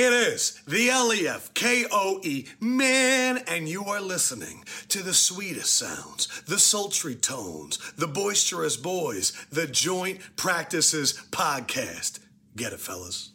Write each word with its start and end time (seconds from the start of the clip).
It 0.00 0.12
is 0.12 0.62
the 0.64 0.90
LEF 0.90 1.52
KOE 1.54 2.44
man, 2.60 3.38
and 3.48 3.68
you 3.68 3.82
are 3.86 4.00
listening 4.00 4.62
to 4.90 5.02
the 5.02 5.12
sweetest 5.12 5.76
sounds, 5.76 6.28
the 6.42 6.60
sultry 6.60 7.16
tones, 7.16 7.78
the 7.96 8.06
boisterous 8.06 8.76
boys, 8.76 9.32
the 9.50 9.66
Joint 9.66 10.20
Practices 10.36 11.14
podcast. 11.32 12.20
Get 12.54 12.72
it, 12.72 12.78
fellas. 12.78 13.32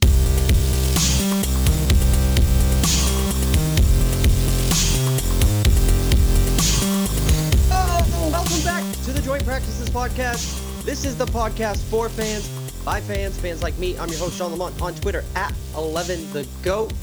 Welcome 8.31 8.63
back 8.63 8.89
to 9.03 9.11
the 9.11 9.21
Joint 9.21 9.43
Practices 9.43 9.89
Podcast. 9.89 10.85
This 10.85 11.03
is 11.03 11.17
the 11.17 11.25
podcast 11.25 11.79
for 11.89 12.07
fans, 12.07 12.47
by 12.83 12.99
fans, 12.99 13.39
fans 13.39 13.63
like 13.63 13.77
me. 13.77 13.97
I'm 13.97 14.09
your 14.09 14.19
host, 14.19 14.37
Shawn 14.37 14.51
Lamont, 14.51 14.81
on 14.81 14.93
Twitter 14.95 15.23
at 15.35 15.53
11theGOAT. 15.73 16.93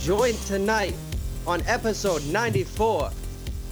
Joined 0.00 0.38
tonight 0.46 0.94
on 1.46 1.60
episode 1.66 2.24
94 2.26 3.10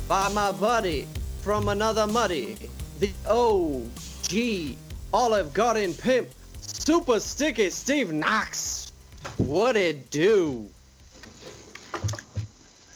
by 0.09 0.29
my 0.31 0.51
buddy 0.53 1.07
from 1.43 1.69
another 1.69 2.07
muddy, 2.07 2.57
the 2.99 3.13
OG 3.29 4.77
Olive 5.15 5.53
Garden 5.53 5.95
Pimp, 5.95 6.29
Super 6.61 7.21
Sticky 7.21 7.71
Steve 7.71 8.13
Knox. 8.13 8.93
What 9.37 9.77
it 9.77 10.11
do? 10.11 10.69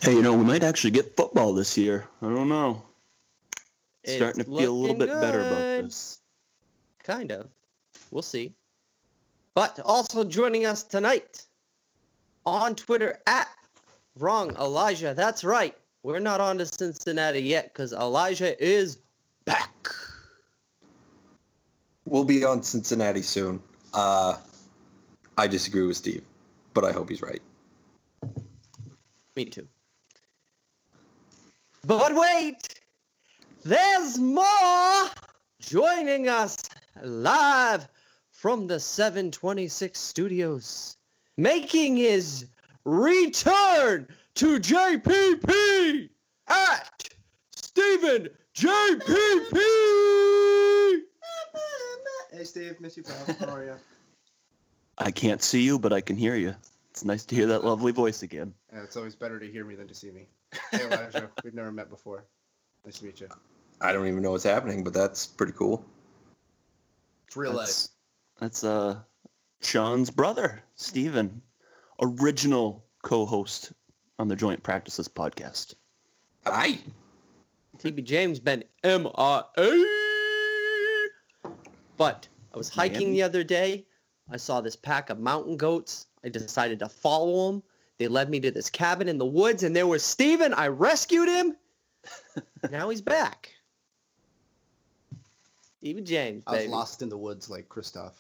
Hey, 0.00 0.14
you 0.14 0.22
know, 0.22 0.34
we 0.34 0.44
might 0.44 0.64
actually 0.64 0.91
get 0.91 1.16
football 1.16 1.55
this 1.55 1.78
year. 1.78 2.06
I 2.20 2.27
don't 2.27 2.48
know. 2.48 2.82
It's 4.02 4.16
Starting 4.16 4.42
to 4.44 4.50
feel 4.50 4.72
a 4.72 4.74
little 4.74 4.96
bit 4.96 5.08
looking 5.08 5.20
better 5.20 5.41
about 5.41 5.82
this. 5.84 6.19
Kind 7.05 7.30
of. 7.30 7.48
We'll 8.10 8.23
see. 8.23 8.55
But 9.55 9.80
also 9.84 10.25
joining 10.25 10.66
us 10.66 10.83
tonight 10.83 11.44
on 12.47 12.75
Twitter 12.75 13.19
at 13.27 13.48
Wrong 14.16 14.55
Elijah. 14.56 15.14
That's 15.14 15.44
right. 15.44 15.77
We're 16.03 16.19
not 16.19 16.41
on 16.41 16.58
to 16.58 16.66
Cincinnati 16.66 17.41
yet 17.41 17.72
because 17.72 17.92
Elijah 17.92 18.62
is 18.62 18.98
back. 19.44 19.88
We'll 22.06 22.25
be 22.25 22.44
on 22.44 22.62
Cincinnati 22.62 23.22
soon. 23.22 23.62
Uh, 23.92 24.36
I 25.36 25.47
disagree 25.47 25.86
with 25.86 25.97
Steve, 25.97 26.22
but 26.75 26.84
I 26.84 26.92
hope 26.92 27.08
he's 27.08 27.22
right. 27.22 27.42
Me 29.36 29.44
too. 29.44 29.66
But 31.86 32.14
wait, 32.14 32.81
there's 33.64 34.19
more 34.19 35.06
joining 35.61 36.28
us 36.28 36.58
live 37.03 37.88
from 38.41 38.66
the 38.66 38.80
726 38.80 40.00
studios, 40.00 40.96
making 41.36 41.94
his 41.94 42.47
return 42.86 44.08
to 44.34 44.58
JPP 44.58 46.08
at 46.48 47.08
Stephen 47.55 48.30
JPP. 48.56 49.58
Hey 52.32 52.44
Steve, 52.44 52.80
miss 52.80 52.97
you 52.97 53.02
pal. 53.02 53.36
How 53.41 53.55
are 53.55 53.64
you? 53.64 53.74
I 54.97 55.10
can't 55.10 55.42
see 55.42 55.60
you, 55.60 55.78
but 55.78 55.92
I 55.92 56.00
can 56.00 56.16
hear 56.16 56.34
you. 56.34 56.54
It's 56.92 57.04
nice 57.04 57.27
to 57.27 57.34
hear 57.34 57.48
that 57.48 57.62
lovely 57.62 57.92
voice 57.92 58.22
again. 58.22 58.54
Uh, 58.75 58.80
it's 58.82 58.97
always 58.97 59.14
better 59.14 59.38
to 59.38 59.52
hear 59.52 59.66
me 59.66 59.75
than 59.75 59.86
to 59.86 59.94
see 59.94 60.12
me. 60.12 60.28
Hey 60.70 60.86
Elijah, 60.86 61.28
we've 61.44 61.52
never 61.52 61.72
met 61.72 61.91
before. 61.91 62.25
Nice 62.86 63.00
to 63.00 63.04
meet 63.04 63.20
you. 63.20 63.28
I 63.82 63.92
don't 63.92 64.06
even 64.06 64.22
know 64.22 64.30
what's 64.30 64.44
happening, 64.44 64.82
but 64.82 64.94
that's 64.94 65.27
pretty 65.27 65.52
cool. 65.52 65.84
It's 67.27 67.36
real 67.36 67.52
That's, 67.52 67.91
that's 68.41 68.64
uh 68.64 68.96
Shawn's 69.60 70.10
brother, 70.10 70.62
Stephen, 70.74 71.42
original 72.00 72.84
co-host 73.03 73.72
on 74.19 74.28
the 74.28 74.37
Joint 74.37 74.62
Practices 74.62 75.06
podcast. 75.06 75.75
Hi. 76.47 76.78
TB 77.78 78.04
James 78.04 78.41
been 78.41 78.65
MIA. 78.82 79.44
But 81.98 82.28
I 82.54 82.56
was 82.56 82.70
hiking 82.70 83.09
Man. 83.09 83.12
the 83.12 83.22
other 83.22 83.44
day. 83.44 83.84
I 84.31 84.38
saw 84.38 84.62
this 84.62 84.76
pack 84.76 85.10
of 85.10 85.19
mountain 85.19 85.59
goats. 85.59 86.06
I 86.25 86.31
decided 86.31 86.78
to 86.78 86.88
follow 86.88 87.53
them. 87.53 87.62
They 87.98 88.09
led 88.09 88.31
me 88.31 88.41
to 88.41 88.50
this 88.50 88.70
cabin 88.70 89.09
in 89.09 89.19
the 89.19 89.26
woods, 89.26 89.62
and 89.62 89.76
there 89.76 89.86
was 89.86 90.03
Steven. 90.03 90.54
I 90.54 90.69
rescued 90.69 91.28
him. 91.28 91.56
now 92.70 92.88
he's 92.88 93.03
back. 93.03 93.53
Steven 95.78 96.04
James, 96.04 96.44
I 96.47 96.56
was 96.56 96.66
lost 96.66 97.03
in 97.03 97.10
the 97.10 97.19
woods 97.19 97.50
like 97.50 97.69
Kristoff. 97.69 98.12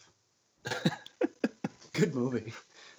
Good 1.92 2.14
movie. 2.14 2.52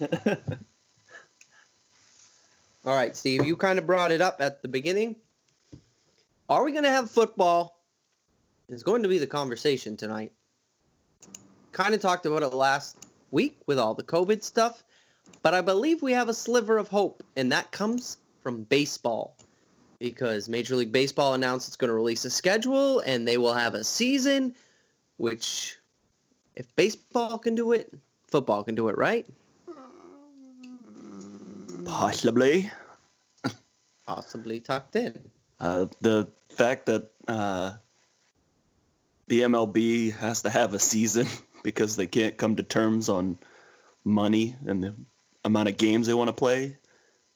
All 2.84 2.96
right, 2.96 3.16
Steve, 3.16 3.46
you 3.46 3.56
kind 3.56 3.78
of 3.78 3.86
brought 3.86 4.10
it 4.10 4.20
up 4.20 4.36
at 4.40 4.62
the 4.62 4.68
beginning. 4.68 5.16
Are 6.48 6.64
we 6.64 6.72
going 6.72 6.84
to 6.84 6.90
have 6.90 7.10
football? 7.10 7.78
Is 8.68 8.82
going 8.82 9.02
to 9.02 9.08
be 9.08 9.18
the 9.18 9.26
conversation 9.26 9.96
tonight. 9.96 10.32
Kind 11.72 11.94
of 11.94 12.00
talked 12.00 12.26
about 12.26 12.42
it 12.42 12.54
last 12.54 13.06
week 13.30 13.58
with 13.66 13.78
all 13.78 13.94
the 13.94 14.02
COVID 14.02 14.42
stuff, 14.42 14.82
but 15.42 15.54
I 15.54 15.60
believe 15.60 16.02
we 16.02 16.12
have 16.12 16.28
a 16.28 16.34
sliver 16.34 16.78
of 16.78 16.88
hope, 16.88 17.22
and 17.36 17.52
that 17.52 17.70
comes 17.70 18.18
from 18.42 18.64
baseball. 18.64 19.36
Because 19.98 20.48
Major 20.48 20.74
League 20.74 20.90
Baseball 20.90 21.34
announced 21.34 21.68
it's 21.68 21.76
going 21.76 21.88
to 21.88 21.94
release 21.94 22.24
a 22.24 22.30
schedule 22.30 23.00
and 23.00 23.26
they 23.26 23.38
will 23.38 23.54
have 23.54 23.74
a 23.74 23.84
season, 23.84 24.54
which, 25.16 25.76
if 26.56 26.74
baseball 26.76 27.38
can 27.38 27.54
do 27.54 27.72
it, 27.72 27.92
football 28.28 28.64
can 28.64 28.74
do 28.74 28.88
it, 28.88 28.98
right? 28.98 29.26
Possibly. 31.84 32.70
Possibly 34.06 34.60
tucked 34.60 34.96
in. 34.96 35.18
Uh, 35.60 35.86
the 36.00 36.28
fact 36.50 36.86
that 36.86 37.10
uh, 37.28 37.72
the 39.28 39.42
MLB 39.42 40.14
has 40.16 40.42
to 40.42 40.50
have 40.50 40.74
a 40.74 40.78
season 40.78 41.26
because 41.62 41.96
they 41.96 42.06
can't 42.06 42.36
come 42.36 42.56
to 42.56 42.62
terms 42.62 43.08
on 43.08 43.38
money 44.04 44.56
and 44.66 44.82
the 44.82 44.94
amount 45.44 45.68
of 45.68 45.76
games 45.76 46.06
they 46.06 46.14
want 46.14 46.28
to 46.28 46.32
play 46.32 46.76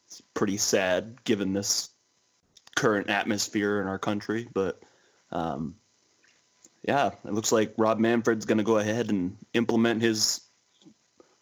it's 0.06 0.22
pretty 0.34 0.56
sad 0.56 1.22
given 1.24 1.52
this 1.52 1.90
current 2.76 3.10
atmosphere 3.10 3.80
in 3.80 3.88
our 3.88 3.98
country. 3.98 4.48
But 4.52 4.80
um, 5.32 5.74
yeah, 6.86 7.10
it 7.24 7.32
looks 7.32 7.52
like 7.52 7.74
Rob 7.76 7.98
Manfred's 7.98 8.46
going 8.46 8.58
to 8.58 8.64
go 8.64 8.78
ahead 8.78 9.10
and 9.10 9.36
implement 9.54 10.02
his 10.02 10.40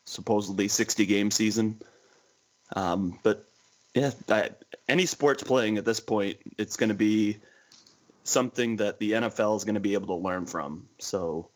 supposedly 0.07 0.69
60 0.69 1.07
game 1.07 1.31
season. 1.31 1.81
Um, 2.75 3.19
but 3.23 3.47
yeah, 3.95 4.11
I, 4.29 4.51
any 4.89 5.07
sports 5.07 5.43
playing 5.43 5.77
at 5.77 5.85
this 5.85 6.01
point, 6.01 6.39
it's 6.59 6.77
going 6.77 6.89
to 6.89 6.95
be 6.95 7.39
something 8.25 8.77
that 8.77 8.99
the 8.99 9.13
NFL 9.13 9.57
is 9.57 9.65
going 9.65 9.75
to 9.75 9.81
be 9.81 9.93
able 9.93 10.07
to 10.09 10.23
learn 10.23 10.47
from. 10.47 10.89
So 10.99 11.51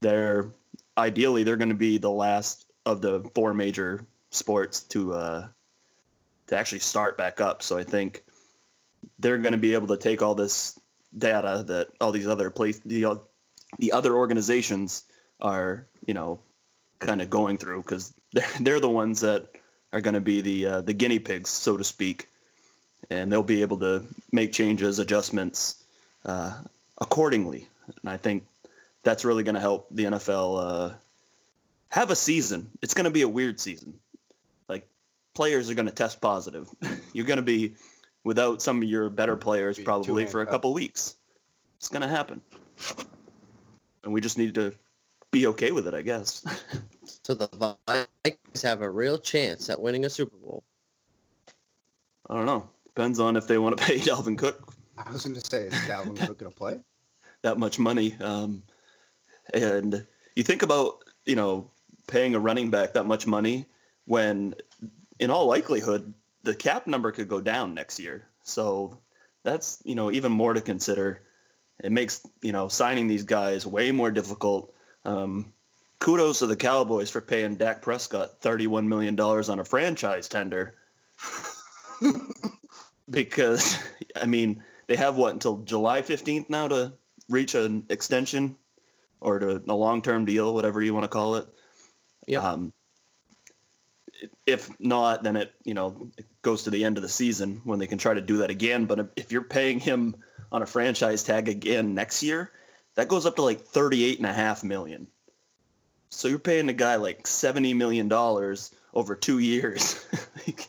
they're 0.00 0.50
ideally 0.98 1.44
they're 1.44 1.56
going 1.56 1.68
to 1.68 1.74
be 1.74 1.98
the 1.98 2.10
last 2.10 2.66
of 2.84 3.00
the 3.00 3.22
four 3.34 3.54
major 3.54 4.04
sports 4.30 4.82
to 4.84 5.14
uh, 5.14 5.48
to 6.48 6.58
actually 6.58 6.80
start 6.80 7.16
back 7.16 7.40
up. 7.40 7.62
So 7.62 7.78
I 7.78 7.84
think 7.84 8.24
they're 9.20 9.38
going 9.38 9.52
to 9.52 9.58
be 9.58 9.74
able 9.74 9.86
to 9.88 9.96
take 9.96 10.20
all 10.20 10.34
this 10.34 10.79
data 11.16 11.64
that 11.66 11.88
all 12.00 12.12
these 12.12 12.26
other 12.26 12.50
place 12.50 12.78
the 12.80 13.20
the 13.78 13.92
other 13.92 14.14
organizations 14.14 15.04
are 15.40 15.86
you 16.06 16.14
know 16.14 16.38
kind 16.98 17.20
of 17.22 17.30
going 17.30 17.58
through 17.58 17.82
because 17.82 18.12
they're, 18.32 18.46
they're 18.60 18.80
the 18.80 18.88
ones 18.88 19.20
that 19.20 19.48
are 19.92 20.00
going 20.00 20.14
to 20.14 20.20
be 20.20 20.40
the 20.40 20.66
uh, 20.66 20.80
the 20.82 20.92
guinea 20.92 21.18
pigs 21.18 21.50
so 21.50 21.76
to 21.76 21.84
speak. 21.84 22.28
And 23.08 23.32
they'll 23.32 23.42
be 23.42 23.62
able 23.62 23.78
to 23.78 24.04
make 24.30 24.52
changes 24.52 24.98
adjustments 25.00 25.82
uh, 26.26 26.52
accordingly. 26.98 27.66
And 28.02 28.10
i 28.10 28.16
think 28.16 28.44
that's 29.02 29.24
really 29.24 29.42
going 29.42 29.54
to 29.54 29.60
help 29.60 29.88
the 29.90 30.04
nfl 30.04 30.90
uh, 30.90 30.94
have 31.88 32.10
a 32.10 32.16
season. 32.16 32.70
It's 32.82 32.94
going 32.94 33.04
to 33.04 33.10
be 33.10 33.22
a 33.22 33.28
weird 33.28 33.58
season. 33.58 33.94
Like 34.68 34.86
players 35.34 35.70
are 35.70 35.74
going 35.74 35.88
to 35.88 35.94
test 35.94 36.20
positive. 36.20 36.68
You're 37.12 37.26
going 37.26 37.38
to 37.38 37.42
be 37.42 37.74
without 38.24 38.62
some 38.62 38.82
of 38.82 38.88
your 38.88 39.08
better 39.08 39.36
players 39.36 39.78
probably 39.78 40.26
for 40.26 40.42
a 40.42 40.46
couple 40.46 40.72
weeks 40.72 41.16
it's 41.76 41.88
going 41.88 42.02
to 42.02 42.08
happen 42.08 42.40
and 44.04 44.12
we 44.12 44.20
just 44.20 44.38
need 44.38 44.54
to 44.54 44.72
be 45.30 45.46
okay 45.46 45.72
with 45.72 45.86
it 45.86 45.94
i 45.94 46.02
guess 46.02 46.44
So 47.22 47.34
the 47.34 47.76
Vikings 47.88 48.62
have 48.62 48.82
a 48.82 48.90
real 48.90 49.18
chance 49.18 49.68
at 49.68 49.80
winning 49.80 50.04
a 50.04 50.10
Super 50.10 50.36
Bowl. 50.36 50.62
i 52.28 52.34
don't 52.34 52.46
know 52.46 52.68
depends 52.86 53.20
on 53.20 53.36
if 53.36 53.46
they 53.46 53.58
want 53.58 53.76
to 53.76 53.84
pay 53.84 53.98
dalvin 53.98 54.38
cook 54.38 54.74
I 55.06 55.12
was 55.12 55.24
going 55.24 55.34
to 55.34 55.40
say, 55.40 55.66
is 55.66 55.72
Dalvin 55.72 56.18
Cook 56.18 56.38
going 56.38 56.52
to 56.52 56.56
play? 56.56 56.80
that 57.42 57.58
much 57.58 57.78
money. 57.78 58.16
Um, 58.20 58.62
and 59.54 60.06
you 60.36 60.42
think 60.42 60.62
about, 60.62 61.04
you 61.24 61.36
know, 61.36 61.70
paying 62.06 62.34
a 62.34 62.40
running 62.40 62.70
back 62.70 62.92
that 62.94 63.06
much 63.06 63.26
money 63.26 63.66
when, 64.06 64.54
in 65.18 65.30
all 65.30 65.46
likelihood, 65.46 66.12
the 66.42 66.54
cap 66.54 66.86
number 66.86 67.12
could 67.12 67.28
go 67.28 67.40
down 67.40 67.74
next 67.74 67.98
year. 67.98 68.26
So 68.42 68.98
that's, 69.42 69.82
you 69.84 69.94
know, 69.94 70.10
even 70.10 70.32
more 70.32 70.54
to 70.54 70.60
consider. 70.60 71.22
It 71.82 71.92
makes, 71.92 72.26
you 72.42 72.52
know, 72.52 72.68
signing 72.68 73.08
these 73.08 73.24
guys 73.24 73.66
way 73.66 73.90
more 73.92 74.10
difficult. 74.10 74.74
Um, 75.04 75.52
kudos 75.98 76.40
to 76.40 76.46
the 76.46 76.56
Cowboys 76.56 77.10
for 77.10 77.20
paying 77.20 77.56
Dak 77.56 77.82
Prescott 77.82 78.40
$31 78.40 78.86
million 78.86 79.18
on 79.18 79.58
a 79.58 79.64
franchise 79.64 80.28
tender. 80.28 80.74
because, 83.10 83.78
I 84.16 84.26
mean, 84.26 84.62
they 84.86 84.96
have 84.96 85.16
what 85.16 85.32
until 85.32 85.58
July 85.58 86.02
15th 86.02 86.50
now 86.50 86.68
to 86.68 86.92
reach 87.28 87.54
an 87.54 87.84
extension 87.88 88.56
or 89.20 89.38
to 89.38 89.62
a 89.68 89.74
long 89.74 90.02
term 90.02 90.24
deal, 90.24 90.52
whatever 90.54 90.82
you 90.82 90.94
want 90.94 91.04
to 91.04 91.08
call 91.08 91.36
it. 91.36 91.46
Yep. 92.26 92.42
Um, 92.42 92.72
if 94.46 94.70
not, 94.80 95.22
then 95.22 95.36
it 95.36 95.52
you 95.64 95.74
know 95.74 96.10
it 96.16 96.26
goes 96.42 96.64
to 96.64 96.70
the 96.70 96.84
end 96.84 96.96
of 96.98 97.02
the 97.02 97.08
season 97.08 97.60
when 97.64 97.78
they 97.78 97.86
can 97.86 97.98
try 97.98 98.14
to 98.14 98.20
do 98.20 98.38
that 98.38 98.50
again. 98.50 98.86
But 98.86 99.12
if 99.16 99.32
you're 99.32 99.42
paying 99.42 99.80
him 99.80 100.16
on 100.52 100.62
a 100.62 100.66
franchise 100.66 101.22
tag 101.22 101.48
again 101.48 101.94
next 101.94 102.22
year, 102.22 102.50
that 102.94 103.08
goes 103.08 103.26
up 103.26 103.36
to 103.36 103.42
like 103.42 103.60
thirty-eight 103.60 104.18
and 104.18 104.26
a 104.26 104.32
half 104.32 104.64
million. 104.64 105.06
So 106.10 106.28
you're 106.28 106.38
paying 106.38 106.68
a 106.68 106.74
guy 106.74 106.96
like 106.96 107.26
seventy 107.26 107.74
million 107.74 108.08
dollars 108.08 108.74
over 108.94 109.14
two 109.14 109.38
years. 109.38 110.04
Like, 110.46 110.68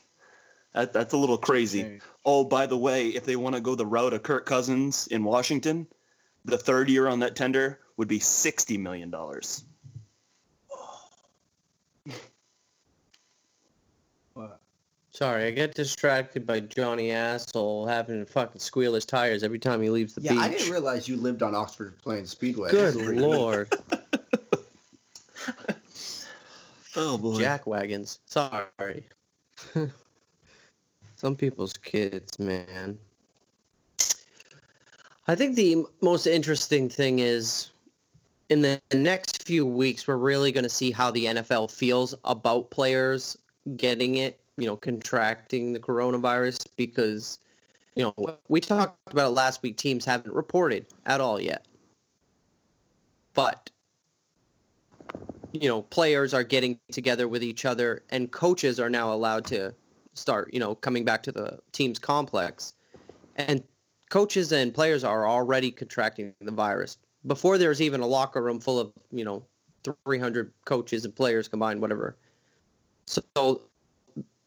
that, 0.73 0.93
that's 0.93 1.13
a 1.13 1.17
little 1.17 1.37
crazy. 1.37 1.79
Insane. 1.81 2.01
Oh, 2.25 2.43
by 2.43 2.65
the 2.65 2.77
way, 2.77 3.09
if 3.09 3.25
they 3.25 3.35
want 3.35 3.55
to 3.55 3.61
go 3.61 3.75
the 3.75 3.85
route 3.85 4.13
of 4.13 4.23
Kirk 4.23 4.45
Cousins 4.45 5.07
in 5.07 5.23
Washington, 5.23 5.87
the 6.45 6.57
third 6.57 6.89
year 6.89 7.07
on 7.07 7.19
that 7.19 7.35
tender 7.35 7.79
would 7.97 8.07
be 8.07 8.19
sixty 8.19 8.77
million 8.77 9.09
dollars. 9.09 9.63
Sorry, 15.13 15.45
I 15.45 15.51
get 15.51 15.75
distracted 15.75 16.45
by 16.45 16.61
Johnny 16.61 17.11
Asshole 17.11 17.85
having 17.85 18.25
to 18.25 18.31
fucking 18.31 18.61
squeal 18.61 18.93
his 18.93 19.05
tires 19.05 19.43
every 19.43 19.59
time 19.59 19.81
he 19.81 19.89
leaves 19.89 20.13
the 20.13 20.21
Yeah, 20.21 20.31
beach. 20.33 20.41
I 20.41 20.49
didn't 20.49 20.71
realize 20.71 21.07
you 21.07 21.17
lived 21.17 21.43
on 21.43 21.53
Oxford 21.53 21.97
Plains 22.01 22.29
Speedway. 22.31 22.71
Good 22.71 22.95
lord. 22.95 23.69
Oh 26.95 27.17
boy. 27.17 27.39
Jack 27.39 27.67
wagons. 27.67 28.19
Sorry. 28.25 29.05
Some 31.15 31.35
people's 31.35 31.73
kids, 31.73 32.37
man. 32.37 32.97
I 35.27 35.35
think 35.35 35.55
the 35.55 35.85
most 36.01 36.27
interesting 36.27 36.89
thing 36.89 37.19
is 37.19 37.69
in 38.49 38.61
the 38.61 38.81
next 38.93 39.43
few 39.43 39.65
weeks, 39.65 40.05
we're 40.05 40.17
really 40.17 40.51
going 40.51 40.63
to 40.65 40.69
see 40.69 40.91
how 40.91 41.11
the 41.11 41.25
NFL 41.25 41.71
feels 41.71 42.13
about 42.25 42.69
players 42.71 43.37
getting 43.77 44.15
it, 44.15 44.40
you 44.61 44.67
know, 44.67 44.77
contracting 44.77 45.73
the 45.73 45.79
coronavirus 45.79 46.67
because, 46.77 47.39
you 47.95 48.03
know, 48.03 48.37
we 48.47 48.61
talked 48.61 48.97
about 49.11 49.27
it 49.27 49.33
last 49.33 49.61
week. 49.63 49.77
Teams 49.77 50.05
haven't 50.05 50.33
reported 50.33 50.85
at 51.05 51.19
all 51.19 51.39
yet. 51.39 51.65
But 53.33 53.69
you 55.53 55.67
know, 55.67 55.81
players 55.81 56.33
are 56.33 56.43
getting 56.43 56.79
together 56.91 57.27
with 57.27 57.43
each 57.43 57.65
other 57.65 58.03
and 58.09 58.31
coaches 58.31 58.79
are 58.79 58.89
now 58.89 59.13
allowed 59.13 59.45
to 59.45 59.73
start, 60.13 60.53
you 60.53 60.59
know, 60.59 60.75
coming 60.75 61.03
back 61.03 61.23
to 61.23 61.31
the 61.31 61.59
team's 61.71 61.99
complex. 61.99 62.73
And 63.35 63.63
coaches 64.09 64.51
and 64.51 64.73
players 64.73 65.03
are 65.03 65.27
already 65.27 65.71
contracting 65.71 66.33
the 66.41 66.51
virus. 66.51 66.97
Before 67.27 67.57
there's 67.57 67.81
even 67.81 68.01
a 68.01 68.07
locker 68.07 68.41
room 68.41 68.59
full 68.59 68.79
of, 68.79 68.91
you 69.11 69.25
know, 69.25 69.45
300 70.05 70.53
coaches 70.65 71.05
and 71.05 71.15
players 71.15 71.47
combined, 71.47 71.81
whatever. 71.81 72.15
So 73.07 73.61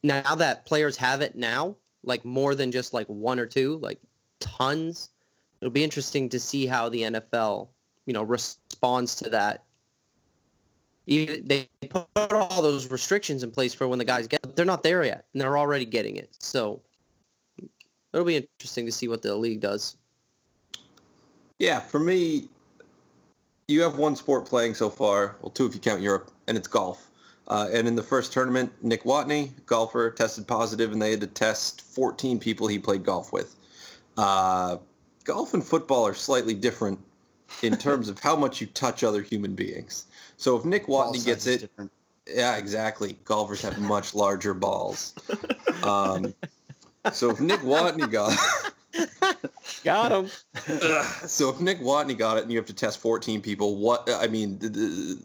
now 0.04 0.36
that 0.36 0.64
players 0.66 0.96
have 0.98 1.20
it 1.20 1.34
now, 1.34 1.74
like 2.04 2.24
more 2.24 2.54
than 2.54 2.70
just 2.70 2.94
like 2.94 3.08
one 3.08 3.40
or 3.40 3.46
two, 3.46 3.78
like 3.78 3.98
tons, 4.38 5.10
it'll 5.60 5.72
be 5.72 5.82
interesting 5.82 6.28
to 6.28 6.38
see 6.38 6.66
how 6.66 6.88
the 6.88 7.02
NFL, 7.02 7.68
you 8.06 8.12
know, 8.12 8.22
responds 8.22 9.16
to 9.16 9.30
that 9.30 9.64
even 11.06 11.46
they 11.46 11.68
put 11.90 12.32
all 12.32 12.62
those 12.62 12.90
restrictions 12.90 13.42
in 13.42 13.50
place 13.50 13.74
for 13.74 13.86
when 13.88 13.98
the 13.98 14.04
guys 14.06 14.26
get 14.26 14.56
they're 14.56 14.64
not 14.64 14.82
there 14.82 15.04
yet 15.04 15.26
and 15.34 15.42
they're 15.42 15.58
already 15.58 15.84
getting 15.84 16.16
it 16.16 16.34
so 16.38 16.80
it'll 18.14 18.24
be 18.24 18.36
interesting 18.36 18.86
to 18.86 18.92
see 18.92 19.06
what 19.06 19.20
the 19.20 19.34
league 19.34 19.60
does 19.60 19.98
Yeah, 21.58 21.80
for 21.80 22.00
me, 22.00 22.48
you 23.68 23.82
have 23.82 23.96
one 23.96 24.16
sport 24.16 24.46
playing 24.46 24.74
so 24.74 24.90
far. 24.90 25.36
Well, 25.40 25.50
two 25.50 25.66
if 25.66 25.74
you 25.74 25.80
count 25.80 26.02
Europe, 26.02 26.30
and 26.48 26.56
it's 26.56 26.68
golf. 26.68 27.10
Uh, 27.49 27.69
and 27.73 27.87
in 27.87 27.94
the 27.94 28.02
first 28.02 28.32
tournament, 28.32 28.73
Nick 28.82 29.05
Watney, 29.05 29.50
golfer, 29.67 30.11
tested 30.11 30.46
positive, 30.46 30.93
and 30.93 31.02
they 31.02 31.11
had 31.11 31.20
to 31.20 31.26
test 31.26 31.82
14 31.82 32.38
people 32.38 32.67
he 32.67 32.79
played 32.79 33.05
golf 33.05 33.32
with. 33.32 33.55
Uh, 34.17 34.79
golf 35.25 35.55
and 35.55 35.64
football 35.64 36.06
are 36.06 36.14
slightly 36.14 36.55
different 36.55 36.99
in 37.62 37.76
terms 37.79 38.08
of 38.08 38.19
how 38.19 38.35
much 38.35 38.61
you 38.61 38.67
touch 38.69 39.05
other 39.05 39.23
human 39.23 39.55
beings. 39.55 40.06
So 40.37 40.56
if 40.56 40.64
Nick 40.64 40.87
Watney 40.87 41.17
size 41.17 41.25
gets 41.25 41.46
it, 41.46 41.61
different. 41.61 41.93
yeah, 42.26 42.56
exactly. 42.56 43.19
Golfers 43.25 43.61
have 43.62 43.79
much 43.81 44.14
larger 44.14 44.55
balls. 44.55 45.14
Um, 45.82 46.35
so 47.12 47.29
if 47.29 47.41
Nick 47.41 47.61
Watney 47.61 48.11
got 48.11 48.35
got 49.85 50.12
him 50.12 50.31
so 51.26 51.50
if 51.50 51.61
Nick 51.61 51.81
Watney 51.81 52.17
got 52.17 52.38
it 52.38 52.44
and 52.44 52.52
you 52.52 52.58
have 52.58 52.67
to 52.67 52.75
test 52.75 52.99
14 52.99 53.41
people, 53.41 53.76
what 53.76 54.08
I 54.11 54.29
mean, 54.29 54.58
the, 54.58 54.69
the, 54.69 55.23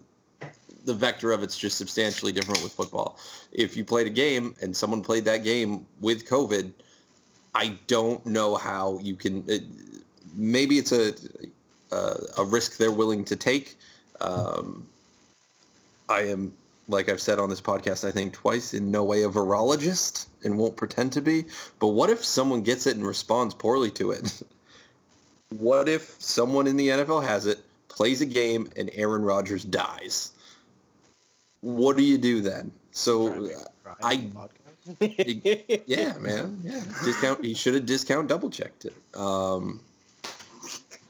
the 0.85 0.93
vector 0.93 1.31
of 1.31 1.43
it's 1.43 1.57
just 1.57 1.77
substantially 1.77 2.31
different 2.31 2.63
with 2.63 2.71
football. 2.71 3.19
If 3.51 3.75
you 3.75 3.83
played 3.83 4.07
a 4.07 4.11
game 4.11 4.55
and 4.61 4.75
someone 4.75 5.01
played 5.01 5.25
that 5.25 5.43
game 5.43 5.85
with 5.99 6.27
COVID, 6.27 6.71
I 7.55 7.77
don't 7.87 8.25
know 8.25 8.55
how 8.55 8.99
you 8.99 9.15
can. 9.15 9.43
It, 9.47 9.63
maybe 10.35 10.77
it's 10.77 10.91
a, 10.91 11.13
a 11.91 12.17
a 12.37 12.45
risk 12.45 12.77
they're 12.77 12.91
willing 12.91 13.25
to 13.25 13.35
take. 13.35 13.77
Um, 14.21 14.85
I 16.07 16.21
am, 16.21 16.53
like 16.87 17.09
I've 17.09 17.21
said 17.21 17.39
on 17.39 17.49
this 17.49 17.61
podcast, 17.61 18.07
I 18.07 18.11
think 18.11 18.33
twice, 18.33 18.73
in 18.73 18.91
no 18.91 19.03
way 19.03 19.23
a 19.23 19.29
virologist 19.29 20.27
and 20.43 20.57
won't 20.57 20.75
pretend 20.75 21.13
to 21.13 21.21
be. 21.21 21.45
But 21.79 21.89
what 21.89 22.09
if 22.09 22.25
someone 22.25 22.63
gets 22.63 22.87
it 22.87 22.95
and 22.95 23.05
responds 23.05 23.53
poorly 23.53 23.91
to 23.91 24.11
it? 24.11 24.41
what 25.49 25.87
if 25.87 26.15
someone 26.19 26.67
in 26.67 26.77
the 26.77 26.89
NFL 26.89 27.25
has 27.25 27.45
it, 27.45 27.59
plays 27.87 28.21
a 28.21 28.25
game, 28.25 28.69
and 28.75 28.89
Aaron 28.93 29.23
Rodgers 29.23 29.63
dies? 29.63 30.31
What 31.61 31.97
do 31.97 32.03
you 32.03 32.17
do 32.17 32.41
then? 32.41 32.71
So, 32.91 33.49
I- 34.01 34.29
yeah, 34.99 36.17
man, 36.17 36.59
yeah, 36.63 36.81
discount. 37.03 37.43
He 37.43 37.53
should 37.53 37.73
have 37.75 37.85
discount 37.85 38.27
double 38.27 38.49
checked 38.49 38.85
it. 38.85 38.93
Um, 39.17 39.81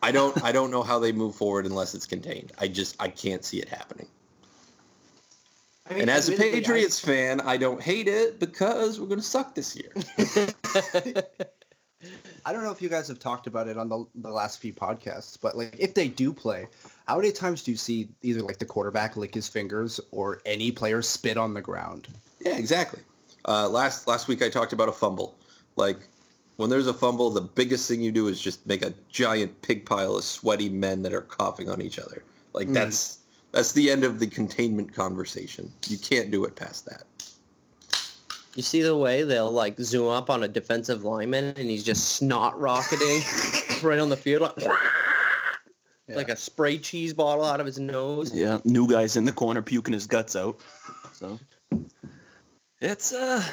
I 0.02 0.12
don't, 0.12 0.44
I 0.44 0.52
don't 0.52 0.72
know 0.72 0.84
how 0.84 0.98
they 1.00 1.12
move 1.12 1.36
forward 1.36 1.66
unless 1.66 1.94
it's 1.94 2.06
contained. 2.06 2.52
I 2.58 2.68
just, 2.68 2.96
I 3.00 3.10
can't 3.10 3.44
see 3.44 3.60
it 3.60 3.70
happening. 3.70 4.08
I 5.90 5.94
mean, 5.94 6.02
And 6.02 6.10
as 6.10 6.30
a 6.30 6.34
admittedly, 6.34 6.58
I- 6.60 6.62
Patriots 6.62 7.00
fan, 7.00 7.42
I 7.42 7.58
don't 7.58 7.82
hate 7.82 8.08
it 8.08 8.40
because 8.40 9.00
we're 9.00 9.08
going 9.08 9.20
to 9.20 9.26
suck 9.26 9.56
this 9.56 9.76
year. 9.76 9.92
I 12.46 12.54
don't 12.54 12.64
know 12.64 12.72
if 12.72 12.82
you 12.82 12.88
guys 12.90 13.08
have 13.10 13.20
talked 13.20 13.48
about 13.48 13.68
it 13.68 13.78
on 13.78 13.90
the, 13.90 14.06
the 14.16 14.30
last 14.30 14.60
few 14.60 14.74
podcasts, 14.74 15.38
but 15.40 15.58
like 15.58 15.76
if 15.78 15.94
they 15.94 16.08
do 16.08 16.32
play, 16.34 16.68
how 17.10 17.16
many 17.18 17.32
times 17.32 17.64
do 17.64 17.72
you 17.72 17.78
see 17.78 18.08
either 18.22 18.44
like 18.44 18.60
the 18.60 18.66
quarterback 18.66 19.18
lick 19.18 19.34
his 19.34 19.48
fingers 19.48 20.00
or 20.12 20.42
any 20.46 20.72
player 20.72 21.02
spit 21.02 21.38
on 21.38 21.56
the 21.56 21.62
ground? 21.62 22.08
Yeah, 22.40 22.56
exactly. 22.56 23.00
Uh, 23.48 23.68
last 23.68 24.08
last 24.08 24.28
week 24.28 24.44
I 24.44 24.50
talked 24.50 24.74
about 24.74 24.90
a 24.90 24.92
fumble. 24.92 25.36
Like 25.76 25.98
when 26.58 26.70
there's 26.70 26.86
a 26.86 26.94
fumble, 26.94 27.32
the 27.32 27.42
biggest 27.42 27.88
thing 27.88 28.00
you 28.00 28.12
do 28.12 28.28
is 28.28 28.40
just 28.40 28.64
make 28.68 28.86
a 28.86 28.94
giant 29.10 29.60
pig 29.64 29.88
pile 29.88 30.18
of 30.18 30.24
sweaty 30.24 30.70
men 30.70 31.02
that 31.02 31.12
are 31.12 31.22
coughing 31.24 31.68
on 31.68 31.82
each 31.82 31.98
other. 31.98 32.24
Like 32.54 32.68
Mm. 32.68 32.76
that's 32.76 33.18
that's 33.54 33.72
the 33.72 33.90
end 33.90 34.04
of 34.04 34.20
the 34.20 34.28
containment 34.28 34.94
conversation. 34.94 35.72
You 35.88 35.98
can't 35.98 36.30
do 36.30 36.46
it 36.46 36.56
past 36.56 36.86
that. 36.86 37.06
you 38.56 38.62
see 38.62 38.84
the 38.84 38.96
way 38.96 39.24
they'll 39.24 39.50
like 39.52 39.80
zoom 39.80 40.10
up 40.10 40.30
on 40.30 40.44
a 40.44 40.48
defensive 40.48 41.04
lineman 41.04 41.46
and 41.58 41.70
he's 41.72 41.84
just 41.84 42.10
snot 42.18 42.60
rocketing 42.60 43.22
right 43.82 43.98
on 43.98 44.10
the 44.10 44.18
field 44.18 44.42
like, 44.42 44.78
like 46.16 46.30
a 46.30 46.36
spray 46.36 46.78
cheese 46.78 47.14
bottle 47.14 47.46
out 47.46 47.60
of 47.60 47.66
his 47.66 47.80
nose 47.80 48.34
Yeah, 48.34 48.60
new 48.66 48.88
guy's 48.88 49.16
in 49.16 49.26
the 49.26 49.32
corner 49.32 49.62
puking 49.62 49.94
his 49.94 50.08
guts 50.08 50.36
out. 50.36 50.60
So 51.14 51.40
it's 52.82 53.14
uh 53.14 53.44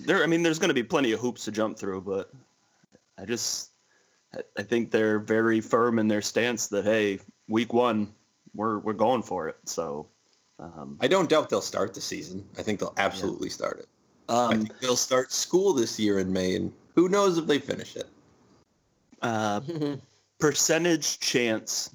there 0.00 0.22
I 0.22 0.26
mean 0.26 0.42
there's 0.42 0.58
going 0.58 0.68
to 0.68 0.74
be 0.74 0.82
plenty 0.82 1.12
of 1.12 1.20
hoops 1.20 1.44
to 1.46 1.52
jump 1.52 1.78
through, 1.78 2.02
but 2.02 2.30
I 3.18 3.24
just 3.24 3.70
I- 4.34 4.42
I 4.58 4.62
think 4.62 4.90
they're 4.90 5.18
very 5.18 5.60
firm 5.60 5.98
in 5.98 6.08
their 6.08 6.22
stance 6.22 6.66
that 6.68 6.84
hey, 6.84 7.20
week 7.48 7.72
1 7.72 8.12
we're 8.54 8.78
we're 8.78 8.92
going 8.92 9.22
for 9.22 9.48
it. 9.48 9.56
So 9.64 10.08
um, 10.58 10.96
I 11.00 11.08
don't 11.08 11.28
doubt 11.28 11.50
they'll 11.50 11.60
start 11.60 11.92
the 11.94 12.00
season. 12.00 12.46
I 12.58 12.62
think 12.62 12.80
they'll 12.80 12.94
absolutely 12.96 13.50
start 13.50 13.78
it. 13.80 13.88
I 14.28 14.32
um 14.46 14.64
think 14.66 14.78
they'll 14.80 14.96
start 14.96 15.32
school 15.32 15.72
this 15.74 15.98
year 16.00 16.18
in 16.18 16.32
May, 16.32 16.56
and 16.56 16.72
who 16.94 17.08
knows 17.08 17.36
if 17.38 17.46
they 17.46 17.58
finish 17.58 17.96
it. 17.96 18.06
uh 19.22 19.60
percentage 20.38 21.18
chance 21.20 21.90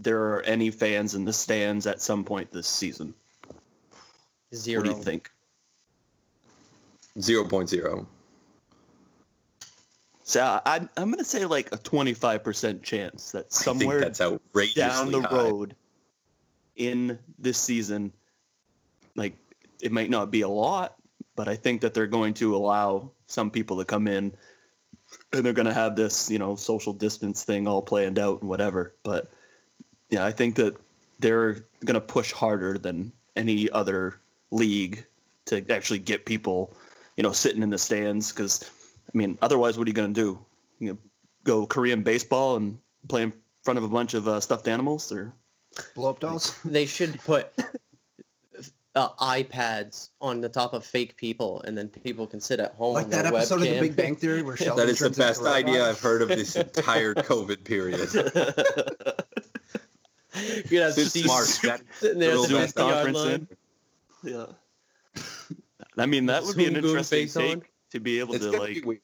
there 0.00 0.22
are 0.22 0.42
any 0.42 0.70
fans 0.70 1.14
in 1.14 1.24
the 1.24 1.32
stands 1.32 1.86
at 1.86 2.00
some 2.00 2.24
point 2.24 2.50
this 2.52 2.66
season. 2.66 3.14
zero 4.54 4.82
What 4.82 4.90
do 4.90 4.96
you 4.96 5.02
think? 5.02 5.30
Zero 7.20 7.44
point 7.44 7.68
zero. 7.68 8.06
So 10.22 10.60
I, 10.64 10.76
I'm 10.96 11.10
going 11.10 11.18
to 11.18 11.24
say 11.24 11.44
like 11.44 11.72
a 11.72 11.78
25% 11.78 12.82
chance 12.84 13.32
that 13.32 13.52
somewhere 13.52 14.00
that's 14.00 14.20
outrageously 14.20 14.80
down 14.80 15.10
the 15.10 15.22
high. 15.22 15.36
road 15.36 15.74
in 16.76 17.18
this 17.36 17.58
season, 17.58 18.12
like 19.16 19.36
it 19.82 19.90
might 19.90 20.08
not 20.08 20.30
be 20.30 20.42
a 20.42 20.48
lot, 20.48 20.94
but 21.34 21.48
I 21.48 21.56
think 21.56 21.80
that 21.80 21.94
they're 21.94 22.06
going 22.06 22.34
to 22.34 22.54
allow 22.54 23.10
some 23.26 23.50
people 23.50 23.76
to 23.78 23.84
come 23.84 24.06
in 24.06 24.32
and 25.32 25.44
they're 25.44 25.52
going 25.52 25.66
to 25.66 25.74
have 25.74 25.96
this, 25.96 26.30
you 26.30 26.38
know, 26.38 26.56
social 26.56 26.92
distance 26.92 27.44
thing 27.44 27.66
all 27.66 27.82
planned 27.82 28.18
out 28.18 28.40
and 28.40 28.48
whatever. 28.48 28.94
But 29.02 29.30
yeah, 30.10 30.24
I 30.24 30.32
think 30.32 30.56
that 30.56 30.76
they're 31.18 31.64
going 31.84 31.94
to 31.94 32.00
push 32.00 32.32
harder 32.32 32.78
than 32.78 33.12
any 33.36 33.70
other 33.70 34.20
league 34.50 35.04
to 35.46 35.64
actually 35.70 35.98
get 35.98 36.26
people, 36.26 36.74
you 37.16 37.22
know, 37.22 37.32
sitting 37.32 37.62
in 37.62 37.70
the 37.70 37.78
stands. 37.78 38.32
Because, 38.32 38.68
I 39.12 39.16
mean, 39.16 39.38
otherwise, 39.42 39.78
what 39.78 39.86
are 39.86 39.90
you 39.90 39.94
going 39.94 40.12
to 40.12 40.20
do? 40.20 40.38
You 40.78 40.88
know, 40.90 40.98
go 41.44 41.66
Korean 41.66 42.02
baseball 42.02 42.56
and 42.56 42.78
play 43.08 43.22
in 43.22 43.32
front 43.62 43.78
of 43.78 43.84
a 43.84 43.88
bunch 43.88 44.14
of 44.14 44.26
uh, 44.26 44.40
stuffed 44.40 44.68
animals, 44.68 45.12
or 45.12 45.32
Blow 45.94 46.10
up 46.10 46.20
dolls. 46.20 46.58
They 46.64 46.86
should 46.86 47.20
put 47.20 47.52
uh, 48.94 49.08
iPads 49.20 50.08
on 50.20 50.40
the 50.40 50.48
top 50.48 50.72
of 50.72 50.84
fake 50.84 51.16
people, 51.16 51.62
and 51.62 51.76
then 51.78 51.88
people 51.88 52.26
can 52.26 52.40
sit 52.40 52.60
at 52.60 52.74
home 52.74 52.94
Like 52.94 53.08
that 53.10 53.24
their 53.24 53.34
episode 53.34 53.56
of. 53.56 53.68
The 53.68 53.80
Big 53.80 53.96
Bang 53.96 54.16
Theory 54.16 54.42
where 54.42 54.56
Sheldon 54.58 54.86
That 54.86 54.90
is 54.90 54.98
the 54.98 55.06
turns 55.06 55.18
into 55.18 55.28
best 55.28 55.42
idea 55.42 55.88
I've 55.88 56.00
heard 56.00 56.22
of 56.22 56.28
this 56.28 56.56
entire 56.56 57.14
COVID 57.14 57.64
period. 57.64 58.08
you 60.70 60.80
have 60.80 60.96
It's 60.98 61.10
Steve 61.10 61.24
smart. 61.24 61.46
That- 61.62 61.82
sitting 61.98 62.18
there 62.18 62.36
Little 62.36 62.44
at 62.44 62.50
the 62.50 62.56
best 62.56 62.76
conference 62.76 63.24
in. 63.24 63.48
Yeah. 64.22 64.46
I 65.96 66.06
mean, 66.06 66.26
that 66.26 66.44
would 66.44 66.56
be 66.56 66.66
an 66.66 66.76
interesting 66.76 67.18
face 67.28 67.34
take 67.34 67.56
on. 67.56 67.62
to 67.90 68.00
be 68.00 68.20
able 68.20 68.34
It's 68.34 68.44
to 68.44 68.50
like. 68.52 69.02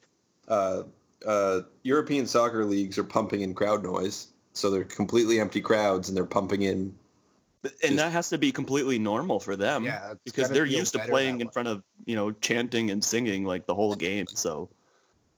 Uh, 0.49 0.83
uh, 1.27 1.61
European 1.83 2.27
soccer 2.27 2.65
leagues 2.65 2.99
are 2.99 3.05
pumping 3.05 3.41
in 3.41 3.55
crowd 3.55 3.83
noise, 3.83 4.29
so 4.53 4.71
they're 4.71 4.85
completely 4.85 5.41
empty 5.41 5.61
crowds, 5.61 6.09
and 6.09 6.17
they're 6.17 6.25
pumping 6.25 6.63
in. 6.63 6.95
And 7.83 7.99
that 7.99 8.13
has 8.13 8.31
to 8.31 8.39
be 8.39 8.53
completely 8.53 8.99
normal 8.99 9.41
for 9.41 9.57
them 9.57 9.85
Yeah, 9.85 10.15
because 10.25 10.49
they're 10.51 10.65
used 10.67 10.93
to 10.95 10.99
playing 11.01 11.41
in 11.41 11.47
way. 11.47 11.53
front 11.53 11.69
of 11.69 11.83
you 12.05 12.15
know 12.17 12.33
chanting 12.33 12.91
and 12.91 13.03
singing 13.05 13.45
like 13.45 13.67
the 13.67 13.75
whole 13.75 13.95
game. 13.95 14.27
So 14.29 14.69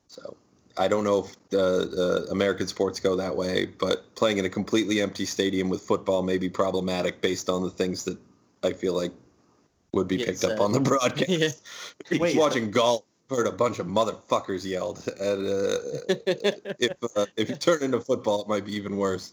So 0.07 0.37
I 0.77 0.89
don't 0.89 1.05
know 1.05 1.25
if 1.25 1.49
the 1.51 2.27
uh, 2.29 2.33
American 2.33 2.67
sports 2.67 3.01
go 3.01 3.17
that 3.17 3.37
way, 3.37 3.67
but 3.67 4.15
playing 4.15 4.39
in 4.39 4.45
a 4.45 4.51
completely 4.51 5.01
empty 5.01 5.25
stadium 5.25 5.69
with 5.69 5.83
football 5.83 6.23
may 6.23 6.39
be 6.39 6.49
problematic 6.49 7.21
based 7.21 7.49
on 7.49 7.63
the 7.63 7.71
things 7.71 8.05
that 8.05 8.19
I 8.63 8.73
feel 8.73 8.95
like 8.95 9.13
would 9.93 10.09
be 10.09 10.19
Get 10.19 10.29
picked 10.29 10.45
up 10.45 10.61
on 10.61 10.73
the 10.73 10.81
broadcast. 10.81 11.29
Yeah. 12.11 12.19
Wait. 12.21 12.37
Watching 12.37 12.71
golf, 12.71 13.03
heard 13.29 13.47
a 13.47 13.53
bunch 13.53 13.79
of 13.79 13.87
motherfuckers 13.87 14.65
yelled, 14.65 15.03
and 15.21 15.47
uh, 15.47 15.79
if 16.79 16.93
uh, 17.17 17.27
if 17.37 17.49
you 17.51 17.57
turn 17.57 17.83
into 17.83 18.01
football, 18.01 18.43
it 18.43 18.49
might 18.49 18.65
be 18.65 18.75
even 18.77 18.97
worse. 18.97 19.33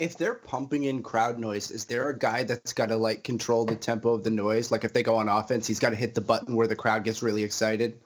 If 0.00 0.16
they're 0.16 0.34
pumping 0.34 0.84
in 0.84 1.02
crowd 1.02 1.38
noise, 1.38 1.70
is 1.70 1.84
there 1.84 2.08
a 2.08 2.18
guy 2.18 2.42
that's 2.42 2.72
got 2.72 2.86
to 2.86 2.96
like 2.96 3.22
control 3.22 3.66
the 3.66 3.76
tempo 3.76 4.14
of 4.14 4.24
the 4.24 4.30
noise? 4.30 4.70
Like 4.70 4.82
if 4.82 4.94
they 4.94 5.02
go 5.02 5.14
on 5.14 5.28
offense, 5.28 5.66
he's 5.66 5.78
got 5.78 5.90
to 5.90 5.96
hit 5.96 6.14
the 6.14 6.22
button 6.22 6.56
where 6.56 6.66
the 6.66 6.74
crowd 6.74 7.04
gets 7.04 7.22
really 7.22 7.44
excited. 7.44 8.00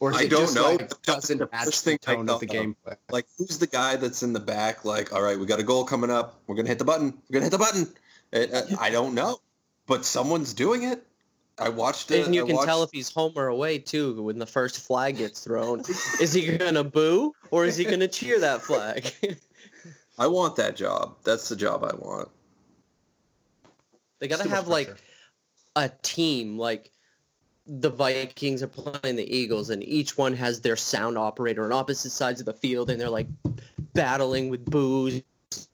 Or 0.00 0.10
is 0.10 0.16
I 0.16 0.22
it 0.24 0.30
don't 0.30 0.40
just 0.42 0.54
know. 0.56 0.72
like 0.72 1.02
doesn't 1.02 1.38
the 1.38 1.48
match 1.50 1.66
the 1.66 1.70
thing 1.72 1.98
I 2.06 2.14
tone 2.14 2.28
of 2.28 2.40
the 2.40 2.46
thought 2.46 2.56
of. 2.56 2.62
gameplay? 2.62 2.96
Like, 3.10 3.26
who's 3.38 3.58
the 3.58 3.66
guy 3.66 3.96
that's 3.96 4.22
in 4.22 4.32
the 4.32 4.40
back? 4.40 4.84
Like, 4.84 5.12
all 5.12 5.22
right, 5.22 5.38
we 5.38 5.46
got 5.46 5.60
a 5.60 5.62
goal 5.62 5.84
coming 5.84 6.10
up. 6.10 6.40
We're 6.46 6.56
gonna 6.56 6.68
hit 6.68 6.78
the 6.78 6.84
button. 6.84 7.14
We're 7.28 7.34
gonna 7.34 7.44
hit 7.44 7.52
the 7.52 7.58
button. 7.58 7.94
Uh, 8.32 8.38
uh, 8.52 8.76
I 8.80 8.90
don't 8.90 9.14
know, 9.14 9.38
but 9.86 10.04
someone's 10.04 10.52
doing 10.52 10.82
it. 10.82 11.06
I 11.58 11.68
watched 11.68 12.10
it. 12.10 12.26
And 12.26 12.34
you 12.34 12.44
I 12.44 12.48
can 12.48 12.64
tell 12.64 12.82
if 12.82 12.90
he's 12.92 13.12
home 13.12 13.32
or 13.36 13.46
away 13.46 13.78
too 13.78 14.20
when 14.22 14.38
the 14.38 14.46
first 14.46 14.80
flag 14.80 15.18
gets 15.18 15.40
thrown. 15.40 15.80
is 16.20 16.32
he 16.32 16.56
gonna 16.56 16.84
boo 16.84 17.32
or 17.50 17.64
is 17.64 17.76
he 17.76 17.84
gonna 17.84 18.08
cheer 18.08 18.40
that 18.40 18.60
flag? 18.60 19.12
I 20.18 20.26
want 20.26 20.56
that 20.56 20.76
job. 20.76 21.16
That's 21.24 21.48
the 21.48 21.56
job 21.56 21.84
I 21.84 21.94
want. 21.96 22.28
they 24.20 24.28
gotta 24.28 24.48
have 24.48 24.68
like 24.68 24.94
a 25.76 25.90
team 26.02 26.58
like 26.58 26.90
the 27.66 27.90
Vikings 27.90 28.62
are 28.62 28.68
playing 28.68 29.16
the 29.16 29.36
Eagles 29.36 29.70
and 29.70 29.82
each 29.82 30.18
one 30.18 30.34
has 30.34 30.60
their 30.60 30.76
sound 30.76 31.16
operator 31.16 31.64
on 31.64 31.72
opposite 31.72 32.10
sides 32.10 32.40
of 32.40 32.46
the 32.46 32.52
field 32.52 32.90
and 32.90 33.00
they're 33.00 33.08
like 33.08 33.26
battling 33.94 34.50
with 34.50 34.64
boos, 34.64 35.22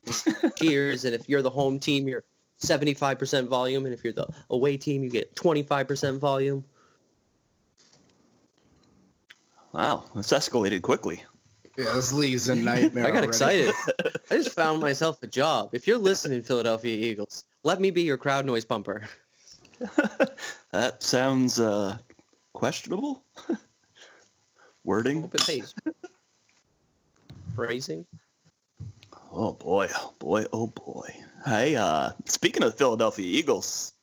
cheers, 0.57 1.05
and 1.05 1.15
if 1.15 1.29
you're 1.29 1.43
the 1.43 1.51
home 1.51 1.81
team, 1.81 2.07
you're 2.07 2.25
75% 2.63 3.49
volume, 3.49 3.87
and 3.87 3.95
if 3.95 4.05
you're 4.05 4.13
the 4.13 4.29
away 4.51 4.77
team, 4.77 5.03
you 5.03 5.11
get 5.11 5.35
25% 5.35 6.19
volume. 6.19 6.65
wow, 9.73 10.05
it's 10.17 10.33
escalated 10.33 10.83
quickly. 10.83 11.25
Yeah, 11.81 11.95
this 11.95 12.13
league's 12.13 12.51
a 12.51 12.55
nightmare. 12.55 13.05
I 13.07 13.09
got 13.09 13.25
already. 13.25 13.29
excited. 13.29 13.75
I 14.31 14.35
just 14.35 14.51
found 14.51 14.83
myself 14.83 15.23
a 15.23 15.27
job. 15.27 15.71
If 15.73 15.87
you're 15.87 15.97
listening, 15.97 16.43
Philadelphia 16.43 16.95
Eagles, 16.95 17.45
let 17.63 17.81
me 17.81 17.91
be 17.91 18.03
your 18.03 18.19
crowd 18.19 18.45
noise 18.45 18.65
pumper. 18.65 19.09
That 20.73 21.03
sounds 21.03 21.59
uh, 21.59 21.97
questionable. 22.53 23.25
Wording. 24.85 25.23
Hope 25.23 25.35
it. 25.35 25.75
Phrasing. 27.57 28.07
Oh 29.33 29.55
boy, 29.55 29.89
oh 29.97 30.15
boy, 30.21 30.45
oh 30.53 30.69
boy. 30.69 31.09
Hey, 31.45 31.75
uh, 31.75 32.11
speaking 32.27 32.63
of 32.63 32.77
Philadelphia 32.77 33.27
Eagles, 33.27 33.95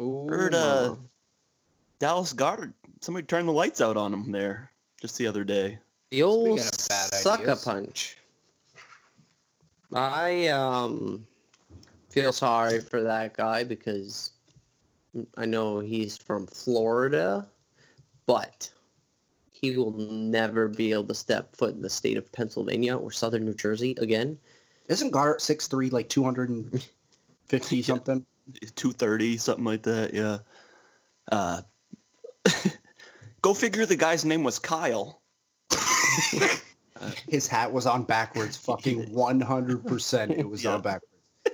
Ooh, 0.00 0.26
Heard, 0.26 0.54
uh. 0.54 0.94
Dallas 1.98 2.32
Goedert, 2.32 2.72
somebody 3.02 3.26
turned 3.26 3.48
the 3.48 3.52
lights 3.52 3.82
out 3.82 3.98
on 3.98 4.14
him 4.14 4.32
there 4.32 4.70
just 5.02 5.18
the 5.18 5.26
other 5.26 5.44
day. 5.44 5.78
The 6.10 6.22
old 6.22 6.58
Speaking 6.58 6.66
of 6.66 6.88
bad 6.88 7.14
sucker 7.14 7.56
punch. 7.56 8.16
I 9.92 10.48
um 10.48 11.26
feel 12.10 12.32
sorry 12.32 12.80
for 12.80 13.02
that 13.02 13.36
guy 13.36 13.64
because 13.64 14.32
I 15.36 15.46
know 15.46 15.80
he's 15.80 16.16
from 16.16 16.46
Florida, 16.46 17.48
but 18.26 18.70
he 19.50 19.76
will 19.76 19.92
never 19.92 20.68
be 20.68 20.92
able 20.92 21.04
to 21.04 21.14
step 21.14 21.54
foot 21.54 21.74
in 21.74 21.82
the 21.82 21.90
state 21.90 22.16
of 22.16 22.30
Pennsylvania 22.32 22.96
or 22.96 23.10
southern 23.10 23.44
New 23.44 23.54
Jersey 23.54 23.94
again. 23.98 24.38
Isn't 24.88 25.12
Goedert 25.12 25.40
six 25.40 25.68
three 25.68 25.90
like 25.90 26.08
two 26.08 26.24
hundred 26.24 26.50
and 26.50 26.88
fifty 27.46 27.82
something? 27.82 28.24
230, 28.74 29.36
something 29.36 29.64
like 29.64 29.82
that, 29.82 30.12
yeah. 30.12 30.38
Uh, 31.30 31.62
go 33.42 33.54
figure 33.54 33.86
the 33.86 33.94
guy's 33.94 34.24
name 34.24 34.42
was 34.42 34.58
Kyle. 34.58 35.19
His 37.28 37.46
hat 37.46 37.72
was 37.72 37.86
on 37.86 38.02
backwards. 38.04 38.56
Fucking 38.56 39.10
one 39.12 39.40
hundred 39.40 39.86
percent. 39.86 40.32
It 40.32 40.48
was 40.48 40.62
Yeah. 40.64 40.74
on 40.74 40.82
backwards. 40.82 41.06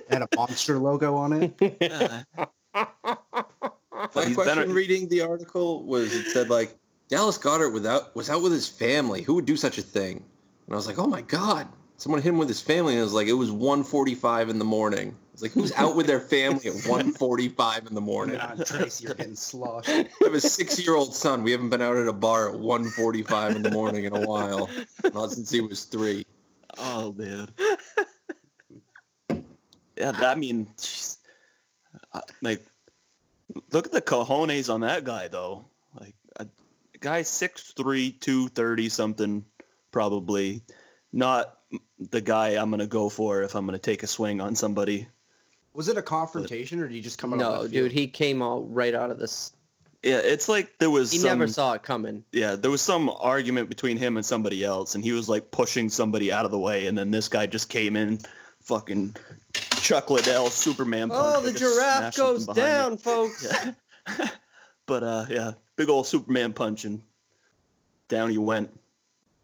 Had 0.09 0.21
a 0.21 0.27
monster 0.35 0.77
logo 0.77 1.15
on 1.15 1.33
it. 1.33 1.59
My 2.73 4.25
he's 4.25 4.35
question 4.35 4.35
better- 4.35 4.67
reading 4.73 5.07
the 5.07 5.21
article 5.21 5.83
was 5.83 6.13
it 6.13 6.27
said 6.27 6.49
like 6.49 6.75
Dallas 7.09 7.37
Goedert 7.37 7.73
without 7.73 8.15
was 8.15 8.29
out 8.29 8.41
with 8.43 8.51
his 8.51 8.67
family. 8.67 9.21
Who 9.21 9.35
would 9.35 9.45
do 9.45 9.55
such 9.57 9.77
a 9.77 9.81
thing? 9.81 10.17
And 10.65 10.73
I 10.73 10.75
was 10.75 10.87
like, 10.87 10.99
oh 10.99 11.07
my 11.07 11.21
god, 11.21 11.67
someone 11.97 12.21
hit 12.21 12.29
him 12.29 12.37
with 12.37 12.49
his 12.49 12.61
family. 12.61 12.93
And 12.93 12.99
it 12.99 13.03
was 13.03 13.13
like 13.13 13.27
it 13.27 13.33
was 13.33 13.49
1:45 13.49 14.49
in 14.49 14.59
the 14.59 14.65
morning. 14.65 15.15
It's 15.37 15.43
like 15.43 15.51
who's 15.51 15.71
out 15.73 15.95
with 15.95 16.07
their 16.07 16.19
family 16.19 16.65
at 16.65 16.73
1:45 16.73 17.85
in 17.85 17.93
the 17.93 18.01
morning? 18.01 18.37
Nah, 18.37 18.55
Tracy, 18.55 19.03
you're 19.05 19.13
getting 19.13 19.35
sloshed. 19.35 19.87
I 19.87 20.09
have 20.23 20.33
a 20.33 20.41
six-year-old 20.41 21.13
son. 21.13 21.43
We 21.43 21.51
haven't 21.51 21.69
been 21.69 21.79
out 21.79 21.95
at 21.95 22.07
a 22.07 22.13
bar 22.13 22.49
at 22.49 22.55
1:45 22.55 23.55
in 23.55 23.61
the 23.61 23.69
morning 23.69 24.05
in 24.05 24.13
a 24.13 24.19
while, 24.19 24.67
not 25.13 25.33
since 25.33 25.51
he 25.51 25.61
was 25.61 25.83
three. 25.83 26.25
Oh, 26.79 27.13
man. 27.13 27.49
yeah, 29.95 30.13
I 30.17 30.33
mean, 30.33 30.69
jeez. 30.75 31.17
Uh, 32.11 32.21
like, 32.41 32.65
look 33.71 33.85
at 33.85 33.91
the 33.91 34.01
cojones 34.01 34.73
on 34.73 34.81
that 34.81 35.03
guy, 35.03 35.27
though. 35.27 35.65
Like, 35.93 36.15
a 36.37 36.47
guy 36.99 37.21
6'3", 37.21 38.19
230 38.19 38.89
something, 38.89 39.45
probably. 39.91 40.63
Not 41.13 41.55
the 41.99 42.21
guy 42.21 42.55
I'm 42.59 42.71
going 42.71 42.79
to 42.79 42.87
go 42.87 43.09
for 43.09 43.43
if 43.43 43.53
I'm 43.53 43.67
going 43.67 43.77
to 43.77 43.79
take 43.79 44.01
a 44.01 44.07
swing 44.07 44.41
on 44.41 44.55
somebody. 44.55 45.07
Was 45.77 45.87
it 45.89 45.95
a 45.95 46.01
confrontation 46.01 46.79
or 46.79 46.87
did 46.87 46.95
he 46.95 47.01
just 47.01 47.19
come 47.19 47.33
out? 47.33 47.39
no, 47.39 47.53
of 47.53 47.61
left 47.61 47.73
dude, 47.73 47.91
he 47.91 48.07
came 48.07 48.41
out 48.41 48.65
right 48.73 48.95
out 48.95 49.11
of 49.11 49.19
this. 49.19 49.51
Yeah, 50.01 50.17
it's 50.17 50.49
like 50.49 50.79
there 50.79 50.89
was 50.89 51.11
He 51.11 51.19
some, 51.19 51.37
never 51.37 51.47
saw 51.47 51.73
it 51.73 51.83
coming. 51.83 52.23
yeah, 52.31 52.55
there 52.55 52.71
was 52.71 52.81
some 52.81 53.11
argument 53.19 53.69
between 53.69 53.95
him 53.95 54.17
and 54.17 54.25
somebody 54.25 54.63
else, 54.63 54.95
and 54.95 55.03
he 55.03 55.11
was 55.11 55.29
like 55.29 55.51
pushing 55.51 55.87
somebody 55.89 56.31
out 56.31 56.45
of 56.45 56.51
the 56.51 56.57
way, 56.57 56.87
and 56.87 56.97
then 56.97 57.11
this 57.11 57.29
guy 57.29 57.45
just 57.45 57.69
came 57.69 57.95
in, 57.95 58.17
fucking 58.61 59.15
Chuck 59.53 60.09
Liddell, 60.09 60.49
Superman. 60.49 61.09
Oh, 61.13 61.41
the 61.41 61.53
giraffe 61.53 62.17
goes 62.17 62.47
behind 62.47 62.57
you. 62.57 62.63
down, 62.63 62.97
folks. 62.97 63.47
Yeah. 63.47 64.29
but 64.87 65.03
uh, 65.03 65.25
yeah, 65.29 65.51
big 65.75 65.89
old 65.89 66.07
Superman 66.07 66.53
punch, 66.53 66.85
and 66.85 67.03
down 68.07 68.31
he 68.31 68.39
went. 68.39 68.71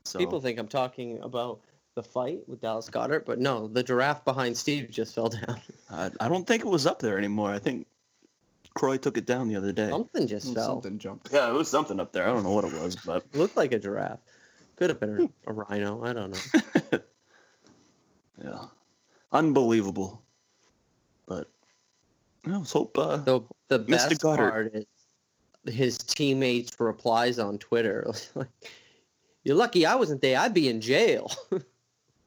So 0.04 0.18
People 0.18 0.42
think 0.42 0.58
I'm 0.58 0.68
talking 0.68 1.20
about 1.22 1.62
the 1.96 2.04
fight 2.04 2.40
with 2.48 2.62
Dallas 2.62 2.90
Goedert, 2.90 3.26
but 3.26 3.40
no, 3.40 3.68
the 3.68 3.84
giraffe 3.84 4.26
behind 4.26 4.58
Steve 4.58 4.90
just 4.90 5.14
fell 5.14 5.30
down. 5.30 5.60
I, 5.90 6.10
I 6.20 6.28
don't 6.28 6.46
think 6.48 6.64
it 6.64 6.68
was 6.68 6.86
up 6.88 7.00
there 7.00 7.18
anymore. 7.18 7.52
I 7.52 7.60
think 7.60 7.86
Croy 8.74 8.98
took 8.98 9.18
it 9.18 9.26
down 9.26 9.48
the 9.48 9.56
other 9.56 9.72
day. 9.72 9.90
Something 9.90 10.28
just 10.28 10.54
fell. 10.54 10.66
Something 10.82 10.98
jumped. 10.98 11.32
Yeah, 11.32 11.50
it 11.50 11.54
was 11.54 11.70
something 11.70 12.00
up 12.00 12.12
there. 12.12 12.24
I 12.28 12.34
don't 12.34 12.44
know 12.44 12.52
what 12.52 12.66
it 12.66 12.74
was, 12.74 12.96
but 12.96 13.24
It 13.34 13.36
looked 13.38 13.56
like 13.58 13.72
a 13.74 13.80
giraffe. 13.80 14.20
Could 14.76 14.90
have 14.90 15.00
been 15.00 15.30
a, 15.48 15.52
a 15.52 15.54
rhino. 15.54 16.04
I 16.04 16.14
don't 16.14 16.32
know. 16.32 17.00
yeah, 18.44 18.66
unbelievable. 19.32 20.22
But 21.28 21.48
I 22.48 22.58
let's 22.58 22.72
hope. 22.72 22.98
Uh, 22.98 23.18
The 23.18 23.42
the 23.68 23.80
Mr. 23.82 23.88
best 23.88 24.22
Goedert. 24.22 24.50
part 24.52 24.76
is 24.76 24.86
his 25.74 25.98
teammates' 26.00 26.72
replies 26.80 27.38
on 27.40 27.60
Twitter. 27.60 28.12
Like, 28.36 28.48
You're 29.44 29.56
lucky 29.56 29.86
I 29.86 29.94
wasn't 29.96 30.22
there. 30.22 30.40
I'd 30.40 30.54
be 30.56 30.68
in 30.70 30.82
jail. 30.82 31.32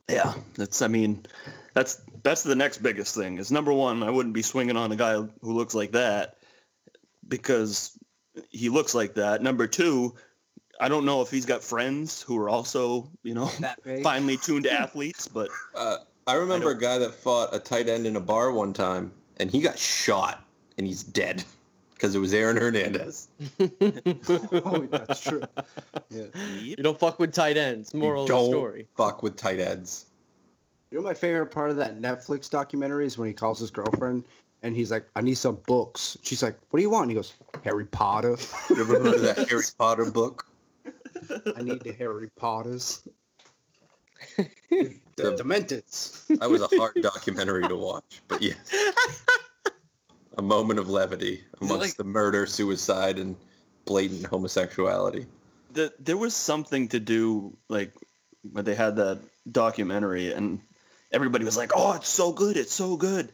Yeah, 0.08 0.34
that's. 0.54 0.82
I 0.82 0.88
mean, 0.88 1.26
that's 1.74 2.00
that's 2.22 2.42
the 2.42 2.54
next 2.54 2.78
biggest 2.78 3.14
thing. 3.14 3.38
Is 3.38 3.50
number 3.50 3.72
one, 3.72 4.02
I 4.02 4.10
wouldn't 4.10 4.34
be 4.34 4.42
swinging 4.42 4.76
on 4.76 4.92
a 4.92 4.96
guy 4.96 5.14
who 5.14 5.52
looks 5.52 5.74
like 5.74 5.92
that 5.92 6.36
because 7.28 7.98
he 8.50 8.68
looks 8.68 8.94
like 8.94 9.14
that. 9.14 9.42
Number 9.42 9.66
two, 9.66 10.14
I 10.80 10.88
don't 10.88 11.04
know 11.04 11.22
if 11.22 11.30
he's 11.30 11.46
got 11.46 11.62
friends 11.62 12.22
who 12.22 12.38
are 12.38 12.48
also, 12.48 13.10
you 13.22 13.34
know, 13.34 13.46
finely 14.02 14.36
tuned 14.36 14.66
athletes, 14.66 15.28
but 15.28 15.48
Uh, 15.74 15.98
I 16.26 16.34
remember 16.34 16.70
I 16.70 16.72
a 16.72 16.76
guy 16.76 16.98
that 16.98 17.14
fought 17.14 17.54
a 17.54 17.58
tight 17.58 17.88
end 17.88 18.06
in 18.06 18.16
a 18.16 18.20
bar 18.20 18.50
one 18.52 18.72
time, 18.72 19.12
and 19.38 19.50
he 19.50 19.60
got 19.60 19.78
shot, 19.78 20.44
and 20.78 20.86
he's 20.86 21.02
dead 21.02 21.44
because 21.96 22.14
it 22.14 22.18
was 22.18 22.34
Aaron 22.34 22.58
Hernandez. 22.58 23.28
oh, 23.60 24.86
that's 24.90 25.20
true. 25.20 25.42
Yeah. 26.10 26.24
you 26.60 26.76
don't 26.76 26.98
fuck 26.98 27.18
with 27.18 27.32
tight 27.32 27.56
ends. 27.56 27.94
Moral 27.94 28.22
of 28.22 28.28
the 28.28 28.34
Don't 28.34 28.50
story. 28.50 28.86
Fuck 28.96 29.22
with 29.22 29.36
tight 29.36 29.60
ends. 29.60 30.06
You 30.90 30.98
know 30.98 31.04
my 31.04 31.14
favorite 31.14 31.46
part 31.46 31.70
of 31.70 31.76
that 31.76 31.98
Netflix 31.98 32.50
documentary 32.50 33.06
is 33.06 33.16
when 33.16 33.28
he 33.28 33.34
calls 33.34 33.58
his 33.58 33.70
girlfriend 33.70 34.24
and 34.62 34.76
he's 34.76 34.90
like, 34.90 35.06
"I 35.16 35.20
need 35.22 35.36
some 35.36 35.56
books." 35.66 36.16
She's 36.22 36.42
like, 36.42 36.56
"What 36.70 36.78
do 36.78 36.82
you 36.82 36.90
want?" 36.90 37.04
And 37.04 37.10
he 37.12 37.14
goes, 37.16 37.32
"Harry 37.64 37.86
Potter. 37.86 38.36
You 38.70 38.80
ever 38.80 38.98
heard 39.02 39.14
of 39.14 39.22
that 39.22 39.48
Harry 39.48 39.64
Potter 39.78 40.10
book? 40.10 40.46
I 41.56 41.62
need 41.62 41.80
the 41.80 41.92
Harry 41.98 42.30
Potters." 42.36 43.08
The- 44.68 44.94
The 45.16 45.42
Dementeds. 45.42 46.26
That 46.40 46.50
was 46.50 46.60
a 46.60 46.68
hard 46.76 46.96
documentary 47.00 47.66
to 47.68 47.76
watch, 47.76 48.20
but 48.28 48.42
yeah. 48.42 48.52
A 50.36 50.42
moment 50.42 50.78
of 50.78 50.88
levity 50.90 51.42
amongst 51.60 51.80
like- 51.80 51.96
the 51.96 52.04
murder, 52.04 52.46
suicide, 52.46 53.18
and 53.18 53.36
blatant 53.84 54.26
homosexuality. 54.26 55.26
the, 55.72 55.92
there 56.00 56.16
was 56.16 56.34
something 56.34 56.88
to 56.88 56.98
do 57.00 57.56
like 57.68 57.92
when 58.52 58.64
they 58.64 58.74
had 58.74 58.96
that 58.96 59.20
documentary 59.50 60.32
and 60.32 60.60
everybody 61.12 61.44
was 61.44 61.56
like 61.56 61.70
oh 61.74 61.92
it's 61.92 62.08
so 62.08 62.32
good 62.32 62.56
it's 62.56 62.72
so 62.72 62.96
good 62.96 63.32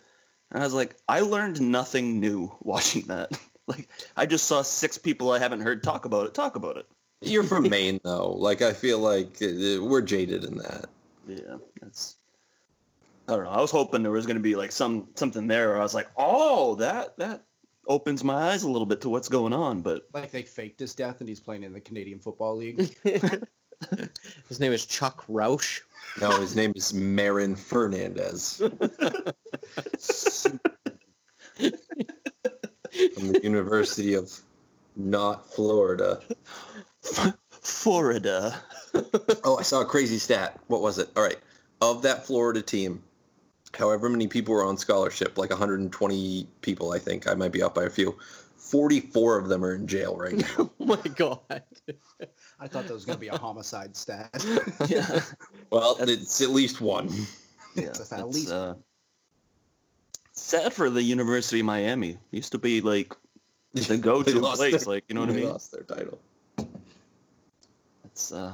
and 0.51 0.63
i 0.63 0.65
was 0.65 0.75
like 0.75 0.95
i 1.09 1.21
learned 1.21 1.61
nothing 1.61 2.21
new 2.21 2.53
watching 2.61 3.03
that 3.07 3.31
like 3.67 3.89
i 4.17 4.27
just 4.27 4.45
saw 4.47 4.61
six 4.63 4.99
people 4.99 5.31
i 5.31 5.39
haven't 5.39 5.61
heard 5.61 5.83
talk 5.83 6.05
about 6.05 6.27
it 6.27 6.35
talk 6.35 6.55
about 6.57 6.77
it 6.77 6.87
You're 7.23 7.45
from 7.45 7.69
Maine, 7.77 8.01
though. 8.05 8.33
Like, 8.33 8.61
I 8.63 8.73
feel 8.75 8.99
like 8.99 9.41
uh, 9.41 9.83
we're 9.83 10.03
jaded 10.03 10.45
in 10.45 10.57
that. 10.59 10.87
yeah 11.29 11.57
that's 11.81 12.17
i 13.29 13.33
don't 13.33 13.45
know 13.45 13.51
i 13.51 13.61
was 13.61 13.71
hoping 13.71 14.03
there 14.03 14.13
was 14.13 14.27
going 14.27 14.37
to 14.37 14.43
be 14.43 14.57
like 14.57 14.73
some 14.73 15.09
something 15.15 15.47
there 15.47 15.69
where 15.69 15.79
i 15.79 15.83
was 15.83 15.95
like 15.95 16.09
oh 16.17 16.75
that 16.77 17.17
that 17.19 17.45
opens 17.89 18.23
my 18.23 18.51
eyes 18.51 18.63
a 18.63 18.71
little 18.71 18.87
bit 18.87 19.01
to 19.01 19.09
what's 19.09 19.29
going 19.29 19.53
on 19.53 19.83
but 19.83 20.03
Like 20.13 20.31
they 20.31 20.43
faked 20.43 20.81
his 20.81 20.95
death 20.95 21.21
and 21.21 21.29
he's 21.29 21.41
playing 21.41 21.65
in 21.65 21.73
the 21.73 21.81
Canadian 21.81 22.21
Football 22.21 22.57
League. 22.57 22.97
His 24.49 24.61
name 24.61 24.73
is 24.73 24.87
Chuck 24.87 25.25
Roush. 25.29 25.81
No, 26.21 26.31
his 26.41 26.55
name 26.55 26.73
is 26.77 26.93
Marin 26.93 27.57
Fernandez 27.57 28.57
from 28.59 28.73
the 31.57 33.41
University 33.43 34.15
of 34.15 34.31
not 34.97 35.51
Florida. 35.51 36.21
florida 37.51 38.55
Oh, 39.45 39.57
I 39.59 39.63
saw 39.63 39.81
a 39.81 39.87
crazy 39.87 40.19
stat. 40.19 40.61
What 40.67 40.83
was 40.83 40.99
it? 40.99 41.09
All 41.17 41.23
right. 41.23 41.39
Of 41.81 42.03
that 42.03 42.27
Florida 42.27 42.61
team, 42.61 43.03
however 43.77 44.09
many 44.09 44.27
people 44.27 44.55
were 44.55 44.65
on 44.65 44.77
scholarship, 44.77 45.39
like 45.39 45.51
120 45.51 46.47
people, 46.61 46.93
I 46.93 46.99
think. 46.99 47.29
I 47.29 47.35
might 47.35 47.53
be 47.53 47.63
up 47.63 47.75
by 47.75 47.85
a 47.85 47.91
few. 47.91 48.17
44 48.57 49.39
of 49.39 49.49
them 49.49 49.65
are 49.65 49.75
in 49.75 49.87
jail 49.87 50.17
right 50.17 50.35
now. 50.37 50.71
Oh 50.81 50.85
my 50.85 50.97
god. 51.17 51.39
I 52.59 52.69
thought 52.69 52.87
that 52.87 52.93
was 52.93 53.05
gonna 53.05 53.19
be 53.19 53.29
a 53.29 53.37
homicide 53.39 53.97
stat. 53.97 54.45
yeah 54.89 55.21
Well, 55.71 55.97
it's 56.01 56.41
at 56.41 56.51
least 56.51 56.81
one. 56.81 57.09
Yeah, 57.75 57.87
That's 57.87 58.13
at 58.13 58.29
least- 58.29 58.51
uh, 58.53 58.75
sad 60.33 60.75
for 60.75 60.91
the 60.91 61.03
University 61.03 61.61
of 61.61 61.67
Miami. 61.67 62.19
Used 62.31 62.53
to 62.53 62.59
be 62.59 62.83
like 62.83 63.15
the 63.73 63.97
go-to 63.97 64.41
place, 64.41 64.85
their- 64.85 64.95
like 64.95 65.05
you 65.09 65.15
know 65.15 65.23
what 65.23 65.31
I 65.31 65.33
they 65.33 65.41
mean. 65.41 65.49
lost 65.51 65.73
their 65.73 65.83
title. 65.83 66.19
It's 68.05 68.31
uh, 68.31 68.53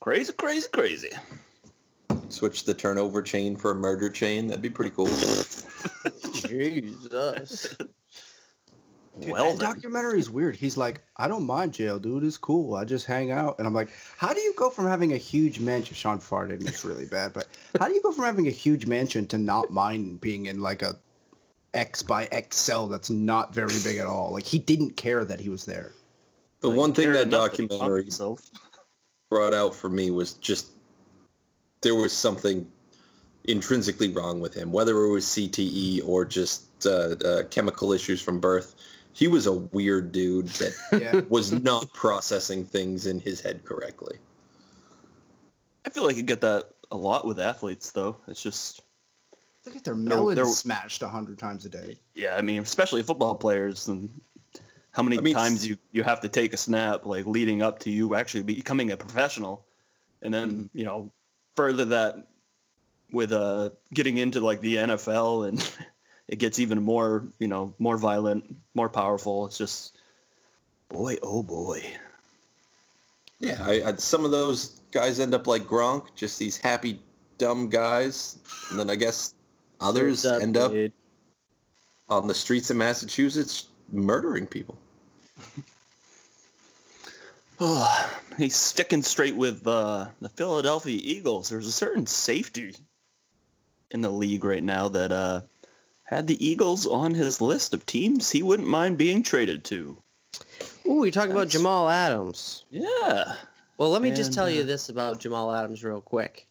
crazy, 0.00 0.32
crazy, 0.32 0.66
crazy. 0.72 1.10
Switch 2.28 2.64
the 2.64 2.74
turnover 2.74 3.22
chain 3.22 3.56
for 3.56 3.70
a 3.70 3.74
murder 3.74 4.08
chain. 4.10 4.46
That'd 4.46 4.62
be 4.62 4.70
pretty 4.70 4.90
cool. 4.90 5.08
Jesus. 6.32 7.76
Dude, 9.20 9.30
well, 9.30 9.52
that 9.52 9.58
then. 9.58 9.74
documentary 9.74 10.18
is 10.18 10.28
weird. 10.28 10.56
He's 10.56 10.76
like, 10.76 11.00
I 11.16 11.26
don't 11.26 11.46
mind 11.46 11.72
jail, 11.72 11.98
dude. 11.98 12.22
It's 12.22 12.36
cool. 12.36 12.74
I 12.74 12.84
just 12.84 13.06
hang 13.06 13.30
out. 13.30 13.58
And 13.58 13.66
I'm 13.66 13.72
like, 13.72 13.88
how 14.18 14.34
do 14.34 14.40
you 14.40 14.52
go 14.56 14.68
from 14.68 14.86
having 14.86 15.14
a 15.14 15.16
huge 15.16 15.58
mansion? 15.58 15.94
Shawn 15.94 16.18
farted 16.18 16.58
and 16.58 16.68
it's 16.68 16.84
really 16.84 17.06
bad, 17.06 17.32
but 17.32 17.46
how 17.80 17.88
do 17.88 17.94
you 17.94 18.02
go 18.02 18.12
from 18.12 18.24
having 18.24 18.46
a 18.46 18.50
huge 18.50 18.84
mansion 18.84 19.26
to 19.28 19.38
not 19.38 19.70
mind 19.70 20.20
being 20.20 20.46
in 20.46 20.60
like 20.60 20.82
a 20.82 20.96
X 21.72 22.02
by 22.02 22.26
X 22.26 22.58
cell 22.58 22.88
that's 22.88 23.08
not 23.08 23.54
very 23.54 23.74
big 23.82 23.96
at 23.96 24.06
all? 24.06 24.32
Like 24.32 24.44
he 24.44 24.58
didn't 24.58 24.98
care 24.98 25.24
that 25.24 25.40
he 25.40 25.48
was 25.48 25.64
there. 25.64 25.92
The 26.60 26.68
Like, 26.68 26.76
one 26.76 26.92
thing 26.92 27.12
that 27.12 27.28
enough 27.28 27.56
he 27.56 27.66
fucked 27.68 27.80
documentary 27.80 28.10
brought 29.30 29.54
out 29.54 29.74
for 29.74 29.88
me 29.88 30.10
was 30.10 30.34
just 30.34 30.66
there 31.86 31.94
was 31.94 32.12
something 32.12 32.66
intrinsically 33.44 34.08
wrong 34.08 34.40
with 34.40 34.52
him, 34.52 34.72
whether 34.72 35.04
it 35.04 35.08
was 35.12 35.24
CTE 35.24 36.02
or 36.04 36.24
just 36.24 36.84
uh, 36.84 37.14
uh, 37.24 37.42
chemical 37.44 37.92
issues 37.92 38.20
from 38.20 38.40
birth. 38.40 38.74
He 39.12 39.28
was 39.28 39.46
a 39.46 39.52
weird 39.52 40.10
dude 40.10 40.48
that 40.48 40.74
Yeah. 41.00 41.20
was 41.28 41.52
not 41.52 41.92
processing 41.94 42.64
things 42.64 43.06
in 43.06 43.20
his 43.20 43.40
head 43.40 43.64
correctly. 43.64 44.18
I 45.86 45.90
feel 45.90 46.02
like 46.04 46.16
you 46.16 46.24
get 46.24 46.40
that 46.40 46.70
a 46.90 46.96
lot 46.96 47.24
with 47.24 47.38
athletes, 47.38 47.92
though. 47.92 48.16
It's 48.26 48.42
just 48.42 48.82
Look 49.64 49.76
at 49.76 49.84
their 49.84 49.94
They're- 49.94 50.02
melons 50.02 50.36
they're- 50.36 50.44
smashed 50.46 51.02
a 51.02 51.08
hundred 51.08 51.38
times 51.38 51.64
a 51.66 51.68
day. 51.68 51.98
yeah. 52.14 52.36
I 52.36 52.42
mean, 52.42 52.60
especially 52.62 53.02
football 53.04 53.34
players 53.36 53.86
and 53.88 54.08
how 54.90 55.02
many 55.04 55.18
I 55.18 55.20
mean, 55.20 55.34
times 55.34 55.64
you 55.66 55.76
you 55.92 56.02
have 56.02 56.20
to 56.22 56.28
take 56.28 56.52
a 56.52 56.56
snap 56.56 57.04
like 57.06 57.26
leading 57.26 57.62
up 57.62 57.78
to 57.80 57.90
you 57.90 58.14
actually 58.16 58.42
becoming 58.44 58.90
a 58.92 58.96
professional, 58.96 59.64
and 60.22 60.32
then 60.34 60.68
you 60.72 60.84
know 60.84 61.10
further 61.56 61.84
that 61.86 62.28
with 63.12 63.32
uh 63.32 63.70
getting 63.94 64.18
into 64.18 64.40
like 64.40 64.60
the 64.60 64.76
NFL 64.76 65.48
and 65.48 65.72
it 66.28 66.38
gets 66.38 66.58
even 66.58 66.82
more 66.82 67.26
you 67.38 67.48
know 67.48 67.74
more 67.78 67.96
violent, 67.96 68.56
more 68.74 68.88
powerful. 68.88 69.46
It's 69.46 69.58
just 69.58 69.98
boy 70.88 71.16
oh 71.22 71.42
boy. 71.42 71.82
Yeah, 73.38 73.58
I, 73.60 73.82
I, 73.84 73.96
some 73.96 74.24
of 74.24 74.30
those 74.30 74.80
guys 74.92 75.20
end 75.20 75.34
up 75.34 75.46
like 75.46 75.64
Gronk, 75.64 76.14
just 76.14 76.38
these 76.38 76.56
happy, 76.56 77.00
dumb 77.36 77.68
guys, 77.68 78.38
and 78.70 78.78
then 78.78 78.88
I 78.88 78.96
guess 78.96 79.34
others 79.78 80.24
up, 80.24 80.40
end 80.40 80.56
up 80.56 80.72
dude? 80.72 80.92
on 82.08 82.26
the 82.26 82.34
streets 82.34 82.70
of 82.70 82.76
Massachusetts 82.76 83.68
murdering 83.92 84.46
people. 84.46 84.78
Oh, 87.58 88.18
he's 88.36 88.56
sticking 88.56 89.02
straight 89.02 89.34
with 89.36 89.66
uh, 89.66 90.08
the 90.20 90.28
Philadelphia 90.28 91.00
Eagles. 91.02 91.48
There's 91.48 91.66
a 91.66 91.72
certain 91.72 92.06
safety 92.06 92.74
in 93.92 94.02
the 94.02 94.10
league 94.10 94.44
right 94.44 94.62
now 94.62 94.88
that 94.88 95.12
uh, 95.12 95.40
had 96.02 96.26
the 96.26 96.46
Eagles 96.46 96.86
on 96.86 97.14
his 97.14 97.40
list 97.40 97.72
of 97.72 97.86
teams 97.86 98.30
he 98.30 98.42
wouldn't 98.42 98.68
mind 98.68 98.98
being 98.98 99.22
traded 99.22 99.64
to. 99.64 99.96
Ooh, 100.86 101.04
you're 101.04 101.10
talking 101.10 101.32
about 101.32 101.48
Jamal 101.48 101.88
Adams. 101.88 102.64
Yeah. 102.70 103.34
Well, 103.78 103.90
let 103.90 104.02
me 104.02 104.10
just 104.10 104.28
And, 104.28 104.34
tell 104.34 104.50
you 104.50 104.62
uh, 104.62 104.66
this 104.66 104.88
about 104.88 105.20
Jamal 105.20 105.54
Adams 105.54 105.82
real 105.82 106.00
quick. 106.00 106.46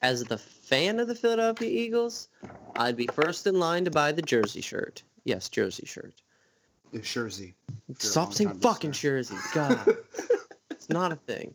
As 0.00 0.24
the 0.24 0.38
fan 0.38 0.98
of 0.98 1.06
the 1.06 1.14
Philadelphia 1.14 1.68
Eagles, 1.68 2.28
I'd 2.76 2.96
be 2.96 3.06
first 3.06 3.46
in 3.46 3.58
line 3.58 3.84
to 3.84 3.90
buy 3.90 4.12
the 4.12 4.22
jersey 4.22 4.60
shirt. 4.60 5.02
Yes, 5.24 5.48
jersey 5.48 5.86
shirt. 5.86 6.14
The 6.92 6.98
Jersey. 7.00 7.54
Stop 7.98 8.32
saying 8.34 8.58
fucking 8.60 8.90
listener. 8.90 9.22
jersey. 9.22 9.36
God. 9.54 9.96
it's 10.70 10.88
not 10.88 11.12
a 11.12 11.16
thing. 11.16 11.54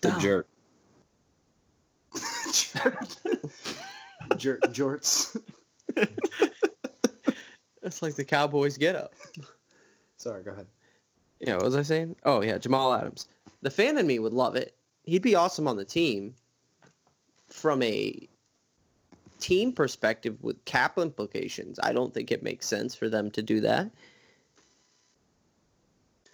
The 0.00 0.10
Dumb. 0.10 0.20
jerk. 0.20 0.48
Jer- 4.36 4.58
jorts. 4.68 5.36
It's 7.84 8.00
like 8.00 8.14
the 8.14 8.24
Cowboys 8.24 8.78
get 8.78 8.96
up. 8.96 9.12
Sorry, 10.16 10.42
go 10.42 10.52
ahead. 10.52 10.66
Yeah, 11.38 11.56
what 11.56 11.66
was 11.66 11.76
I 11.76 11.82
saying? 11.82 12.16
Oh 12.24 12.40
yeah, 12.40 12.56
Jamal 12.56 12.94
Adams. 12.94 13.28
The 13.60 13.70
fan 13.70 13.98
in 13.98 14.06
me 14.06 14.18
would 14.18 14.32
love 14.32 14.56
it. 14.56 14.74
He'd 15.02 15.20
be 15.20 15.34
awesome 15.34 15.68
on 15.68 15.76
the 15.76 15.84
team. 15.84 16.34
From 17.50 17.82
a 17.82 18.26
team 19.44 19.72
perspective 19.72 20.42
with 20.42 20.64
cap 20.64 20.96
implications, 20.96 21.78
I 21.82 21.92
don't 21.92 22.14
think 22.14 22.32
it 22.32 22.42
makes 22.42 22.66
sense 22.66 22.94
for 22.94 23.10
them 23.10 23.30
to 23.32 23.42
do 23.42 23.60
that. 23.60 23.90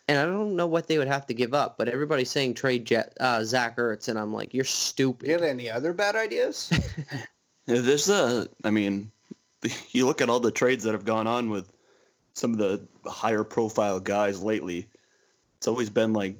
And 0.06 0.16
I 0.16 0.24
don't 0.26 0.54
know 0.54 0.68
what 0.68 0.86
they 0.86 0.96
would 0.96 1.08
have 1.08 1.26
to 1.26 1.34
give 1.34 1.52
up, 1.52 1.76
but 1.76 1.88
everybody's 1.88 2.30
saying 2.30 2.54
trade 2.54 2.84
Jet, 2.84 3.16
uh, 3.18 3.42
Zach 3.42 3.76
Ertz, 3.78 4.06
and 4.06 4.16
I'm 4.16 4.32
like, 4.32 4.54
you're 4.54 4.62
You 4.62 4.68
stupid. 4.68 5.28
have 5.30 5.42
any 5.42 5.68
other 5.68 5.92
bad 5.92 6.14
ideas? 6.14 6.70
Yeah, 7.66 7.80
There's 7.82 8.08
a, 8.08 8.48
I 8.64 8.70
mean, 8.70 9.10
you 9.90 10.06
look 10.06 10.20
at 10.20 10.28
all 10.30 10.40
the 10.40 10.50
trades 10.50 10.82
that 10.84 10.92
have 10.92 11.04
gone 11.04 11.26
on 11.26 11.50
with 11.50 11.72
some 12.34 12.52
of 12.52 12.58
the 12.58 12.80
higher 13.08 13.44
profile 13.44 13.98
guys 14.00 14.42
lately. 14.42 14.88
It's 15.58 15.68
always 15.68 15.90
been 15.90 16.12
like 16.12 16.36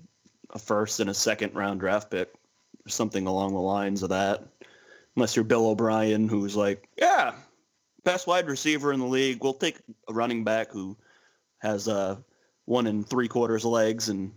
a 0.50 0.58
first 0.58 0.98
and 1.00 1.10
a 1.10 1.14
second 1.14 1.54
round 1.54 1.80
draft 1.80 2.10
pick, 2.10 2.32
or 2.86 2.88
something 2.88 3.26
along 3.26 3.52
the 3.52 3.60
lines 3.60 4.02
of 4.02 4.08
that. 4.10 4.44
Unless 5.16 5.36
you're 5.36 5.44
Bill 5.44 5.68
O'Brien, 5.68 6.28
who's 6.28 6.56
like, 6.56 6.88
yeah, 6.96 7.32
best 8.04 8.26
wide 8.26 8.46
receiver 8.48 8.92
in 8.92 9.00
the 9.00 9.06
league. 9.06 9.42
We'll 9.42 9.54
take 9.54 9.78
a 10.08 10.12
running 10.12 10.44
back 10.44 10.70
who 10.70 10.96
has 11.58 11.88
uh, 11.88 12.16
one 12.64 12.86
and 12.86 13.06
three 13.06 13.28
quarters 13.28 13.64
legs 13.64 14.08
and 14.08 14.32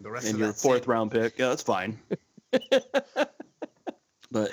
The 0.00 0.10
rest 0.10 0.26
and 0.26 0.34
of 0.34 0.40
your 0.40 0.52
fourth 0.52 0.86
round 0.86 1.10
pick. 1.10 1.38
Yeah, 1.38 1.48
that's 1.48 1.62
fine. 1.62 1.98
but 4.30 4.50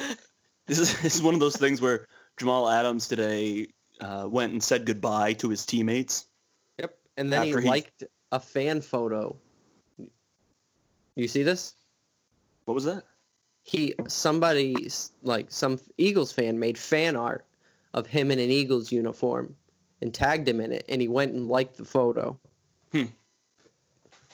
this 0.65 0.79
is, 0.79 0.99
this 1.01 1.15
is 1.15 1.21
one 1.21 1.33
of 1.33 1.39
those 1.39 1.57
things 1.57 1.81
where 1.81 2.07
Jamal 2.37 2.69
Adams 2.69 3.07
today 3.07 3.67
uh, 3.99 4.27
went 4.29 4.53
and 4.53 4.63
said 4.63 4.85
goodbye 4.85 5.33
to 5.33 5.49
his 5.49 5.65
teammates. 5.65 6.25
Yep. 6.79 6.97
And 7.17 7.31
then 7.33 7.47
he- 7.47 7.53
liked 7.53 8.03
a 8.31 8.39
fan 8.39 8.81
photo. 8.81 9.35
You 11.15 11.27
see 11.27 11.43
this? 11.43 11.73
What 12.65 12.75
was 12.75 12.85
that? 12.85 13.03
He 13.67 13.93
somebody 14.07 14.89
like 15.23 15.51
some 15.51 15.79
Eagles 15.97 16.31
fan 16.31 16.57
made 16.57 16.77
fan 16.77 17.17
art 17.17 17.45
of 17.93 18.07
him 18.07 18.31
in 18.31 18.39
an 18.39 18.49
Eagles 18.49 18.91
uniform 18.91 19.55
and 20.01 20.13
tagged 20.13 20.47
him 20.47 20.61
in 20.61 20.71
it, 20.71 20.85
and 20.87 21.01
he 21.01 21.09
went 21.09 21.33
and 21.33 21.49
liked 21.49 21.75
the 21.77 21.85
photo. 21.85 22.39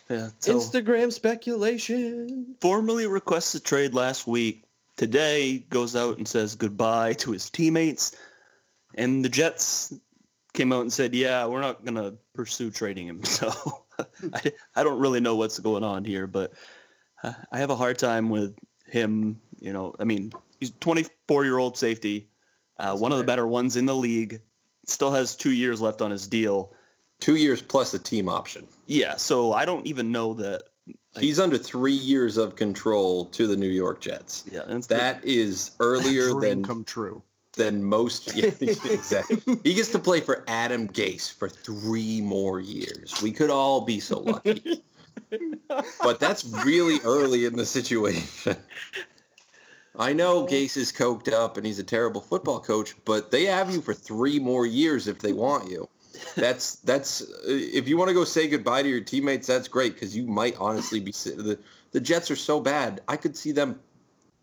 Yeah. 0.09 0.29
So 0.39 0.55
Instagram 0.55 1.11
speculation. 1.11 2.55
formally 2.61 3.07
requests 3.07 3.55
a 3.55 3.59
trade 3.59 3.93
last 3.93 4.27
week. 4.27 4.63
Today 4.97 5.65
goes 5.69 5.95
out 5.95 6.17
and 6.17 6.27
says 6.27 6.55
goodbye 6.55 7.13
to 7.13 7.31
his 7.31 7.49
teammates, 7.49 8.15
and 8.93 9.25
the 9.25 9.29
Jets 9.29 9.93
came 10.53 10.71
out 10.71 10.81
and 10.81 10.93
said, 10.93 11.15
"Yeah, 11.15 11.47
we're 11.47 11.61
not 11.61 11.83
gonna 11.83 12.13
pursue 12.33 12.69
trading 12.69 13.07
him." 13.07 13.23
So 13.25 13.51
I, 14.33 14.51
I 14.75 14.83
don't 14.83 14.99
really 14.99 15.19
know 15.19 15.35
what's 15.35 15.57
going 15.59 15.83
on 15.83 16.05
here, 16.05 16.27
but 16.27 16.53
uh, 17.23 17.33
I 17.51 17.59
have 17.59 17.71
a 17.71 17.75
hard 17.75 17.97
time 17.97 18.29
with 18.29 18.55
him. 18.87 19.39
You 19.59 19.73
know, 19.73 19.95
I 19.99 20.03
mean, 20.03 20.31
he's 20.59 20.71
24 20.79 21.45
year 21.45 21.57
old 21.57 21.77
safety, 21.77 22.27
uh, 22.79 22.95
one 22.97 23.11
of 23.11 23.17
the 23.17 23.23
better 23.23 23.47
ones 23.47 23.75
in 23.77 23.85
the 23.85 23.95
league. 23.95 24.41
Still 24.85 25.11
has 25.11 25.35
two 25.35 25.51
years 25.51 25.79
left 25.79 26.01
on 26.01 26.11
his 26.11 26.27
deal. 26.27 26.73
Two 27.21 27.35
years 27.37 27.61
plus 27.61 27.93
a 27.93 27.99
team 27.99 28.27
option. 28.27 28.67
Yeah, 28.87 29.15
so 29.15 29.53
I 29.53 29.63
don't 29.65 29.87
even 29.87 30.11
know 30.11 30.33
that. 30.33 30.63
Like- 31.15 31.23
He's 31.23 31.39
under 31.39 31.57
three 31.57 31.93
years 31.93 32.35
of 32.35 32.55
control 32.57 33.25
to 33.27 33.47
the 33.47 33.55
New 33.55 33.69
York 33.69 34.01
Jets. 34.01 34.43
Yeah, 34.51 34.63
that's 34.67 34.87
That 34.87 35.23
is 35.23 35.71
earlier 35.79 36.29
Dream 36.31 36.41
than 36.41 36.63
come 36.63 36.83
true. 36.83 37.21
than 37.55 37.81
most. 37.83 38.35
Yeah, 38.35 38.47
exactly. 38.59 39.37
He 39.63 39.73
gets 39.75 39.89
to 39.93 39.99
play 39.99 40.19
for 40.19 40.43
Adam 40.49 40.89
Gase 40.89 41.31
for 41.31 41.47
three 41.47 42.19
more 42.19 42.59
years. 42.59 43.21
We 43.21 43.31
could 43.31 43.49
all 43.51 43.79
be 43.81 44.01
so 44.01 44.19
lucky. 44.19 44.81
but 46.01 46.19
that's 46.19 46.45
really 46.65 46.99
early 47.03 47.45
in 47.45 47.55
the 47.55 47.65
situation. 47.65 48.55
I 49.97 50.13
know 50.13 50.45
Gase 50.45 50.77
is 50.77 50.91
coked 50.91 51.31
up 51.31 51.57
and 51.57 51.65
he's 51.65 51.79
a 51.79 51.83
terrible 51.83 52.21
football 52.21 52.59
coach, 52.59 52.95
but 53.05 53.31
they 53.31 53.45
have 53.45 53.71
you 53.71 53.81
for 53.81 53.93
three 53.93 54.39
more 54.39 54.65
years 54.65 55.07
if 55.07 55.19
they 55.19 55.33
want 55.33 55.69
you. 55.69 55.87
That's 56.35 56.75
that's 56.77 57.21
uh, 57.21 57.25
if 57.47 57.87
you 57.87 57.97
want 57.97 58.09
to 58.09 58.13
go 58.13 58.23
say 58.23 58.47
goodbye 58.47 58.83
to 58.83 58.89
your 58.89 59.01
teammates, 59.01 59.47
that's 59.47 59.67
great 59.67 59.93
because 59.93 60.15
you 60.15 60.25
might 60.25 60.55
honestly 60.57 60.99
be 60.99 61.11
the 61.11 61.59
the 61.91 61.99
Jets 61.99 62.31
are 62.31 62.35
so 62.35 62.59
bad. 62.59 63.01
I 63.07 63.17
could 63.17 63.35
see 63.35 63.51
them 63.51 63.79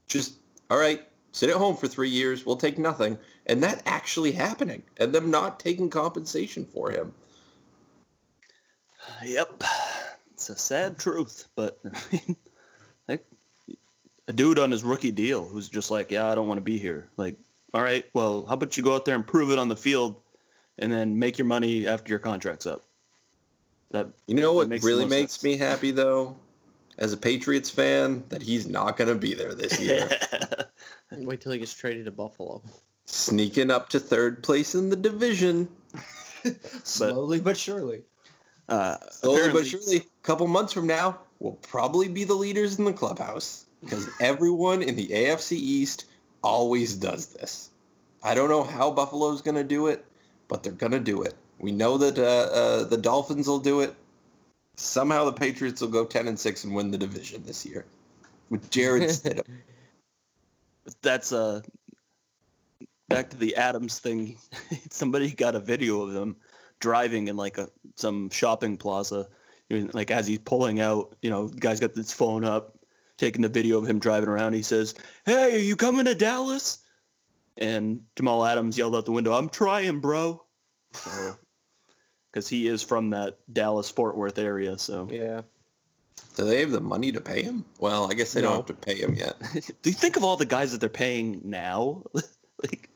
just 0.09 0.35
all 0.71 0.79
right, 0.79 1.03
sit 1.33 1.51
at 1.51 1.57
home 1.57 1.77
for 1.77 1.89
three 1.89 2.09
years. 2.09 2.45
We'll 2.45 2.57
take 2.57 2.79
nothing, 2.79 3.19
and 3.47 3.63
that 3.63 3.83
actually 3.87 4.33
happening, 4.33 4.83
and 4.99 5.13
them 5.13 5.31
not 5.31 5.61
taking 5.61 5.91
compensation 5.91 6.65
for 6.65 6.91
him. 6.91 7.13
Yep, 9.25 9.65
it's 10.41 10.49
a 10.51 10.57
sad 10.57 10.99
truth, 10.99 11.49
but 11.55 11.79
I 11.85 11.99
mean, 12.13 12.37
like 13.09 13.25
a 14.27 14.33
dude 14.33 14.59
on 14.59 14.71
his 14.71 14.83
rookie 14.83 15.11
deal 15.13 15.45
who's 15.47 15.69
just 15.69 15.91
like, 15.91 16.11
yeah, 16.11 16.31
I 16.31 16.35
don't 16.35 16.49
want 16.49 16.59
to 16.59 16.63
be 16.65 16.79
here. 16.79 17.09
Like, 17.19 17.37
all 17.75 17.83
right, 17.83 18.05
well, 18.15 18.47
how 18.47 18.55
about 18.55 18.77
you 18.77 18.83
go 18.83 18.95
out 18.95 19.05
there 19.05 19.15
and 19.15 19.27
prove 19.27 19.51
it 19.51 19.59
on 19.59 19.69
the 19.69 19.77
field, 19.77 20.17
and 20.79 20.91
then 20.91 21.19
make 21.19 21.37
your 21.39 21.47
money 21.47 21.87
after 21.87 22.09
your 22.11 22.19
contract's 22.19 22.67
up. 22.67 22.85
That 23.91 24.09
You 24.27 24.37
know 24.37 24.53
what 24.55 24.69
makes 24.69 24.85
really 24.85 25.05
makes 25.05 25.33
sense. 25.35 25.45
me 25.45 25.57
happy 25.57 25.91
though, 25.91 26.37
as 26.99 27.13
a 27.13 27.17
Patriots 27.17 27.69
fan, 27.69 28.25
that 28.31 28.41
he's 28.41 28.67
not 28.67 28.97
going 28.97 29.09
to 29.09 29.15
be 29.17 29.35
there 29.35 29.55
this 29.55 29.79
year. 29.81 30.09
Wait 31.13 31.41
till 31.41 31.53
he 31.53 31.59
gets 31.59 31.75
traded 31.75 32.05
to 32.07 32.11
Buffalo. 32.13 32.63
Sneaking 33.07 33.71
up 33.71 33.89
to 33.91 33.99
third 34.01 34.43
place 34.45 34.75
in 34.77 34.89
the 34.91 34.97
division. 34.97 35.69
Slowly 36.85 37.41
but 37.41 37.57
surely. 37.57 38.03
uh, 38.69 38.97
Slowly 39.11 39.53
but 39.53 39.67
surely, 39.67 40.07
a 40.23 40.27
couple 40.27 40.47
months 40.47 40.73
from 40.73 40.87
now, 40.87 41.19
we'll 41.39 41.53
probably 41.55 42.09
be 42.09 42.25
the 42.25 42.35
leaders 42.35 42.79
in 42.79 42.85
the 42.85 42.93
clubhouse 42.93 43.67
because 43.81 44.09
everyone 44.21 44.83
in 44.83 44.97
the 44.97 45.09
AFC 45.09 45.53
East 45.53 46.07
always 46.43 46.95
does 46.97 47.27
this. 47.27 47.71
I 48.23 48.35
don't 48.35 48.51
know 48.51 48.63
how 48.63 48.91
Buffalo's 48.91 49.43
going 49.43 49.57
to 49.57 49.65
do 49.65 49.87
it, 49.87 50.05
but 50.49 50.63
they're 50.63 50.73
going 50.73 50.93
to 50.93 51.01
do 51.01 51.23
it. 51.23 51.35
We 51.59 51.73
know 51.73 51.99
that 51.99 52.19
uh, 52.19 52.23
uh, 52.23 52.85
the 52.85 52.97
Dolphins 52.97 53.47
will 53.47 53.61
do 53.61 53.81
it. 53.81 53.95
Somehow 54.77 55.25
the 55.25 55.33
Patriots 55.33 55.81
will 55.81 55.89
go 55.89 56.05
10 56.05 56.29
and 56.29 56.39
6 56.39 56.65
and 56.65 56.75
win 56.75 56.91
the 56.91 56.99
division 56.99 57.43
this 57.45 57.67
year 57.67 57.85
with 58.51 58.71
Jarrett 58.71 59.03
Stidham. 59.11 59.45
that's 61.03 61.33
uh 61.33 61.61
back 63.09 63.31
to 63.31 63.37
the 63.37 63.57
Adams 63.57 63.99
thing. 63.99 64.39
Somebody 64.91 65.31
got 65.33 65.55
a 65.55 65.61
video 65.61 66.03
of 66.03 66.15
him 66.15 66.37
driving 66.79 67.29
in 67.29 67.37
like 67.37 67.59
a 67.59 67.69
some 67.97 68.31
shopping 68.31 68.77
plaza. 68.77 69.29
You 69.71 69.83
know, 69.85 69.91
Like 69.95 70.11
as 70.11 70.27
he's 70.27 70.39
pulling 70.41 70.81
out, 70.81 71.17
you 71.23 71.31
know, 71.31 71.49
the 71.49 71.57
guy's 71.61 71.81
got 71.81 71.95
this 71.95 72.13
phone 72.13 72.45
up, 72.45 72.77
taking 73.17 73.41
the 73.43 73.49
video 73.49 73.79
of 73.79 73.87
him 73.89 73.99
driving 73.99 74.29
around. 74.29 74.53
He 74.53 74.63
says, 74.63 74.95
"Hey, 75.25 75.55
are 75.55 75.59
you 75.59 75.77
coming 75.77 76.05
to 76.07 76.15
Dallas?" 76.15 76.79
And 77.57 78.03
Jamal 78.17 78.45
Adams 78.45 78.77
yelled 78.77 78.95
out 78.97 79.05
the 79.07 79.13
window, 79.13 79.33
"I'm 79.33 79.49
trying, 79.49 80.01
bro." 80.01 80.45
Uh-huh. 80.95 81.35
Because 82.33 82.49
he 82.49 82.67
is 82.69 82.83
from 82.83 83.11
that 83.11 83.39
Dallas 83.53 83.89
Fort 83.91 84.17
Worth 84.17 84.39
area, 84.39 84.77
so 84.79 85.09
Yeah. 85.11 85.43
Do 86.37 86.45
they 86.45 86.61
have 86.61 86.71
the 86.71 86.81
money 86.81 87.11
to 87.13 87.21
pay 87.21 87.43
him? 87.43 87.65
Well, 87.81 88.09
I 88.11 88.15
guess 88.15 88.33
they 88.33 88.41
don't 88.41 88.55
have 88.57 88.67
to 88.67 88.75
pay 88.75 88.95
him 88.97 89.15
yet. 89.15 89.37
do 89.83 89.91
you 89.91 89.93
think 89.95 90.17
of 90.17 90.23
all 90.25 90.37
the 90.37 90.47
guys 90.47 90.71
that 90.73 90.79
they're 90.81 90.89
paying 90.89 91.41
now? 91.45 92.03
like 92.63 92.89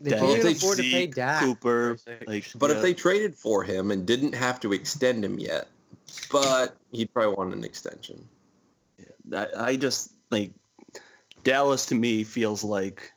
They 0.00 0.10
Dak, 0.10 0.20
can't 0.20 0.42
they- 0.42 0.52
afford 0.52 0.76
to 0.78 0.82
pay 0.82 1.06
Dak. 1.06 1.42
Cooper, 1.42 1.60
for 1.60 1.92
a 1.94 1.98
sec. 1.98 2.26
like 2.28 2.44
But 2.56 2.70
yeah. 2.70 2.76
if 2.76 2.82
they 2.82 2.94
traded 2.94 3.36
for 3.36 3.62
him 3.62 3.90
and 3.92 4.04
didn't 4.06 4.34
have 4.34 4.58
to 4.60 4.72
extend 4.72 5.24
him 5.24 5.38
yet, 5.38 5.68
but 6.30 6.76
he'd 6.92 7.12
probably 7.12 7.34
want 7.34 7.54
an 7.54 7.64
extension. 7.64 8.26
I, 9.34 9.46
I 9.56 9.76
just 9.76 10.12
like 10.30 10.52
Dallas 11.44 11.86
to 11.86 11.94
me 11.94 12.24
feels 12.24 12.62
like 12.64 13.12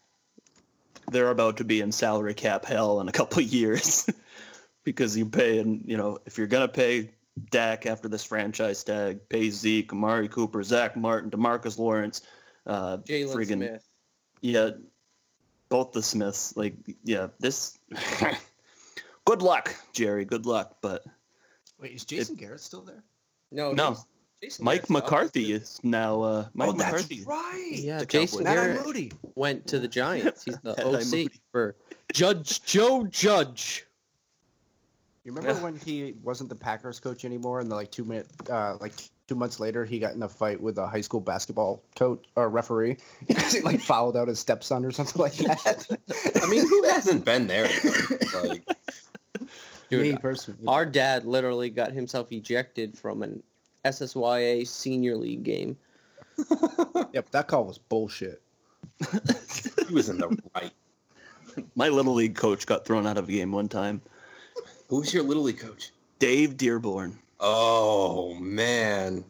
they're 1.11 1.31
about 1.31 1.57
to 1.57 1.63
be 1.63 1.81
in 1.81 1.91
salary 1.91 2.33
cap 2.33 2.65
hell 2.65 2.99
in 3.01 3.07
a 3.07 3.11
couple 3.11 3.39
of 3.39 3.45
years 3.53 4.09
because 4.83 5.17
you 5.17 5.25
pay 5.25 5.59
and 5.59 5.83
you 5.85 5.97
know 5.97 6.19
if 6.25 6.37
you're 6.37 6.47
gonna 6.47 6.67
pay 6.67 7.11
Dak 7.51 7.85
after 7.85 8.09
this 8.09 8.23
franchise 8.23 8.83
tag, 8.83 9.19
pay 9.29 9.49
Zeke, 9.49 9.93
Amari 9.93 10.27
Cooper, 10.27 10.61
Zack 10.61 10.97
Martin, 10.97 11.31
Demarcus 11.31 11.77
Lawrence, 11.77 12.21
uh, 12.65 12.97
Jaylon 12.97 13.33
friggin- 13.35 13.57
Smith. 13.57 13.87
yeah, 14.41 14.71
both 15.69 15.93
the 15.93 16.03
Smiths. 16.03 16.57
Like 16.57 16.73
yeah, 17.03 17.27
this. 17.39 17.77
good 19.25 19.41
luck, 19.41 19.73
Jerry. 19.93 20.25
Good 20.25 20.45
luck, 20.45 20.77
but 20.81 21.03
Wait, 21.79 21.91
is 21.93 22.05
Jason 22.05 22.35
Garrett 22.35 22.59
still 22.61 22.81
there? 22.81 23.03
No, 23.51 23.71
No. 23.73 23.89
Jason- 23.91 24.05
Jason 24.41 24.65
Mike 24.65 24.87
Garrett's 24.87 24.91
up. 24.91 25.03
McCarthy 25.11 25.51
is 25.51 25.79
now. 25.83 26.21
Uh, 26.21 26.47
Mike 26.53 26.69
oh, 26.69 26.73
McCarthy. 26.73 27.15
that's 27.17 27.27
right. 27.27 27.71
Yeah, 27.73 28.05
Jason 28.05 28.43
Matt 28.45 28.55
Garrett 28.55 28.85
Moody. 28.85 29.11
went 29.35 29.67
to 29.67 29.79
the 29.79 29.87
Giants. 29.99 30.43
He's 30.45 30.57
the 30.59 30.75
Matt 30.77 30.85
OC 31.25 31.31
for 31.51 31.75
Judge 32.13 32.63
Joe 32.63 33.05
Judge. 33.05 33.85
You 35.25 35.33
remember 35.33 35.57
Yeah. 35.59 35.63
when 35.63 35.75
he 35.77 36.15
wasn't 36.23 36.47
the 36.49 36.55
Packers 36.55 37.01
coach 37.01 37.25
anymore, 37.25 37.59
and 37.59 37.69
then 37.69 37.75
like 37.75 37.91
two 37.91 38.05
minute, 38.05 38.27
uh, 38.49 38.77
like 38.79 38.93
two 39.27 39.35
months 39.35 39.59
later, 39.59 39.83
he 39.83 39.99
got 39.99 40.13
in 40.15 40.23
a 40.23 40.29
fight 40.29 40.61
with 40.61 40.77
a 40.77 40.87
high 40.87 41.01
school 41.01 41.19
basketball 41.19 41.83
coach 41.97 42.25
or 42.37 42.47
referee 42.49 42.95
because 43.27 43.51
he 43.55 43.59
like 43.59 43.81
fouled 43.81 44.15
out 44.15 44.29
his 44.29 44.39
stepson 44.39 44.85
or 44.85 44.91
something 44.91 45.21
like 45.21 45.33
that. 45.35 45.85
I 46.41 46.47
mean, 46.47 46.61
who 46.67 46.83
hasn't 46.83 47.25
been 47.25 47.47
there? 47.47 47.69
Like, 48.41 48.63
Dude, 49.89 50.01
me 50.01 50.17
personally, 50.17 50.59
Our 50.67 50.85
dad 50.85 51.25
literally 51.25 51.69
got 51.69 51.91
himself 51.91 52.31
ejected 52.31 52.97
from 52.97 53.23
an 53.23 53.41
SSYA 53.85 54.67
senior 54.67 55.15
league 55.15 55.43
game. 55.43 55.77
yep, 57.13 57.29
that 57.31 57.47
call 57.47 57.65
was 57.65 57.77
bullshit. 57.77 58.41
he 59.87 59.93
was 59.93 60.09
in 60.09 60.17
the 60.17 60.27
right. 60.55 60.71
My 61.75 61.89
little 61.89 62.13
league 62.13 62.35
coach 62.35 62.65
got 62.65 62.85
thrown 62.85 63.07
out 63.07 63.17
of 63.17 63.27
a 63.27 63.31
game 63.31 63.51
one 63.51 63.67
time. 63.67 64.01
Who's 64.87 65.13
your 65.13 65.23
little 65.23 65.43
league 65.43 65.59
coach? 65.59 65.91
Dave 66.19 66.57
Dearborn. 66.57 67.17
Oh 67.39 68.33
man, 68.35 69.23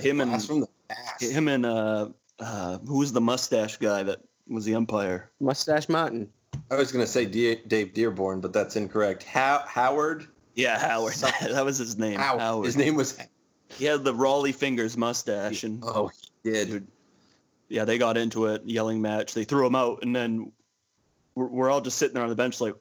Him 0.00 0.20
and 0.20 0.30
Blast 0.30 0.46
from 0.46 0.60
the 0.60 0.68
past. 0.88 1.22
him 1.22 1.48
and 1.48 1.66
uh, 1.66 2.08
uh, 2.38 2.78
who 2.78 2.98
was 2.98 3.12
the 3.12 3.20
mustache 3.20 3.76
guy 3.78 4.02
that 4.04 4.20
was 4.48 4.64
the 4.64 4.74
umpire. 4.74 5.30
Mustache 5.40 5.88
Mountain. 5.88 6.28
I 6.72 6.76
was 6.76 6.90
going 6.90 7.04
to 7.04 7.10
say 7.10 7.26
Dave 7.26 7.92
Dearborn, 7.92 8.40
but 8.40 8.54
that's 8.54 8.76
incorrect. 8.76 9.24
How- 9.24 9.62
Howard? 9.66 10.26
Yeah, 10.54 10.78
Howard. 10.78 11.12
Something. 11.12 11.48
that 11.52 11.66
was 11.66 11.76
his 11.76 11.98
name. 11.98 12.18
Howard. 12.18 12.40
Howard. 12.40 12.66
His 12.66 12.78
name 12.78 12.94
was. 12.94 13.18
He 13.68 13.84
had 13.84 14.04
the 14.04 14.14
Rollie 14.14 14.54
Fingers 14.54 14.96
mustache, 14.96 15.64
and 15.64 15.82
Oh, 15.84 16.10
he 16.42 16.50
did. 16.50 16.86
Yeah, 17.68 17.84
they 17.84 17.98
got 17.98 18.16
into 18.16 18.46
it, 18.46 18.62
yelling 18.64 19.02
match. 19.02 19.34
They 19.34 19.44
threw 19.44 19.66
him 19.66 19.74
out, 19.74 19.98
and 20.02 20.16
then 20.16 20.50
we're, 21.34 21.46
we're 21.46 21.70
all 21.70 21.82
just 21.82 21.98
sitting 21.98 22.14
there 22.14 22.22
on 22.22 22.30
the 22.30 22.36
bench, 22.36 22.60
like, 22.60 22.74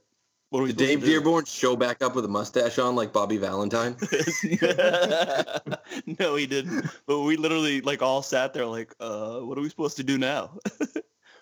what 0.51 0.59
are 0.59 0.63
we 0.63 0.73
Did 0.73 0.99
Dave? 0.99 1.05
Dearborn 1.05 1.45
show 1.45 1.77
back 1.77 2.01
up 2.01 2.13
with 2.15 2.25
a 2.25 2.29
mustache 2.29 2.77
on 2.77 2.93
like 2.95 3.13
Bobby 3.13 3.37
Valentine? 3.37 3.95
no, 6.19 6.35
he 6.35 6.45
didn't. 6.45 6.87
But 7.05 7.21
we 7.21 7.37
literally 7.37 7.79
like 7.79 8.01
all 8.01 8.21
sat 8.21 8.53
there, 8.53 8.65
like, 8.65 8.93
uh, 8.99 9.39
what 9.39 9.57
are 9.57 9.61
we 9.61 9.69
supposed 9.69 9.95
to 9.97 10.03
do 10.03 10.17
now? 10.17 10.57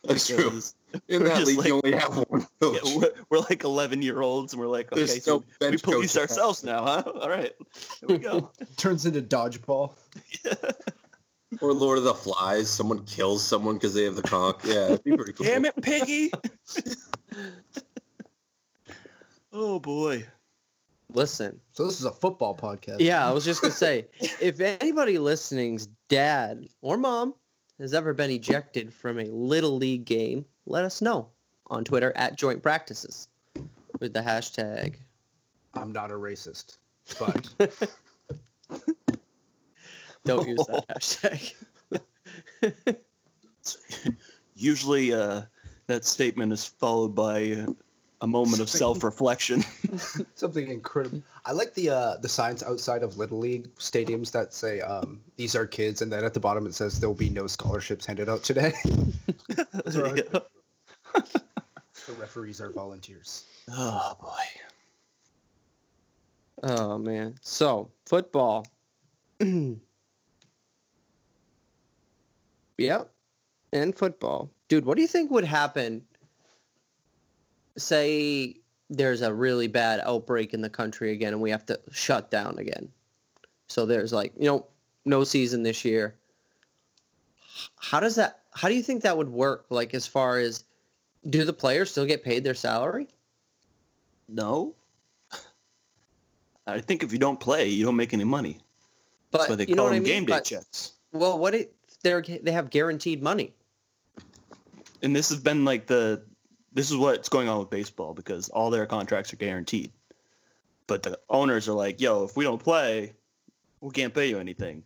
That's 0.09 0.27
true. 0.27 0.59
In 1.07 1.21
We're 1.23 1.29
that 1.29 1.45
league, 1.45 1.57
like- 1.59 1.67
you 1.67 1.81
only 1.83 1.97
have 1.97 2.17
one 2.29 2.45
coach. 2.61 2.79
yeah, 2.83 2.97
we're, 2.97 3.11
we're 3.29 3.39
like 3.39 3.63
11 3.63 4.01
year 4.01 4.21
olds, 4.21 4.53
and 4.53 4.59
we're 4.59 4.67
like, 4.67 4.91
okay, 4.91 5.05
There's 5.05 5.23
so 5.23 5.43
no 5.61 5.69
we 5.69 5.77
police 5.77 6.17
ourselves 6.17 6.63
now, 6.63 6.83
huh? 6.83 7.03
All 7.21 7.29
right, 7.29 7.53
here 7.99 8.09
we 8.09 8.17
go. 8.17 8.51
Turns 8.75 9.05
into 9.05 9.21
dodgeball. 9.21 9.93
Or 11.61 11.73
Lord 11.73 11.97
of 11.99 12.03
the 12.03 12.13
Flies, 12.13 12.69
someone 12.69 13.05
kills 13.05 13.43
someone 13.45 13.75
because 13.75 13.93
they 13.93 14.03
have 14.03 14.15
the 14.15 14.21
conch. 14.23 14.57
Yeah, 14.63 14.85
it'd 14.85 15.03
be 15.03 15.15
pretty 15.15 15.33
cool. 15.33 15.45
Damn 15.45 15.65
it, 15.65 15.79
Piggy! 15.81 16.31
oh 19.53 19.79
boy. 19.79 20.25
Listen. 21.11 21.59
So 21.71 21.85
this 21.85 21.99
is 21.99 22.05
a 22.05 22.11
football 22.11 22.55
podcast. 22.55 22.97
Yeah, 22.99 23.27
I 23.27 23.31
was 23.31 23.43
just 23.43 23.61
gonna 23.61 23.73
say, 23.73 24.07
if 24.39 24.59
anybody 24.59 25.17
listening's 25.17 25.87
dad 26.07 26.67
or 26.81 26.97
mom 26.97 27.33
has 27.79 27.93
ever 27.93 28.13
been 28.13 28.31
ejected 28.31 28.93
from 28.93 29.19
a 29.19 29.25
little 29.25 29.77
league 29.77 30.05
game, 30.05 30.45
let 30.65 30.85
us 30.85 31.01
know 31.01 31.27
on 31.67 31.83
Twitter 31.83 32.11
at 32.15 32.37
Joint 32.37 32.61
Practices 32.61 33.27
with 33.99 34.13
the 34.13 34.21
hashtag. 34.21 34.95
I'm 35.73 35.91
not 35.91 36.11
a 36.11 36.15
racist, 36.15 36.77
but 37.19 37.47
Don't 40.25 40.47
use 40.47 40.65
that 40.67 40.87
hashtag. 40.89 41.53
Usually, 44.55 45.13
uh, 45.13 45.43
that 45.87 46.05
statement 46.05 46.51
is 46.51 46.65
followed 46.65 47.15
by 47.15 47.51
uh, 47.51 47.67
a 48.21 48.27
moment 48.27 48.61
of 48.61 48.69
self-reflection. 48.69 49.63
something 50.35 50.69
incredible. 50.69 51.21
I 51.45 51.51
like 51.53 51.73
the 51.73 51.89
uh, 51.89 52.17
the 52.17 52.29
signs 52.29 52.63
outside 52.63 53.03
of 53.03 53.17
little 53.17 53.39
league 53.39 53.73
stadiums 53.75 54.31
that 54.31 54.53
say 54.53 54.81
um, 54.81 55.21
these 55.37 55.55
are 55.55 55.65
kids, 55.65 56.01
and 56.01 56.11
then 56.11 56.23
at 56.23 56.33
the 56.33 56.39
bottom 56.39 56.65
it 56.65 56.73
says 56.75 56.99
there 56.99 57.09
will 57.09 57.15
be 57.15 57.29
no 57.29 57.47
scholarships 57.47 58.05
handed 58.05 58.29
out 58.29 58.43
today. 58.43 58.73
The 61.13 62.15
referees 62.15 62.59
are 62.59 62.71
volunteers. 62.71 63.45
Oh 63.71 64.17
boy. 64.19 64.43
Oh 66.63 66.97
man. 66.97 67.35
So 67.41 67.91
football. 68.07 68.65
yep. 72.79 73.11
And 73.71 73.95
football. 73.95 74.49
Dude, 74.69 74.85
what 74.85 74.95
do 74.95 75.03
you 75.03 75.07
think 75.07 75.29
would 75.29 75.43
happen? 75.43 76.03
Say 77.79 78.57
there's 78.89 79.21
a 79.21 79.33
really 79.33 79.67
bad 79.67 79.99
outbreak 80.03 80.53
in 80.53 80.61
the 80.61 80.69
country 80.69 81.11
again 81.11 81.33
and 81.33 81.41
we 81.41 81.51
have 81.51 81.65
to 81.67 81.79
shut 81.91 82.29
down 82.31 82.57
again. 82.59 82.89
So 83.67 83.85
there's 83.85 84.11
like, 84.11 84.33
you 84.37 84.45
know, 84.45 84.65
no 85.05 85.23
season 85.23 85.63
this 85.63 85.85
year. 85.85 86.15
How 87.77 87.99
does 87.99 88.15
that 88.15 88.39
how 88.51 88.67
do 88.67 88.73
you 88.75 88.81
think 88.83 89.03
that 89.03 89.15
would 89.17 89.29
work? 89.29 89.65
Like 89.69 89.93
as 89.93 90.07
far 90.07 90.39
as 90.39 90.63
do 91.29 91.43
the 91.43 91.53
players 91.53 91.91
still 91.91 92.05
get 92.05 92.23
paid 92.23 92.43
their 92.43 92.53
salary? 92.55 93.07
No. 94.27 94.75
I 96.67 96.79
think 96.81 97.03
if 97.03 97.11
you 97.11 97.17
don't 97.19 97.39
play, 97.39 97.67
you 97.67 97.83
don't 97.85 97.95
make 97.95 98.13
any 98.13 98.23
money. 98.23 98.59
But 99.31 99.39
That's 99.39 99.49
why 99.49 99.55
they 99.55 99.65
you 99.67 99.75
know 99.75 99.83
call 99.83 99.85
what 99.91 99.93
I 99.93 99.95
them 99.95 100.03
mean? 100.03 100.13
game 100.13 100.25
day 100.25 100.33
But- 100.33 100.45
checks. 100.45 100.93
Well, 101.11 101.39
what 101.39 101.55
it 101.55 101.73
they're 102.03 102.21
they 102.21 102.51
have 102.51 102.69
guaranteed 102.69 103.21
money. 103.21 103.53
And 105.01 105.15
this 105.15 105.29
has 105.29 105.39
been 105.39 105.65
like 105.65 105.87
the 105.87 106.23
this 106.73 106.91
is 106.91 106.97
what's 106.97 107.29
going 107.29 107.49
on 107.49 107.59
with 107.59 107.69
baseball 107.69 108.13
because 108.13 108.49
all 108.49 108.69
their 108.69 108.85
contracts 108.85 109.33
are 109.33 109.37
guaranteed. 109.37 109.91
But 110.87 111.03
the 111.03 111.19
owners 111.29 111.67
are 111.67 111.73
like, 111.73 112.01
"Yo, 112.01 112.23
if 112.23 112.35
we 112.35 112.43
don't 112.43 112.61
play, 112.63 113.13
we 113.81 113.91
can't 113.91 114.13
pay 114.13 114.27
you 114.27 114.39
anything." 114.39 114.85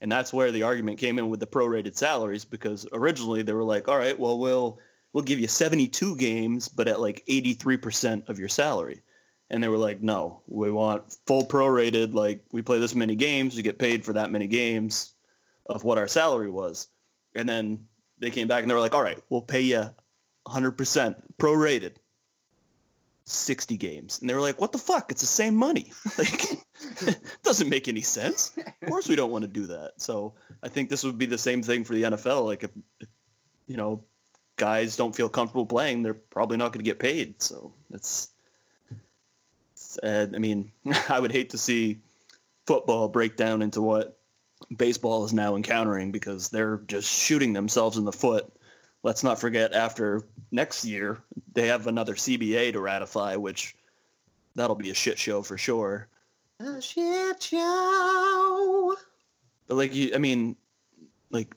And 0.00 0.10
that's 0.10 0.32
where 0.32 0.52
the 0.52 0.64
argument 0.64 0.98
came 0.98 1.18
in 1.18 1.28
with 1.30 1.40
the 1.40 1.46
prorated 1.46 1.96
salaries 1.96 2.44
because 2.44 2.86
originally 2.92 3.42
they 3.42 3.52
were 3.52 3.64
like, 3.64 3.88
"All 3.88 3.98
right, 3.98 4.18
well 4.18 4.38
we'll 4.38 4.78
we'll 5.12 5.24
give 5.24 5.38
you 5.38 5.48
72 5.48 6.16
games 6.16 6.68
but 6.68 6.88
at 6.88 7.00
like 7.00 7.24
83% 7.28 8.28
of 8.28 8.38
your 8.38 8.48
salary." 8.48 9.02
And 9.50 9.62
they 9.62 9.68
were 9.68 9.78
like, 9.78 10.02
"No, 10.02 10.42
we 10.48 10.70
want 10.70 11.16
full 11.26 11.46
prorated 11.46 12.14
like 12.14 12.44
we 12.52 12.62
play 12.62 12.78
this 12.78 12.94
many 12.94 13.14
games, 13.14 13.56
we 13.56 13.62
get 13.62 13.78
paid 13.78 14.04
for 14.04 14.12
that 14.14 14.32
many 14.32 14.46
games 14.46 15.14
of 15.66 15.84
what 15.84 15.98
our 15.98 16.08
salary 16.08 16.50
was." 16.50 16.88
And 17.34 17.48
then 17.48 17.86
they 18.18 18.30
came 18.30 18.48
back 18.48 18.62
and 18.62 18.70
they 18.70 18.74
were 18.74 18.80
like, 18.80 18.94
all 18.94 19.02
right, 19.02 19.22
we'll 19.28 19.42
pay 19.42 19.60
you 19.60 19.84
100% 20.46 21.14
prorated 21.38 21.96
60 23.26 23.76
games. 23.76 24.20
And 24.20 24.28
they 24.28 24.34
were 24.34 24.40
like, 24.40 24.60
what 24.60 24.72
the 24.72 24.78
fuck? 24.78 25.10
It's 25.10 25.22
the 25.22 25.26
same 25.26 25.56
money. 25.56 25.92
like, 26.18 26.52
it 27.02 27.20
doesn't 27.42 27.68
make 27.68 27.88
any 27.88 28.02
sense. 28.02 28.56
Of 28.56 28.88
course 28.88 29.08
we 29.08 29.16
don't 29.16 29.30
want 29.30 29.42
to 29.42 29.48
do 29.48 29.66
that. 29.66 29.92
So 29.96 30.34
I 30.62 30.68
think 30.68 30.90
this 30.90 31.04
would 31.04 31.18
be 31.18 31.26
the 31.26 31.38
same 31.38 31.62
thing 31.62 31.84
for 31.84 31.94
the 31.94 32.02
NFL. 32.02 32.44
Like 32.44 32.64
if, 32.64 32.70
if 33.00 33.08
you 33.66 33.76
know, 33.76 34.04
guys 34.56 34.96
don't 34.96 35.16
feel 35.16 35.28
comfortable 35.28 35.66
playing, 35.66 36.02
they're 36.02 36.14
probably 36.14 36.56
not 36.56 36.72
going 36.72 36.84
to 36.84 36.90
get 36.90 36.98
paid. 36.98 37.42
So 37.42 37.72
it's, 37.90 38.28
it's 39.72 39.98
uh, 39.98 40.26
I 40.34 40.38
mean, 40.38 40.70
I 41.08 41.18
would 41.18 41.32
hate 41.32 41.50
to 41.50 41.58
see 41.58 42.00
football 42.66 43.08
break 43.08 43.36
down 43.36 43.62
into 43.62 43.80
what 43.80 44.18
baseball 44.74 45.24
is 45.24 45.32
now 45.32 45.56
encountering 45.56 46.12
because 46.12 46.48
they're 46.48 46.78
just 46.86 47.10
shooting 47.10 47.52
themselves 47.52 47.96
in 47.96 48.04
the 48.04 48.12
foot. 48.12 48.50
Let's 49.04 49.22
not 49.22 49.38
forget 49.38 49.74
after 49.74 50.22
next 50.50 50.84
year 50.86 51.22
they 51.52 51.68
have 51.68 51.86
another 51.86 52.14
CBA 52.14 52.72
to 52.72 52.80
ratify, 52.80 53.36
which 53.36 53.76
that'll 54.54 54.76
be 54.76 54.90
a 54.90 54.94
shit 54.94 55.18
show 55.18 55.42
for 55.42 55.58
sure. 55.58 56.08
A 56.58 56.80
shit 56.80 57.42
show. 57.42 58.96
But 59.68 59.76
like 59.76 59.94
you, 59.94 60.12
I 60.14 60.18
mean, 60.18 60.56
like 61.30 61.54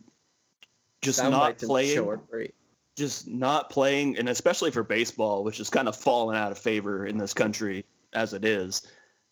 just 1.01 1.19
Sound 1.19 1.31
not 1.31 1.39
bites 1.39 1.63
in 1.63 1.67
the 1.67 1.71
playing, 1.71 1.95
show 1.95 2.10
are 2.10 2.47
just 2.97 3.29
not 3.29 3.69
playing, 3.69 4.17
and 4.17 4.27
especially 4.27 4.71
for 4.71 4.83
baseball, 4.83 5.45
which 5.45 5.62
is 5.62 5.69
kind 5.69 5.88
of 5.88 5.95
fallen 5.95 6.36
out 6.36 6.51
of 6.51 6.57
favor 6.57 7.05
in 7.05 7.17
this 7.17 7.33
country 7.33 7.86
as 8.12 8.33
it 8.33 8.43
is. 8.43 8.86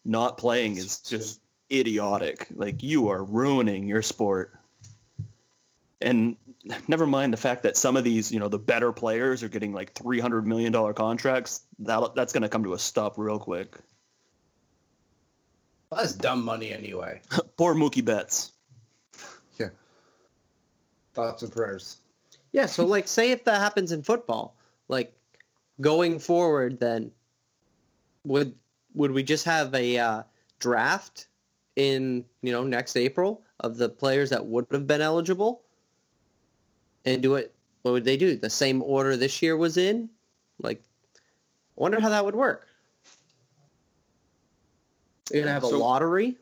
Not 0.06 0.38
playing 0.38 0.78
is 0.78 1.00
just 1.00 1.42
idiotic. 1.70 2.48
Like 2.56 2.82
you 2.82 3.10
are 3.10 3.26
ruining 3.26 3.90
your 3.90 4.02
sport. 4.02 4.54
And 6.00 6.38
never 6.88 7.06
mind 7.06 7.34
the 7.34 7.38
fact 7.38 7.64
that 7.64 7.78
some 7.78 7.96
of 7.98 8.04
these, 8.04 8.32
you 8.32 8.40
know, 8.40 8.48
the 8.48 8.60
better 8.60 8.92
players 8.92 9.44
are 9.44 9.50
getting 9.50 9.74
like 9.74 9.94
three 9.94 10.20
hundred 10.20 10.48
million 10.48 10.72
dollar 10.72 10.94
contracts. 10.94 11.62
That 11.80 12.16
that's 12.16 12.34
going 12.34 12.44
to 12.44 12.50
come 12.50 12.64
to 12.64 12.74
a 12.74 12.80
stop 12.80 13.18
real 13.18 13.40
quick. 13.40 13.78
That's 15.92 16.14
dumb 16.14 16.44
money 16.44 16.72
anyway. 16.72 17.22
Poor 17.58 17.76
Mookie 17.76 18.04
Betts. 18.04 18.52
Yeah. 19.60 19.70
Thoughts 21.14 21.44
and 21.44 21.52
prayers. 21.52 21.98
Yeah, 22.52 22.66
so 22.66 22.86
like 22.86 23.08
say 23.08 23.32
if 23.32 23.44
that 23.46 23.60
happens 23.60 23.92
in 23.92 24.02
football, 24.02 24.56
like 24.88 25.14
going 25.82 26.20
forward 26.20 26.80
then 26.80 27.12
would 28.24 28.56
would 28.94 29.12
we 29.12 29.24
just 29.24 29.46
have 29.46 29.74
a 29.76 29.98
uh, 29.98 30.24
draft 30.60 31.28
in, 31.76 32.26
you 32.42 32.52
know, 32.52 32.64
next 32.64 32.96
April 32.96 33.42
of 33.60 33.78
the 33.78 33.90
players 33.90 34.30
that 34.30 34.46
would 34.46 34.66
have 34.72 34.88
been 34.88 35.02
eligible? 35.02 35.62
And 37.06 37.22
do 37.22 37.36
it 37.36 37.54
what 37.84 37.92
would 37.92 38.06
they 38.06 38.18
do? 38.18 38.36
The 38.36 38.50
same 38.50 38.82
order 38.82 39.16
this 39.16 39.42
year 39.42 39.56
was 39.56 39.78
in? 39.78 40.10
Like 40.62 40.82
I 41.16 41.20
wonder 41.76 42.00
how 42.00 42.10
that 42.10 42.26
would 42.26 42.36
work. 42.36 42.68
You're 45.32 45.44
gonna 45.44 45.54
have 45.54 45.64
a 45.64 45.68
lottery? 45.68 46.36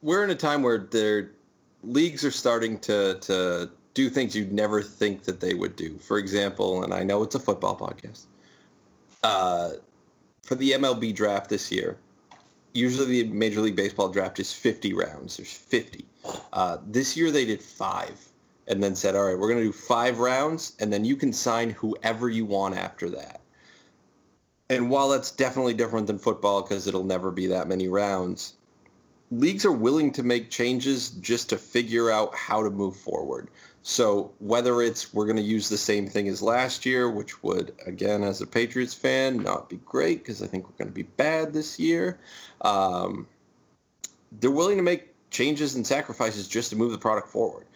We're 0.00 0.24
in 0.24 0.30
a 0.30 0.34
time 0.34 0.62
where 0.62 0.78
their 0.78 1.32
leagues 1.82 2.24
are 2.24 2.30
starting 2.30 2.78
to 2.80 3.18
to 3.20 3.70
do 3.94 4.08
things 4.08 4.34
you'd 4.34 4.52
never 4.52 4.82
think 4.82 5.24
that 5.24 5.40
they 5.40 5.54
would 5.54 5.76
do. 5.76 5.98
For 5.98 6.18
example, 6.18 6.82
and 6.82 6.94
I 6.94 7.02
know 7.02 7.22
it's 7.22 7.34
a 7.34 7.38
football 7.38 7.76
podcast. 7.76 8.24
Uh, 9.22 9.72
for 10.42 10.54
the 10.54 10.72
MLB 10.72 11.14
draft 11.14 11.50
this 11.50 11.70
year, 11.70 11.98
usually 12.72 13.22
the 13.22 13.28
Major 13.28 13.60
League 13.60 13.76
Baseball 13.76 14.08
draft 14.08 14.40
is 14.40 14.52
50 14.52 14.94
rounds. 14.94 15.36
There's 15.36 15.52
50. 15.52 16.04
Uh, 16.52 16.78
this 16.86 17.16
year 17.16 17.30
they 17.30 17.44
did 17.44 17.60
five 17.60 18.18
and 18.68 18.82
then 18.82 18.94
said, 18.94 19.14
all 19.14 19.24
right, 19.24 19.38
we're 19.38 19.48
going 19.48 19.58
to 19.58 19.64
do 19.64 19.72
five 19.72 20.18
rounds 20.18 20.76
and 20.80 20.92
then 20.92 21.04
you 21.04 21.16
can 21.16 21.32
sign 21.32 21.70
whoever 21.70 22.28
you 22.28 22.44
want 22.44 22.76
after 22.76 23.10
that. 23.10 23.40
And 24.70 24.88
while 24.88 25.08
that's 25.08 25.30
definitely 25.30 25.74
different 25.74 26.06
than 26.06 26.18
football 26.18 26.62
because 26.62 26.86
it'll 26.86 27.04
never 27.04 27.30
be 27.30 27.46
that 27.48 27.68
many 27.68 27.88
rounds, 27.88 28.54
leagues 29.30 29.64
are 29.64 29.72
willing 29.72 30.12
to 30.12 30.22
make 30.22 30.50
changes 30.50 31.10
just 31.10 31.48
to 31.50 31.58
figure 31.58 32.10
out 32.10 32.34
how 32.34 32.62
to 32.62 32.70
move 32.70 32.96
forward. 32.96 33.48
So 33.82 34.30
whether 34.38 34.80
it's 34.80 35.12
we're 35.12 35.26
going 35.26 35.36
to 35.36 35.42
use 35.42 35.68
the 35.68 35.76
same 35.76 36.06
thing 36.06 36.28
as 36.28 36.40
last 36.40 36.86
year, 36.86 37.10
which 37.10 37.42
would, 37.42 37.74
again, 37.84 38.22
as 38.22 38.40
a 38.40 38.46
Patriots 38.46 38.94
fan, 38.94 39.42
not 39.42 39.68
be 39.68 39.78
great 39.84 40.18
because 40.18 40.40
I 40.40 40.46
think 40.46 40.66
we're 40.66 40.78
going 40.78 40.88
to 40.88 40.94
be 40.94 41.02
bad 41.02 41.52
this 41.52 41.80
year. 41.80 42.20
Um, 42.60 43.26
they're 44.40 44.50
willing 44.50 44.76
to 44.76 44.82
make 44.82 45.08
changes 45.30 45.74
and 45.74 45.86
sacrifices 45.86 46.46
just 46.46 46.70
to 46.70 46.76
move 46.76 46.92
the 46.92 46.98
product 46.98 47.28
forward. 47.28 47.66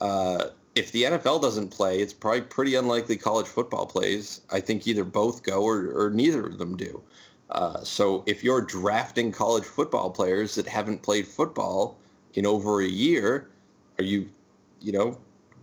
Uh, 0.00 0.46
if 0.74 0.90
the 0.92 1.04
NFL 1.04 1.40
doesn't 1.40 1.68
play, 1.68 2.00
it's 2.00 2.12
probably 2.12 2.40
pretty 2.42 2.74
unlikely 2.74 3.16
college 3.16 3.46
football 3.46 3.86
plays. 3.86 4.40
I 4.50 4.60
think 4.60 4.86
either 4.86 5.04
both 5.04 5.42
go 5.42 5.62
or, 5.62 5.92
or 5.94 6.10
neither 6.10 6.46
of 6.46 6.58
them 6.58 6.76
do. 6.76 7.02
Uh, 7.50 7.82
so 7.84 8.24
if 8.26 8.42
you're 8.42 8.60
drafting 8.60 9.30
college 9.30 9.64
football 9.64 10.10
players 10.10 10.54
that 10.56 10.66
haven't 10.66 11.02
played 11.02 11.26
football 11.28 11.96
in 12.34 12.46
over 12.46 12.80
a 12.80 12.86
year, 12.86 13.48
are 13.98 14.04
you, 14.04 14.28
you 14.80 14.92
know, 14.92 15.18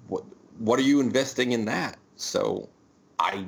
what 0.07 0.23
what 0.59 0.79
are 0.79 0.83
you 0.83 1.01
investing 1.01 1.51
in 1.51 1.65
that? 1.65 1.97
So 2.15 2.69
I 3.19 3.45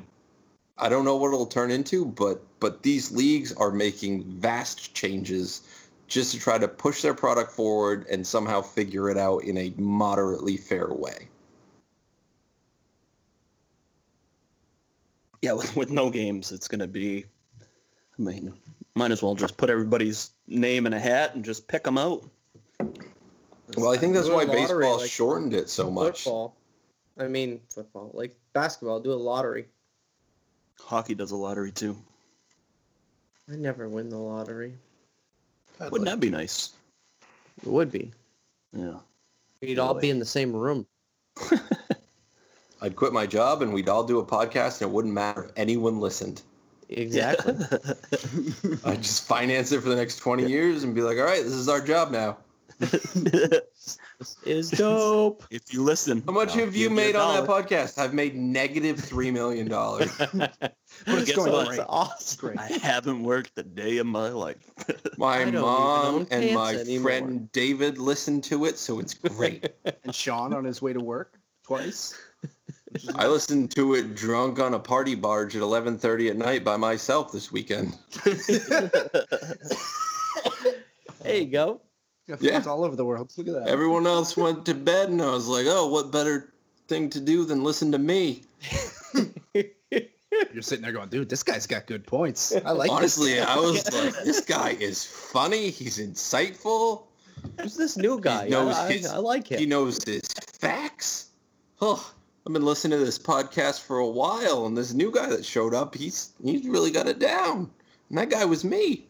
I 0.76 0.88
don't 0.88 1.04
know 1.04 1.16
what 1.16 1.28
it'll 1.28 1.46
turn 1.46 1.70
into, 1.70 2.04
but 2.04 2.42
but 2.60 2.82
these 2.82 3.12
leagues 3.12 3.52
are 3.52 3.70
making 3.70 4.24
vast 4.24 4.94
changes 4.94 5.62
just 6.06 6.32
to 6.32 6.38
try 6.38 6.58
to 6.58 6.68
push 6.68 7.02
their 7.02 7.14
product 7.14 7.50
forward 7.50 8.06
and 8.10 8.26
somehow 8.26 8.60
figure 8.60 9.10
it 9.10 9.16
out 9.16 9.44
in 9.44 9.56
a 9.58 9.72
moderately 9.76 10.56
fair 10.56 10.88
way. 10.88 11.28
Yeah, 15.42 15.52
with, 15.52 15.76
with 15.76 15.90
no 15.90 16.10
games, 16.10 16.52
it's 16.52 16.68
going 16.68 16.80
to 16.80 16.86
be. 16.86 17.26
I 18.18 18.22
mean, 18.22 18.54
might 18.94 19.10
as 19.10 19.22
well 19.22 19.34
just 19.34 19.56
put 19.56 19.70
everybody's 19.70 20.30
name 20.46 20.86
in 20.86 20.92
a 20.92 21.00
hat 21.00 21.34
and 21.34 21.44
just 21.44 21.68
pick 21.68 21.84
them 21.84 21.98
out. 21.98 22.28
Well, 23.76 23.92
I 23.92 23.96
think 23.96 24.14
that's 24.14 24.28
why 24.28 24.44
lottery, 24.44 24.60
baseball 24.60 24.98
like 24.98 25.10
shortened 25.10 25.52
it 25.52 25.68
so 25.68 25.90
much. 25.90 26.22
Football. 26.22 26.56
I 27.18 27.28
mean, 27.28 27.60
football. 27.70 28.10
Like 28.14 28.36
basketball, 28.52 29.00
do 29.00 29.12
a 29.12 29.14
lottery. 29.14 29.66
Hockey 30.80 31.14
does 31.14 31.30
a 31.30 31.36
lottery 31.36 31.72
too. 31.72 31.96
I 33.50 33.56
never 33.56 33.88
win 33.88 34.08
the 34.08 34.18
lottery. 34.18 34.74
I'd 35.80 35.90
Wouldn't 35.90 36.06
like- 36.06 36.16
that 36.16 36.20
be 36.20 36.30
nice? 36.30 36.70
It 37.62 37.68
would 37.68 37.90
be. 37.90 38.12
Yeah. 38.72 38.98
We'd 39.60 39.78
all 39.78 39.94
be 39.94 40.10
in 40.10 40.18
the 40.18 40.24
same 40.24 40.52
room. 40.54 40.86
I'd 42.82 42.96
quit 42.96 43.12
my 43.12 43.26
job 43.26 43.62
and 43.62 43.72
we'd 43.72 43.88
all 43.88 44.04
do 44.04 44.18
a 44.18 44.26
podcast 44.26 44.82
and 44.82 44.90
it 44.90 44.94
wouldn't 44.94 45.14
matter 45.14 45.44
if 45.44 45.52
anyone 45.56 46.00
listened. 46.00 46.42
Exactly. 46.90 47.54
I'd 48.84 49.02
just 49.02 49.26
finance 49.26 49.72
it 49.72 49.80
for 49.80 49.88
the 49.88 49.96
next 49.96 50.16
20 50.18 50.46
years 50.46 50.84
and 50.84 50.94
be 50.94 51.00
like, 51.00 51.16
all 51.16 51.24
right, 51.24 51.42
this 51.42 51.54
is 51.54 51.68
our 51.68 51.80
job 51.80 52.10
now. 52.10 52.36
is 54.44 54.70
dope. 54.70 55.44
if 55.50 55.72
you 55.72 55.82
listen, 55.82 56.22
How 56.26 56.32
much 56.32 56.54
have 56.54 56.74
you 56.74 56.90
made 56.90 57.16
on 57.16 57.34
that 57.34 57.48
podcast? 57.48 57.98
I've 57.98 58.14
made 58.14 58.34
negative 58.34 58.96
$3 58.96 59.32
million. 59.32 59.68
But 61.06 61.18
it's 61.18 61.32
going 61.34 61.50
what? 61.50 61.68
great. 61.68 61.80
Awesome. 61.88 62.38
Great. 62.40 62.58
I 62.58 62.68
haven't 62.78 63.24
worked 63.24 63.58
a 63.58 63.64
day 63.64 63.98
in 63.98 64.06
my 64.06 64.28
life. 64.28 64.70
My 65.18 65.38
I 65.38 65.38
don't 65.38 65.48
even 65.48 65.60
mom 65.62 66.26
and 66.30 66.54
my 66.54 66.74
anymore. 66.74 67.10
friend 67.10 67.52
David 67.52 67.98
listened 67.98 68.44
to 68.44 68.64
it, 68.64 68.78
so 68.78 69.00
it's 69.00 69.14
great. 69.14 69.70
And 70.04 70.14
Shawn 70.14 70.52
on 70.54 70.64
his 70.64 70.80
way 70.80 70.92
to 70.92 71.00
work 71.00 71.38
twice. 71.64 72.14
I 73.16 73.26
listened 73.26 73.72
to 73.72 73.94
it 73.94 74.14
drunk 74.14 74.60
on 74.60 74.74
a 74.74 74.78
party 74.78 75.16
barge 75.16 75.56
at 75.56 75.62
11:30 75.62 76.30
at 76.30 76.36
night 76.36 76.62
by 76.64 76.76
myself 76.76 77.32
this 77.32 77.50
weekend. 77.50 77.98
There 81.22 81.36
you 81.36 81.46
go. 81.46 81.80
Got 82.28 82.42
Yeah. 82.42 82.52
fans 82.52 82.66
all 82.66 82.84
over 82.84 82.96
the 82.96 83.04
world. 83.04 83.32
Look 83.36 83.48
at 83.48 83.54
that. 83.54 83.68
Everyone 83.68 84.06
else 84.06 84.36
went 84.36 84.64
to 84.66 84.74
bed, 84.74 85.10
and 85.10 85.20
I 85.20 85.30
was 85.30 85.46
like, 85.46 85.66
"Oh, 85.68 85.88
what 85.88 86.10
better 86.10 86.52
thing 86.88 87.10
to 87.10 87.20
do 87.20 87.44
than 87.44 87.62
listen 87.64 87.92
to 87.92 87.98
me?" 87.98 88.42
You're 89.52 90.62
sitting 90.62 90.82
there 90.82 90.92
going, 90.92 91.08
dude, 91.10 91.28
this 91.28 91.42
guy's 91.42 91.66
got 91.66 91.86
good 91.86 92.06
points. 92.06 92.52
I 92.64 92.70
like 92.72 92.90
Honestly, 92.90 93.34
this. 93.34 93.46
I 93.46 93.56
was 93.56 93.92
like, 93.94 94.24
"This 94.24 94.40
guy 94.40 94.70
is 94.70 95.04
funny. 95.04 95.70
He's 95.70 95.98
insightful. 95.98 97.04
Who's 97.60 97.76
this 97.76 97.96
new 97.96 98.20
guy? 98.20 98.48
knows 98.48 98.74
I, 98.74 98.88
I, 98.88 99.14
I 99.14 99.16
like 99.18 99.48
him. 99.48 99.58
He 99.58 99.66
knows 99.66 100.02
his 100.04 100.22
facts." 100.58 101.26
Oh, 101.80 102.12
I've 102.46 102.52
been 102.52 102.64
listening 102.64 102.98
to 102.98 103.04
this 103.04 103.18
podcast 103.18 103.82
for 103.82 103.98
a 103.98 104.08
while, 104.08 104.66
and 104.66 104.76
this 104.76 104.92
new 104.92 105.10
guy 105.12 105.28
that 105.28 105.44
showed 105.44 105.74
up, 105.74 105.94
he's 105.94 106.32
he's 106.42 106.66
really 106.66 106.90
got 106.90 107.06
it 107.06 107.18
down. 107.18 107.70
And 108.08 108.18
that 108.18 108.30
guy 108.30 108.44
was 108.44 108.64
me. 108.64 109.06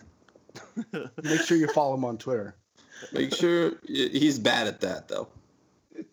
Make 1.23 1.41
sure 1.43 1.57
you 1.57 1.69
follow 1.69 1.95
him 1.95 2.05
on 2.05 2.19
Twitter. 2.19 2.57
Make 3.13 3.35
sure 3.35 3.73
he's 3.87 4.39
bad 4.39 4.67
at 4.67 4.81
that, 4.81 5.09
though. 5.09 5.29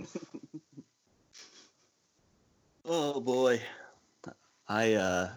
Oh 2.84 3.22
boy. 3.22 3.62
I 4.68 4.94
uh 4.96 5.30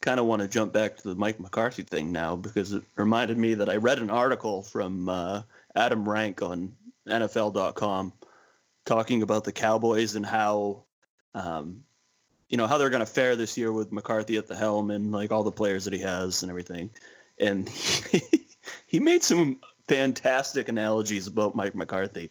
kind 0.00 0.20
of 0.20 0.26
want 0.26 0.42
to 0.42 0.48
jump 0.48 0.72
back 0.72 0.96
to 0.96 1.08
the 1.08 1.14
Mike 1.14 1.40
McCarthy 1.40 1.82
thing 1.82 2.12
now 2.12 2.36
because 2.36 2.72
it 2.72 2.82
reminded 2.96 3.36
me 3.36 3.54
that 3.54 3.68
I 3.68 3.76
read 3.76 3.98
an 3.98 4.10
article 4.10 4.62
from 4.62 5.08
uh, 5.08 5.42
Adam 5.74 6.08
Rank 6.08 6.40
on 6.40 6.74
NFL.com 7.08 8.12
talking 8.86 9.22
about 9.22 9.44
the 9.44 9.52
Cowboys 9.52 10.14
and 10.14 10.24
how 10.24 10.84
um, 11.34 11.82
you 12.48 12.56
know 12.56 12.66
how 12.66 12.78
they're 12.78 12.90
going 12.90 13.00
to 13.00 13.06
fare 13.06 13.36
this 13.36 13.56
year 13.58 13.72
with 13.72 13.92
McCarthy 13.92 14.36
at 14.36 14.46
the 14.46 14.56
helm 14.56 14.90
and 14.90 15.12
like 15.12 15.32
all 15.32 15.42
the 15.42 15.52
players 15.52 15.84
that 15.84 15.92
he 15.92 16.00
has 16.00 16.42
and 16.42 16.50
everything. 16.50 16.90
And 17.38 17.68
he, 18.10 18.22
he 18.86 19.00
made 19.00 19.22
some 19.22 19.60
fantastic 19.90 20.68
analogies 20.68 21.26
about 21.26 21.56
Mike 21.56 21.74
McCarthy. 21.74 22.30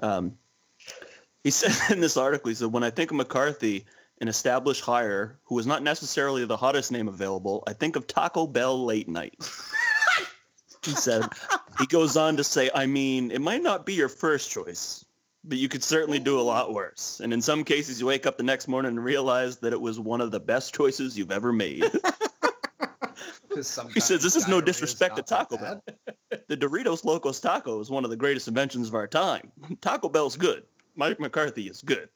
Um, 0.00 0.38
he 1.42 1.50
said 1.50 1.72
in 1.92 2.00
this 2.00 2.16
article, 2.16 2.48
he 2.48 2.54
said, 2.54 2.72
when 2.72 2.84
I 2.84 2.90
think 2.90 3.10
of 3.10 3.16
McCarthy, 3.16 3.84
an 4.20 4.28
established 4.28 4.82
hire 4.82 5.36
who 5.42 5.58
is 5.58 5.66
not 5.66 5.82
necessarily 5.82 6.44
the 6.44 6.56
hottest 6.56 6.92
name 6.92 7.08
available, 7.08 7.64
I 7.66 7.72
think 7.72 7.96
of 7.96 8.06
Taco 8.06 8.46
Bell 8.46 8.84
late 8.84 9.08
night. 9.08 9.34
he 10.84 10.92
said, 10.92 11.24
he 11.80 11.86
goes 11.86 12.16
on 12.16 12.36
to 12.36 12.44
say, 12.44 12.70
I 12.72 12.86
mean, 12.86 13.32
it 13.32 13.40
might 13.40 13.62
not 13.62 13.84
be 13.84 13.94
your 13.94 14.08
first 14.08 14.52
choice, 14.52 15.04
but 15.42 15.58
you 15.58 15.68
could 15.68 15.82
certainly 15.82 16.20
do 16.20 16.38
a 16.38 16.42
lot 16.42 16.72
worse. 16.72 17.20
And 17.20 17.32
in 17.32 17.42
some 17.42 17.64
cases, 17.64 17.98
you 17.98 18.06
wake 18.06 18.26
up 18.26 18.36
the 18.36 18.44
next 18.44 18.68
morning 18.68 18.90
and 18.90 19.04
realize 19.04 19.56
that 19.58 19.72
it 19.72 19.80
was 19.80 19.98
one 19.98 20.20
of 20.20 20.30
the 20.30 20.38
best 20.38 20.72
choices 20.72 21.18
you've 21.18 21.32
ever 21.32 21.52
made. 21.52 21.84
He 23.92 24.00
says, 24.00 24.22
this 24.22 24.36
is 24.36 24.48
no 24.48 24.60
disrespect 24.60 25.16
to 25.16 25.22
Taco 25.22 25.58
Bell. 25.58 25.82
The 26.48 26.56
Doritos 26.56 27.04
Locos 27.04 27.40
Taco 27.40 27.80
is 27.80 27.90
one 27.90 28.04
of 28.04 28.10
the 28.10 28.16
greatest 28.16 28.48
inventions 28.48 28.88
of 28.88 28.94
our 28.94 29.06
time. 29.06 29.50
Taco 29.80 30.08
Bell's 30.08 30.36
good. 30.36 30.64
Mike 30.96 31.20
McCarthy 31.20 31.68
is 31.68 31.82
good. 31.82 32.08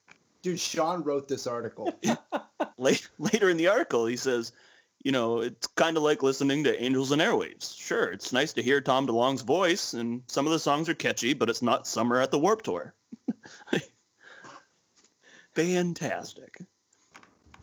Dude, 0.43 0.61
Shawn 0.61 1.03
wrote 1.03 1.29
this 1.29 1.47
article. 1.47 1.99
Later 2.79 3.51
in 3.51 3.57
the 3.57 3.69
article, 3.69 4.07
he 4.07 4.17
says, 4.17 4.53
you 5.03 5.13
know, 5.13 5.41
it's 5.41 5.67
kind 5.69 5.97
of 5.97 6.03
like 6.03 6.23
listening 6.23 6.65
to 6.65 6.83
Angels 6.83 7.13
and 7.13 7.23
Airwaves. 7.23 7.77
Sure, 7.77 8.05
it's 8.05 8.33
nice 8.33 8.53
to 8.55 8.63
hear 8.63 8.81
Tom 8.81 9.07
DeLonge's 9.07 9.43
voice, 9.43 9.95
and 9.95 10.23
some 10.27 10.47
of 10.47 10.53
the 10.53 10.59
songs 10.59 10.89
are 10.89 10.95
catchy, 10.95 11.33
but 11.33 11.49
it's 11.49 11.63
not 11.63 11.87
Summer 11.87 12.21
at 12.21 12.31
the 12.31 12.39
Warped 12.39 12.65
Tour. 12.65 12.95
Fantastic. 15.55 16.59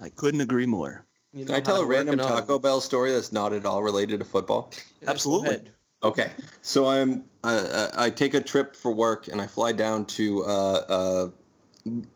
I 0.01 0.09
couldn't 0.09 0.41
agree 0.41 0.65
more. 0.65 1.05
You 1.33 1.45
Can 1.45 1.55
I 1.55 1.59
tell 1.61 1.81
a 1.81 1.85
random. 1.85 2.17
Taco 2.17 2.59
Bell 2.59 2.81
story 2.81 3.11
that's 3.11 3.31
not 3.31 3.53
at 3.53 3.65
all 3.65 3.81
related 3.81 4.19
to 4.19 4.25
football? 4.25 4.71
Yeah, 5.01 5.07
go 5.07 5.11
Absolutely. 5.11 5.71
Okay, 6.03 6.31
so 6.61 6.87
I'm 6.87 7.23
uh, 7.45 7.87
I 7.95 8.09
take 8.09 8.33
a 8.33 8.41
trip 8.41 8.75
for 8.75 8.91
work 8.91 9.29
and 9.29 9.41
I 9.41 9.47
fly 9.47 9.71
down 9.71 10.05
to 10.07 10.43
uh, 10.43 10.49
uh, 10.89 11.29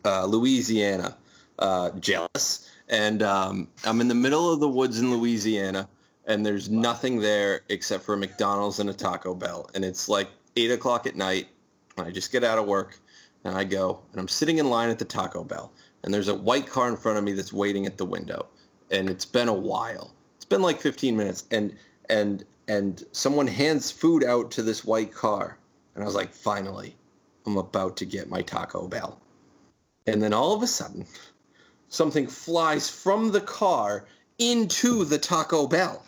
uh, 0.04 0.26
Louisiana, 0.26 1.16
uh, 1.58 1.92
jealous, 1.92 2.70
and 2.90 3.24
um, 3.24 3.70
I'm 3.86 4.02
in 4.02 4.10
the 4.10 4.16
middle 4.16 4.52
of 4.52 4.60
the 4.60 4.68
woods 4.68 5.00
in 5.00 5.16
Louisiana, 5.16 5.88
and 6.26 6.46
there's 6.46 6.70
nothing 6.70 7.20
there 7.20 7.62
except 7.70 8.04
for 8.04 8.16
a 8.16 8.18
McDonald's 8.18 8.80
and 8.80 8.90
a 8.90 8.94
Taco 8.94 9.34
Bell, 9.34 9.70
and 9.74 9.86
it's 9.86 10.10
like 10.10 10.28
eight 10.58 10.72
o'clock 10.72 11.08
at 11.08 11.16
night. 11.16 11.48
And 11.98 12.06
I 12.06 12.12
just 12.12 12.32
get 12.34 12.44
out 12.44 12.58
of 12.58 12.68
work 12.68 13.00
and 13.46 13.58
I 13.58 13.64
go 13.64 14.02
and 14.12 14.20
I'm 14.20 14.28
sitting 14.28 14.58
in 14.58 14.70
line 14.70 14.90
at 14.90 15.00
the 15.00 15.06
Taco 15.06 15.46
Bell, 15.46 15.72
and 16.04 16.14
there's 16.14 16.28
a 16.28 16.36
white 16.36 16.68
car 16.68 16.90
in 16.90 16.98
front 16.98 17.18
of 17.18 17.24
me 17.24 17.32
that's 17.32 17.54
waiting 17.54 17.86
at 17.86 17.98
the 17.98 18.06
window, 18.06 18.48
and 18.92 19.10
it's 19.10 19.26
been 19.26 19.48
a 19.48 19.54
while. 19.54 20.14
It's 20.36 20.46
been 20.46 20.62
like 20.62 20.82
15 20.82 21.16
minutes, 21.16 21.46
and 21.52 21.74
and 22.10 22.44
and 22.68 23.04
someone 23.12 23.48
hands 23.48 23.92
food 23.92 24.24
out 24.24 24.52
to 24.52 24.64
this 24.64 24.84
white 24.84 25.14
car, 25.14 25.58
and 25.96 26.04
I 26.04 26.06
was 26.06 26.16
like, 26.16 26.34
finally, 26.34 26.96
I'm 27.46 27.58
about 27.58 27.98
to 27.98 28.06
get 28.06 28.30
my 28.30 28.42
Taco 28.42 28.88
Bell, 28.88 29.20
and 30.06 30.22
then 30.22 30.34
all 30.34 30.54
of 30.54 30.64
a 30.64 30.68
sudden, 30.68 31.06
something 31.90 32.28
flies 32.28 32.90
from 32.90 33.32
the 33.32 33.42
car 33.42 34.06
into 34.38 35.06
the 35.06 35.18
Taco 35.18 35.68
Bell, 35.68 36.04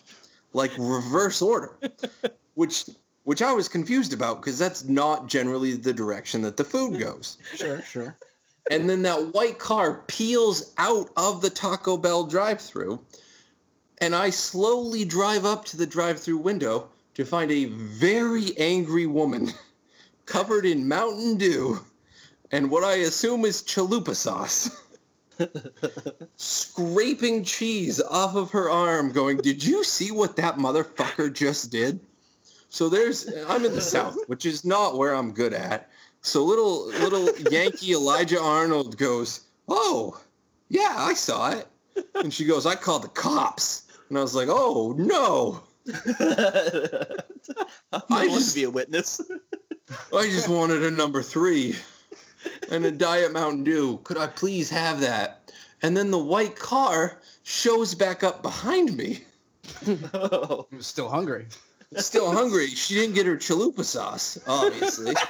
like 0.53 0.71
reverse 0.77 1.41
order, 1.41 1.77
which 2.55 2.85
which 3.23 3.41
I 3.43 3.53
was 3.53 3.69
confused 3.69 4.11
about 4.11 4.41
because 4.41 4.57
that's 4.57 4.85
not 4.85 5.27
generally 5.27 5.73
the 5.73 5.93
direction 5.93 6.41
that 6.41 6.57
the 6.57 6.63
food 6.63 6.99
goes. 6.99 7.37
Sure, 7.55 7.81
sure. 7.83 8.17
And 8.71 8.89
then 8.89 9.01
that 9.03 9.33
white 9.33 9.59
car 9.59 10.03
peels 10.07 10.73
out 10.77 11.09
of 11.15 11.41
the 11.41 11.49
Taco 11.49 11.97
Bell 11.97 12.23
drive-through, 12.23 12.99
and 14.01 14.15
I 14.15 14.29
slowly 14.29 15.05
drive 15.05 15.45
up 15.45 15.65
to 15.65 15.77
the 15.77 15.87
drive-through 15.87 16.37
window 16.37 16.89
to 17.15 17.25
find 17.25 17.51
a 17.51 17.65
very 17.65 18.57
angry 18.57 19.05
woman 19.05 19.51
covered 20.25 20.65
in 20.65 20.87
Mountain 20.87 21.37
Dew 21.37 21.79
and 22.51 22.71
what 22.71 22.83
I 22.83 22.95
assume 22.95 23.45
is 23.45 23.61
chalupa 23.61 24.15
sauce. 24.15 24.69
Scraping 26.37 27.43
cheese 27.43 28.01
off 28.01 28.35
of 28.35 28.51
her 28.51 28.69
arm, 28.69 29.11
going, 29.11 29.37
Did 29.37 29.63
you 29.63 29.83
see 29.83 30.11
what 30.11 30.35
that 30.37 30.57
motherfucker 30.57 31.33
just 31.33 31.71
did? 31.71 31.99
So 32.69 32.89
there's, 32.89 33.31
I'm 33.47 33.65
in 33.65 33.73
the 33.73 33.81
South, 33.81 34.17
which 34.27 34.45
is 34.45 34.65
not 34.65 34.97
where 34.97 35.15
I'm 35.15 35.31
good 35.31 35.53
at. 35.53 35.89
So 36.21 36.43
little, 36.43 36.87
little 36.87 37.29
Yankee 37.51 37.93
Elijah 37.93 38.41
Arnold 38.41 38.97
goes, 38.97 39.41
Oh, 39.67 40.19
yeah, 40.69 40.95
I 40.97 41.13
saw 41.13 41.51
it. 41.51 41.67
And 42.15 42.33
she 42.33 42.45
goes, 42.45 42.65
I 42.65 42.75
called 42.75 43.03
the 43.03 43.09
cops. 43.09 43.83
And 44.09 44.17
I 44.17 44.21
was 44.21 44.35
like, 44.35 44.47
Oh, 44.49 44.93
no. 44.97 45.63
I 45.93 47.05
I 47.93 48.01
want 48.27 48.31
just- 48.31 48.49
to 48.49 48.55
be 48.55 48.63
a 48.65 48.69
witness. 48.69 49.21
I 50.15 50.23
just 50.27 50.49
wanted 50.49 50.83
a 50.83 50.91
number 50.91 51.23
three 51.23 51.75
and 52.71 52.85
a 52.85 52.91
Diet 52.91 53.33
Mountain 53.33 53.63
Dew. 53.63 53.97
Could 54.03 54.17
I 54.17 54.27
please 54.27 54.69
have 54.69 54.99
that? 55.01 55.51
And 55.81 55.97
then 55.97 56.11
the 56.11 56.19
white 56.19 56.55
car 56.55 57.19
shows 57.43 57.95
back 57.95 58.23
up 58.23 58.43
behind 58.43 58.95
me. 58.95 59.23
oh, 60.13 60.67
I'm 60.71 60.81
still 60.81 61.09
hungry. 61.09 61.47
Still 61.97 62.31
hungry. 62.31 62.67
She 62.67 62.93
didn't 62.93 63.15
get 63.15 63.25
her 63.25 63.35
chalupa 63.37 63.83
sauce, 63.83 64.37
obviously. 64.47 65.15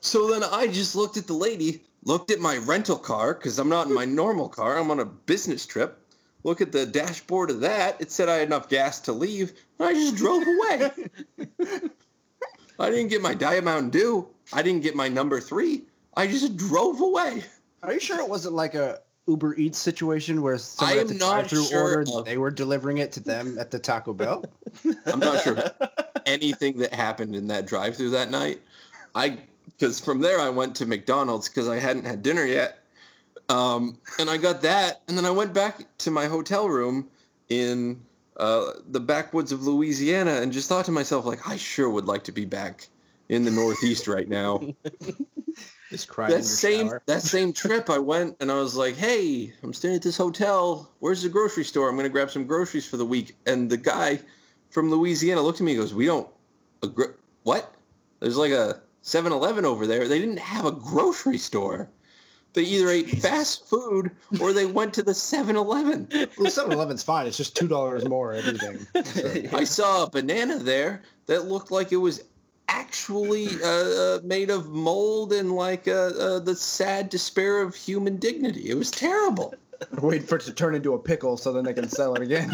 So 0.00 0.30
then 0.30 0.44
I 0.44 0.68
just 0.68 0.94
looked 0.94 1.16
at 1.16 1.26
the 1.26 1.32
lady, 1.34 1.82
looked 2.04 2.30
at 2.30 2.38
my 2.38 2.58
rental 2.58 2.96
car, 2.96 3.34
because 3.34 3.58
I'm 3.58 3.68
not 3.68 3.88
in 3.88 3.92
my 3.92 4.04
normal 4.04 4.48
car. 4.48 4.78
I'm 4.78 4.92
on 4.92 5.00
a 5.00 5.04
business 5.04 5.66
trip. 5.66 5.98
Look 6.44 6.60
at 6.60 6.72
the 6.72 6.86
dashboard 6.86 7.50
of 7.50 7.60
that. 7.60 8.00
It 8.00 8.10
said 8.10 8.28
I 8.28 8.36
had 8.36 8.46
enough 8.48 8.68
gas 8.68 9.00
to 9.00 9.12
leave. 9.12 9.52
And 9.78 9.88
I 9.88 9.92
just 9.92 10.16
drove 10.16 10.44
away. 10.46 10.90
I 12.78 12.90
didn't 12.90 13.08
get 13.08 13.22
my 13.22 13.34
Diet 13.34 13.64
Mountain 13.64 13.90
Dew. 13.90 14.28
I 14.52 14.62
didn't 14.62 14.82
get 14.82 14.94
my 14.94 15.08
number 15.08 15.40
three. 15.40 15.82
I 16.16 16.26
just 16.26 16.56
drove 16.56 17.00
away. 17.00 17.44
Are 17.82 17.92
you 17.92 18.00
sure 18.00 18.20
it 18.20 18.28
wasn't 18.28 18.54
like 18.54 18.74
a 18.74 19.00
Uber 19.26 19.56
Eats 19.56 19.78
situation 19.78 20.42
where 20.42 20.58
someone 20.58 20.96
I 20.96 21.00
at 21.00 21.02
am 21.02 21.08
the 21.08 21.14
not 21.14 21.32
drive-through 21.48 21.64
sure 21.64 21.82
ordered, 21.82 22.08
they 22.24 22.38
were 22.38 22.50
delivering 22.50 22.98
it 22.98 23.12
to 23.12 23.20
them 23.20 23.58
at 23.58 23.70
the 23.70 23.78
Taco 23.78 24.14
Bell? 24.14 24.44
I'm 25.06 25.20
not 25.20 25.42
sure 25.42 25.62
anything 26.26 26.78
that 26.78 26.94
happened 26.94 27.36
in 27.36 27.46
that 27.48 27.66
drive-through 27.66 28.10
that 28.10 28.30
night. 28.30 28.60
I 29.14 29.38
because 29.66 30.00
from 30.00 30.20
there 30.20 30.40
I 30.40 30.48
went 30.48 30.74
to 30.76 30.86
McDonald's 30.86 31.48
because 31.48 31.68
I 31.68 31.78
hadn't 31.78 32.04
had 32.04 32.22
dinner 32.22 32.44
yet, 32.44 32.77
um, 33.48 33.98
and 34.18 34.28
I 34.28 34.36
got 34.36 34.62
that, 34.62 35.02
and 35.08 35.16
then 35.16 35.24
I 35.24 35.30
went 35.30 35.52
back 35.52 35.86
to 35.98 36.10
my 36.10 36.26
hotel 36.26 36.68
room 36.68 37.08
in 37.48 38.00
uh, 38.36 38.72
the 38.88 39.00
backwoods 39.00 39.52
of 39.52 39.66
Louisiana, 39.66 40.40
and 40.42 40.52
just 40.52 40.68
thought 40.68 40.84
to 40.86 40.92
myself 40.92 41.24
like, 41.24 41.48
I 41.48 41.56
sure 41.56 41.88
would 41.90 42.06
like 42.06 42.24
to 42.24 42.32
be 42.32 42.44
back 42.44 42.88
in 43.28 43.44
the 43.44 43.50
Northeast 43.50 44.08
right 44.08 44.28
now. 44.28 44.60
Just 45.90 46.08
crying 46.08 46.32
that 46.32 46.44
same 46.44 46.88
shower. 46.88 47.02
that 47.06 47.22
same 47.22 47.50
trip 47.50 47.88
I 47.88 47.98
went 47.98 48.36
and 48.40 48.52
I 48.52 48.56
was 48.56 48.76
like, 48.76 48.94
"Hey, 48.94 49.54
I'm 49.62 49.72
staying 49.72 49.94
at 49.94 50.02
this 50.02 50.18
hotel. 50.18 50.90
Where's 50.98 51.22
the 51.22 51.30
grocery 51.30 51.64
store? 51.64 51.88
I'm 51.88 51.94
going 51.94 52.04
to 52.04 52.10
grab 52.10 52.30
some 52.30 52.46
groceries 52.46 52.86
for 52.86 52.98
the 52.98 53.06
week." 53.06 53.34
And 53.46 53.70
the 53.70 53.78
guy 53.78 54.20
from 54.68 54.90
Louisiana 54.90 55.40
looked 55.40 55.60
at 55.60 55.64
me 55.64 55.72
and 55.72 55.80
goes, 55.80 55.94
"We 55.94 56.04
don't 56.04 56.28
a 56.82 56.88
gro- 56.88 57.14
what? 57.44 57.74
There's 58.20 58.36
like 58.36 58.52
a 58.52 58.80
7-Eleven 59.02 59.64
over 59.64 59.86
there. 59.86 60.08
They 60.08 60.18
didn't 60.18 60.40
have 60.40 60.66
a 60.66 60.72
grocery 60.72 61.38
store. 61.38 61.88
They 62.54 62.62
either 62.62 62.88
ate 62.88 63.10
fast 63.10 63.68
food 63.68 64.10
or 64.40 64.52
they 64.52 64.66
went 64.66 64.94
to 64.94 65.02
the 65.02 65.12
7-Eleven. 65.12 66.08
Well, 66.38 66.50
7-Eleven's 66.50 67.02
fine. 67.02 67.26
It's 67.26 67.36
just 67.36 67.54
two 67.56 67.68
dollars 67.68 68.08
more 68.08 68.32
everything. 68.32 68.86
So, 69.04 69.56
I 69.56 69.64
saw 69.64 70.04
a 70.04 70.10
banana 70.10 70.58
there 70.58 71.02
that 71.26 71.44
looked 71.46 71.70
like 71.70 71.92
it 71.92 71.96
was 71.98 72.22
actually 72.68 73.48
uh, 73.62 73.68
uh, 73.68 74.18
made 74.24 74.50
of 74.50 74.68
mold 74.70 75.32
and 75.32 75.52
like 75.52 75.86
uh, 75.88 75.92
uh, 76.18 76.38
the 76.40 76.54
sad 76.54 77.08
despair 77.10 77.60
of 77.60 77.74
human 77.74 78.16
dignity. 78.16 78.70
It 78.70 78.74
was 78.74 78.90
terrible. 78.90 79.54
wait 80.00 80.28
for 80.28 80.36
it 80.36 80.42
to 80.42 80.52
turn 80.52 80.74
into 80.74 80.94
a 80.94 80.98
pickle 80.98 81.36
so 81.36 81.52
then 81.52 81.64
they 81.64 81.74
can 81.74 81.88
sell 81.88 82.14
it 82.14 82.22
again. 82.22 82.50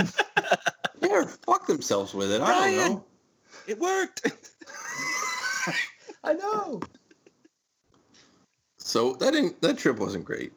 They're 1.01 1.27
fuck 1.27 1.67
themselves 1.67 2.15
with 2.15 2.31
it. 2.33 2.41
I 2.41 2.77
don't 2.77 2.77
know. 2.93 3.05
it 3.67 3.79
worked. 3.79 4.31
I 6.25 6.33
know. 6.35 6.81
So 8.95 9.15
that 9.15 9.33
didn't, 9.33 9.61
that 9.61 9.77
trip 9.77 9.99
wasn't 9.99 10.25
great. 10.25 10.53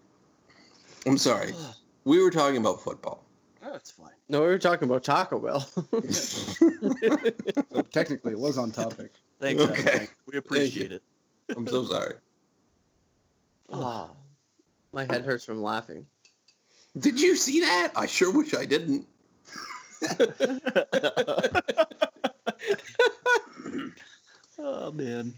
I'm 1.07 1.17
sorry. 1.17 1.55
We 2.03 2.21
were 2.21 2.29
talking 2.29 2.57
about 2.57 2.79
football. 2.79 3.23
That's 3.63 3.89
fine. 3.89 4.11
No, 4.29 4.41
we 4.41 4.45
were 4.45 4.59
talking 4.59 4.87
about 4.87 5.03
Taco 5.03 5.39
Bell. 5.39 5.67
So 7.73 7.81
technically, 7.91 8.33
it 8.33 8.39
was 8.39 8.59
on 8.59 8.71
topic. 8.71 9.13
Thanks. 9.41 9.63
Okay. 9.63 9.89
Adam. 9.89 10.07
We 10.31 10.37
appreciate 10.37 10.91
it. 10.91 11.01
I'm 11.55 11.67
so 11.67 11.83
sorry. 11.85 12.13
Ah, 13.73 14.11
my 14.93 15.03
head 15.03 15.25
hurts 15.25 15.43
from 15.43 15.63
laughing. 15.63 16.05
Did 16.99 17.19
you 17.19 17.35
see 17.35 17.61
that? 17.61 17.91
I 17.95 18.05
sure 18.05 18.31
wish 18.31 18.53
I 18.53 18.65
didn't. 18.65 19.07
oh 24.59 24.91
man. 24.91 25.33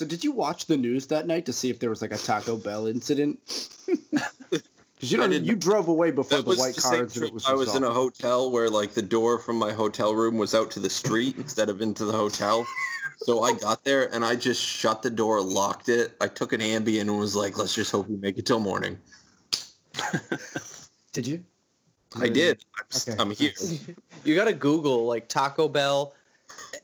So 0.00 0.06
did 0.06 0.24
you 0.24 0.32
watch 0.32 0.64
the 0.64 0.78
news 0.78 1.08
that 1.08 1.26
night 1.26 1.44
to 1.44 1.52
see 1.52 1.68
if 1.68 1.78
there 1.78 1.90
was 1.90 2.00
like 2.00 2.10
a 2.10 2.16
Taco 2.16 2.56
Bell 2.56 2.86
incident? 2.86 3.38
Because 4.50 5.12
you 5.12 5.18
know 5.18 5.26
you 5.26 5.56
drove 5.56 5.88
away 5.88 6.10
before 6.10 6.38
That 6.38 6.50
the 6.50 6.56
white 6.56 6.74
the 6.74 6.80
car 6.82 6.92
same 6.92 7.04
incident 7.04 7.32
was 7.34 7.46
I 7.46 7.54
was 7.54 7.74
in 7.74 7.84
a 7.84 7.90
hotel 7.90 8.50
where 8.50 8.68
like 8.68 8.92
the 8.92 9.02
door 9.02 9.38
from 9.38 9.56
my 9.56 9.72
hotel 9.72 10.14
room 10.14 10.36
was 10.36 10.54
out 10.54 10.70
to 10.72 10.80
the 10.80 10.90
street 10.90 11.36
instead 11.38 11.70
of 11.70 11.80
into 11.80 12.04
the 12.04 12.12
hotel. 12.12 12.66
So 13.18 13.42
I 13.42 13.52
got 13.52 13.82
there 13.82 14.14
and 14.14 14.24
I 14.24 14.36
just 14.36 14.62
shut 14.62 15.02
the 15.02 15.08
door, 15.08 15.40
locked 15.40 15.88
it. 15.88 16.16
I 16.20 16.28
took 16.28 16.52
an 16.52 16.60
Ambien 16.60 17.02
and 17.02 17.18
was 17.18 17.34
like, 17.34 17.56
let's 17.56 17.74
just 17.74 17.92
hope 17.92 18.08
we 18.08 18.16
make 18.16 18.36
it 18.36 18.44
till 18.44 18.60
morning. 18.60 18.98
Did 21.12 21.26
you? 21.26 21.44
I 22.20 22.28
did. 22.28 22.62
I'm, 22.78 22.86
Okay. 22.96 23.22
I'm 23.22 23.30
here. 23.30 23.52
You 24.24 24.34
gotta 24.34 24.52
Google 24.54 25.06
like 25.06 25.28
Taco 25.28 25.68
Bell 25.68 26.14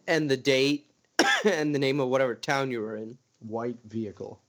and 0.06 0.30
the 0.30 0.36
date 0.38 0.85
and 1.44 1.74
the 1.74 1.78
name 1.78 2.00
of 2.00 2.08
whatever 2.08 2.34
town 2.34 2.70
you 2.70 2.80
were 2.80 2.96
in. 2.96 3.16
White 3.40 3.78
vehicle. 3.86 4.40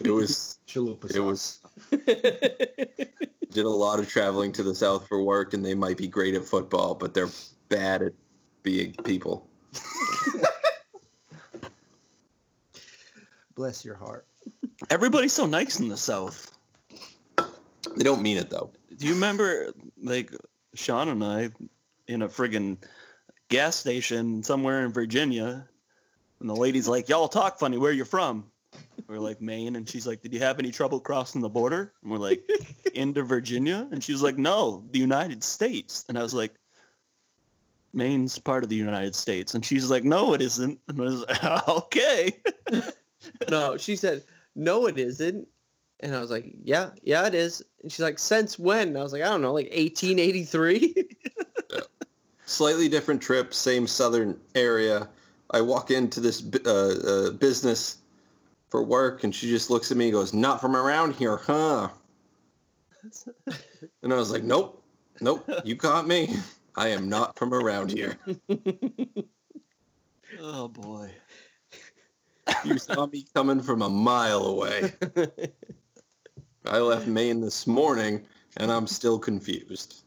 It 0.00 0.10
was 0.10 0.58
Chalupa 0.66 1.14
it 1.14 1.20
was 1.20 1.60
did 1.90 3.64
a 3.64 3.68
lot 3.68 3.98
of 3.98 4.08
traveling 4.08 4.52
to 4.52 4.62
the 4.62 4.74
south 4.74 5.06
for 5.08 5.22
work 5.22 5.54
and 5.54 5.64
they 5.64 5.74
might 5.74 5.96
be 5.96 6.08
great 6.08 6.34
at 6.34 6.44
football, 6.44 6.94
but 6.94 7.14
they're 7.14 7.30
bad 7.68 8.02
at 8.02 8.12
being 8.62 8.92
people. 9.04 9.48
Bless 13.54 13.84
your 13.84 13.94
heart. 13.94 14.26
Everybody's 14.90 15.32
so 15.32 15.46
nice 15.46 15.80
in 15.80 15.88
the 15.88 15.96
South. 15.96 16.52
They 17.38 18.04
don't 18.04 18.20
mean 18.20 18.36
it 18.36 18.50
though. 18.50 18.70
Do 18.96 19.06
you 19.06 19.14
remember, 19.14 19.72
like, 20.02 20.30
Shawn 20.74 21.08
and 21.08 21.24
I 21.24 21.50
in 22.06 22.22
a 22.22 22.28
friggin' 22.28 22.76
gas 23.48 23.76
station 23.76 24.42
somewhere 24.42 24.84
in 24.84 24.92
Virginia, 24.92 25.68
and 26.40 26.48
the 26.48 26.54
lady's 26.54 26.88
like, 26.88 27.08
"Y'all 27.08 27.28
talk 27.28 27.58
funny. 27.58 27.78
Where 27.78 27.92
you 27.92 28.04
from?" 28.04 28.50
We're 29.08 29.18
like 29.18 29.40
Maine, 29.40 29.76
and 29.76 29.88
she's 29.88 30.06
like, 30.06 30.22
"Did 30.22 30.32
you 30.32 30.40
have 30.40 30.58
any 30.58 30.70
trouble 30.70 31.00
crossing 31.00 31.40
the 31.40 31.48
border?" 31.48 31.92
And 32.02 32.10
we're 32.10 32.18
like, 32.18 32.42
"Into 32.94 33.22
Virginia?" 33.22 33.88
And 33.90 34.02
she 34.02 34.12
was 34.12 34.22
like, 34.22 34.38
"No, 34.38 34.84
the 34.90 34.98
United 34.98 35.42
States." 35.44 36.04
And 36.08 36.18
I 36.18 36.22
was 36.22 36.34
like, 36.34 36.54
"Maine's 37.92 38.38
part 38.38 38.64
of 38.64 38.70
the 38.70 38.76
United 38.76 39.14
States." 39.14 39.54
And 39.54 39.64
she's 39.64 39.90
like, 39.90 40.04
"No, 40.04 40.34
it 40.34 40.42
isn't." 40.42 40.78
And 40.88 41.00
I 41.00 41.04
was 41.04 41.24
like, 41.26 41.68
"Okay." 41.68 42.42
no, 43.50 43.76
she 43.76 43.96
said, 43.96 44.22
no, 44.54 44.86
it 44.86 44.98
isn't. 44.98 45.46
And 46.00 46.14
I 46.14 46.20
was 46.20 46.30
like, 46.30 46.52
yeah, 46.62 46.90
yeah, 47.02 47.26
it 47.26 47.34
is. 47.34 47.62
And 47.82 47.90
she's 47.90 48.00
like, 48.00 48.18
since 48.18 48.58
when? 48.58 48.88
And 48.88 48.98
I 48.98 49.02
was 49.02 49.12
like, 49.12 49.22
I 49.22 49.26
don't 49.26 49.42
know, 49.42 49.52
like 49.52 49.66
1883. 49.66 50.94
Slightly 52.46 52.88
different 52.88 53.20
trip, 53.20 53.52
same 53.52 53.86
southern 53.86 54.40
area. 54.54 55.08
I 55.50 55.60
walk 55.60 55.90
into 55.90 56.20
this 56.20 56.42
uh, 56.64 56.70
uh, 56.70 57.30
business 57.32 57.98
for 58.70 58.82
work, 58.82 59.24
and 59.24 59.34
she 59.34 59.48
just 59.48 59.68
looks 59.68 59.90
at 59.90 59.98
me 59.98 60.06
and 60.06 60.14
goes, 60.14 60.32
"Not 60.32 60.60
from 60.60 60.74
around 60.74 61.14
here, 61.14 61.36
huh?" 61.36 61.90
And 64.02 64.12
I 64.12 64.16
was 64.16 64.32
like, 64.32 64.42
"Nope, 64.42 64.82
nope, 65.20 65.48
you 65.64 65.76
caught 65.76 66.08
me. 66.08 66.34
I 66.76 66.88
am 66.88 67.08
not 67.08 67.38
from 67.38 67.52
around 67.54 67.92
here. 67.92 68.18
oh 70.40 70.68
boy. 70.68 71.10
You 72.64 72.78
saw 72.78 73.06
me 73.06 73.26
coming 73.34 73.60
from 73.60 73.82
a 73.82 73.88
mile 73.88 74.46
away. 74.46 74.92
I 76.66 76.78
left 76.78 77.06
Maine 77.06 77.40
this 77.40 77.66
morning, 77.66 78.24
and 78.56 78.70
I'm 78.72 78.86
still 78.86 79.18
confused." 79.18 80.02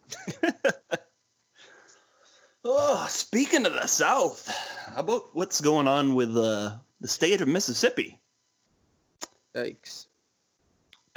Oh, 2.71 3.07
speaking 3.09 3.65
of 3.65 3.73
the 3.73 3.87
South, 3.87 4.47
how 4.93 4.99
about 4.99 5.29
what's 5.33 5.59
going 5.59 5.87
on 5.87 6.13
with 6.13 6.37
uh, 6.37 6.73
the 7.01 7.07
state 7.07 7.41
of 7.41 7.47
Mississippi? 7.47 8.19
Yikes. 9.55 10.05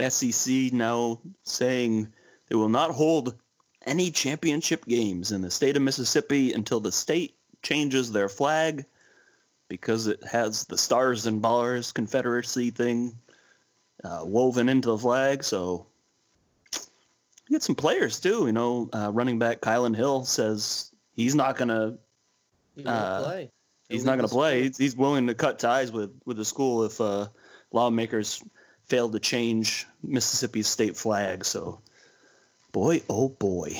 SEC 0.09 0.73
now 0.73 1.21
saying 1.43 2.11
they 2.49 2.55
will 2.57 2.71
not 2.71 2.93
hold 2.93 3.35
any 3.85 4.11
championship 4.11 4.87
games 4.87 5.31
in 5.31 5.43
the 5.43 5.51
state 5.51 5.77
of 5.77 5.83
Mississippi 5.83 6.55
until 6.55 6.81
the 6.81 6.91
state 6.91 7.37
changes 7.63 8.11
their 8.11 8.31
flag 8.31 8.87
because 9.69 10.07
it 10.07 10.25
has 10.25 10.65
the 10.65 10.79
stars 10.79 11.27
and 11.27 11.43
bars 11.43 11.93
Confederacy 11.93 12.71
thing 12.71 13.15
uh, 14.03 14.23
woven 14.25 14.71
into 14.71 14.89
the 14.89 14.97
flag. 14.97 15.45
So 15.45 15.85
you 16.73 17.51
get 17.51 17.63
some 17.63 17.77
players 17.77 18.21
too. 18.21 18.47
You 18.47 18.53
know, 18.53 18.89
uh, 18.95 19.11
running 19.13 19.39
back 19.39 19.61
Kylin 19.61 19.95
Hill 19.95 20.25
says 20.25 20.92
he's 21.15 21.35
not 21.35 21.57
gonna 21.57 21.99
He 22.75 22.85
Uh, 22.85 23.23
play. 23.23 23.51
he's 23.89 24.05
not 24.05 24.17
gonna 24.17 24.29
play. 24.29 24.63
He's, 24.63 24.79
he's 24.79 24.97
willing 24.97 25.27
to 25.27 25.35
cut 25.35 25.59
ties 25.59 25.93
with, 25.93 26.11
with 26.25 26.37
the 26.37 26.45
school 26.45 26.85
if 26.85 27.01
uh, 27.01 27.29
lawmakers 27.73 28.43
fail 28.87 29.11
to 29.11 29.19
change 29.21 29.87
Mississippi's 30.03 30.67
state 30.69 30.97
flag. 30.97 31.45
So, 31.45 31.81
boy, 32.73 33.03
oh 33.09 33.29
boy. 33.29 33.73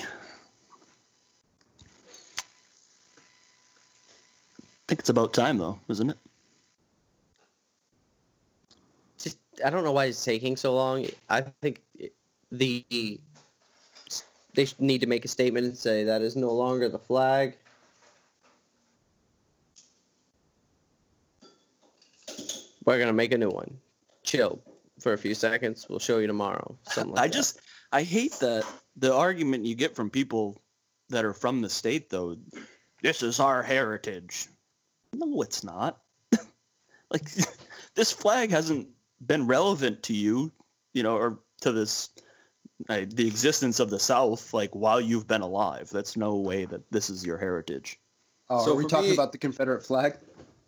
I 4.75 4.87
think 4.89 5.01
it's 5.01 5.09
about 5.09 5.33
time, 5.33 5.59
though, 5.59 5.79
isn't 5.89 6.11
it? 6.11 6.19
Just, 9.19 9.39
I 9.65 9.71
don't 9.71 9.85
know 9.85 9.93
why 9.93 10.07
it's 10.07 10.23
taking 10.23 10.57
so 10.57 10.75
long. 10.75 11.07
I 11.31 11.41
think 11.63 11.81
the 12.51 12.85
they 14.55 14.67
need 14.79 15.01
to 15.01 15.07
make 15.07 15.25
a 15.25 15.29
statement 15.29 15.67
and 15.67 15.77
say 15.77 16.05
that 16.05 16.23
is 16.23 16.37
no 16.37 16.53
longer 16.53 16.89
the 16.89 16.99
flag. 16.99 17.55
We're 22.85 22.99
gonna 22.99 23.13
make 23.13 23.33
a 23.33 23.39
new 23.39 23.51
one. 23.51 23.79
Chill 24.25 24.61
for 25.01 25.13
a 25.13 25.19
few 25.19 25.35
seconds. 25.35 25.87
We'll 25.89 25.99
show 25.99 26.19
you 26.19 26.27
tomorrow. 26.27 26.77
Something 26.89 27.15
like 27.15 27.25
I 27.25 27.27
that. 27.27 27.35
just, 27.35 27.61
I 27.93 28.03
hate 28.03 28.33
that 28.41 28.65
the 28.97 29.15
argument 29.15 29.67
you 29.67 29.75
get 29.75 29.95
from 29.95 30.11
people 30.11 30.61
that 31.09 31.25
are 31.25 31.33
from 31.33 31.61
the 31.61 31.69
state, 31.69 32.11
though. 32.11 32.37
This 33.03 33.23
is 33.23 33.41
our 33.41 33.63
heritage. 33.63 34.49
No, 35.13 35.43
it's 35.43 35.65
not. 35.65 36.01
like, 37.11 37.29
this 37.95 38.13
flag 38.13 38.51
hasn't 38.51 38.89
been 39.27 39.47
relevant 39.47 40.03
to 40.05 40.15
you, 40.15 40.51
you 40.95 41.03
know, 41.03 41.17
or 41.17 41.39
to 41.61 41.73
this, 41.73 42.11
uh, 42.89 43.03
the 43.09 43.27
existence 43.27 43.81
of 43.81 43.91
the 43.91 43.99
South, 43.99 44.53
like 44.55 44.71
while 44.75 45.01
you've 45.01 45.27
been 45.27 45.43
alive. 45.43 45.89
That's 45.91 46.17
no 46.17 46.35
way 46.37 46.65
that 46.67 46.83
this 46.91 47.11
is 47.11 47.25
your 47.25 47.39
heritage. 47.39 47.99
Oh, 48.51 48.65
So 48.65 48.73
are 48.73 48.75
we 48.77 48.85
for 48.85 48.89
talking 48.91 49.11
me- 49.11 49.15
about 49.15 49.33
the 49.33 49.39
Confederate 49.39 49.85
flag? 49.85 50.17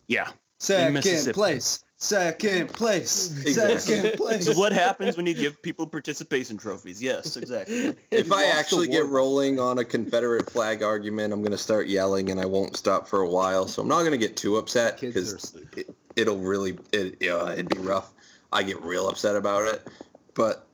Yeah. 0.07 0.29
Second 0.59 1.33
place. 1.33 1.83
Second 1.97 2.69
place. 2.73 3.31
Exactly. 3.45 3.77
Second 3.79 4.13
place. 4.17 4.45
So 4.45 4.53
what 4.57 4.71
happens 4.71 5.17
when 5.17 5.25
you 5.25 5.33
give 5.33 5.61
people 5.61 5.85
participation 5.87 6.57
trophies? 6.57 7.01
Yes, 7.01 7.37
exactly. 7.37 7.95
If 8.11 8.31
I 8.31 8.45
actually 8.45 8.87
get 8.87 9.05
rolling 9.07 9.59
on 9.59 9.79
a 9.79 9.85
Confederate 9.85 10.49
flag 10.49 10.83
argument, 10.83 11.33
I'm 11.33 11.41
going 11.41 11.51
to 11.51 11.57
start 11.57 11.87
yelling 11.87 12.29
and 12.31 12.39
I 12.39 12.45
won't 12.45 12.75
stop 12.77 13.07
for 13.07 13.21
a 13.21 13.29
while. 13.29 13.67
So 13.67 13.81
I'm 13.81 13.87
not 13.87 13.99
going 13.99 14.11
to 14.11 14.17
get 14.17 14.35
too 14.37 14.57
upset 14.57 14.99
because 14.99 15.55
it, 15.75 15.93
it'll 16.15 16.37
really, 16.37 16.77
it, 16.91 17.17
yeah, 17.21 17.51
it'd 17.51 17.69
be 17.69 17.79
rough. 17.79 18.13
I 18.51 18.63
get 18.63 18.81
real 18.81 19.07
upset 19.09 19.35
about 19.35 19.67
it. 19.73 19.87
But 20.33 20.64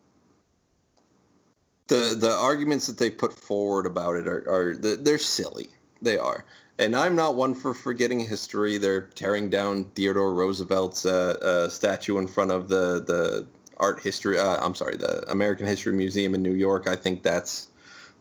the 1.92 2.16
the 2.16 2.32
arguments 2.32 2.88
that 2.88 2.98
they 2.98 3.10
put 3.10 3.34
forward 3.34 3.86
about 3.86 4.16
it 4.16 4.28
are, 4.28 4.50
are 4.50 4.76
they're 4.76 5.18
silly. 5.18 5.68
They 6.02 6.18
are. 6.18 6.46
And 6.80 6.96
I'm 6.96 7.16
not 7.16 7.36
one 7.36 7.54
for 7.54 7.74
forgetting 7.74 8.22
history. 8.22 8.78
They're 8.78 9.02
tearing 9.02 9.50
down 9.50 9.84
Theodore 9.94 10.34
Roosevelt's 10.34 11.06
uh, 11.06 11.38
uh, 11.42 11.70
statue 11.70 12.18
in 12.18 12.28
front 12.28 12.52
of 12.52 12.70
the 12.70 13.04
the 13.06 13.46
art 13.78 14.00
history. 14.00 14.40
Uh, 14.40 14.58
I'm 14.66 14.74
sorry, 14.74 14.96
the 14.96 15.30
American 15.30 15.68
History 15.68 15.94
Museum 15.94 16.34
in 16.34 16.42
New 16.42 16.54
York. 16.54 16.88
I 16.88 16.96
think 16.96 17.24
that's 17.24 17.68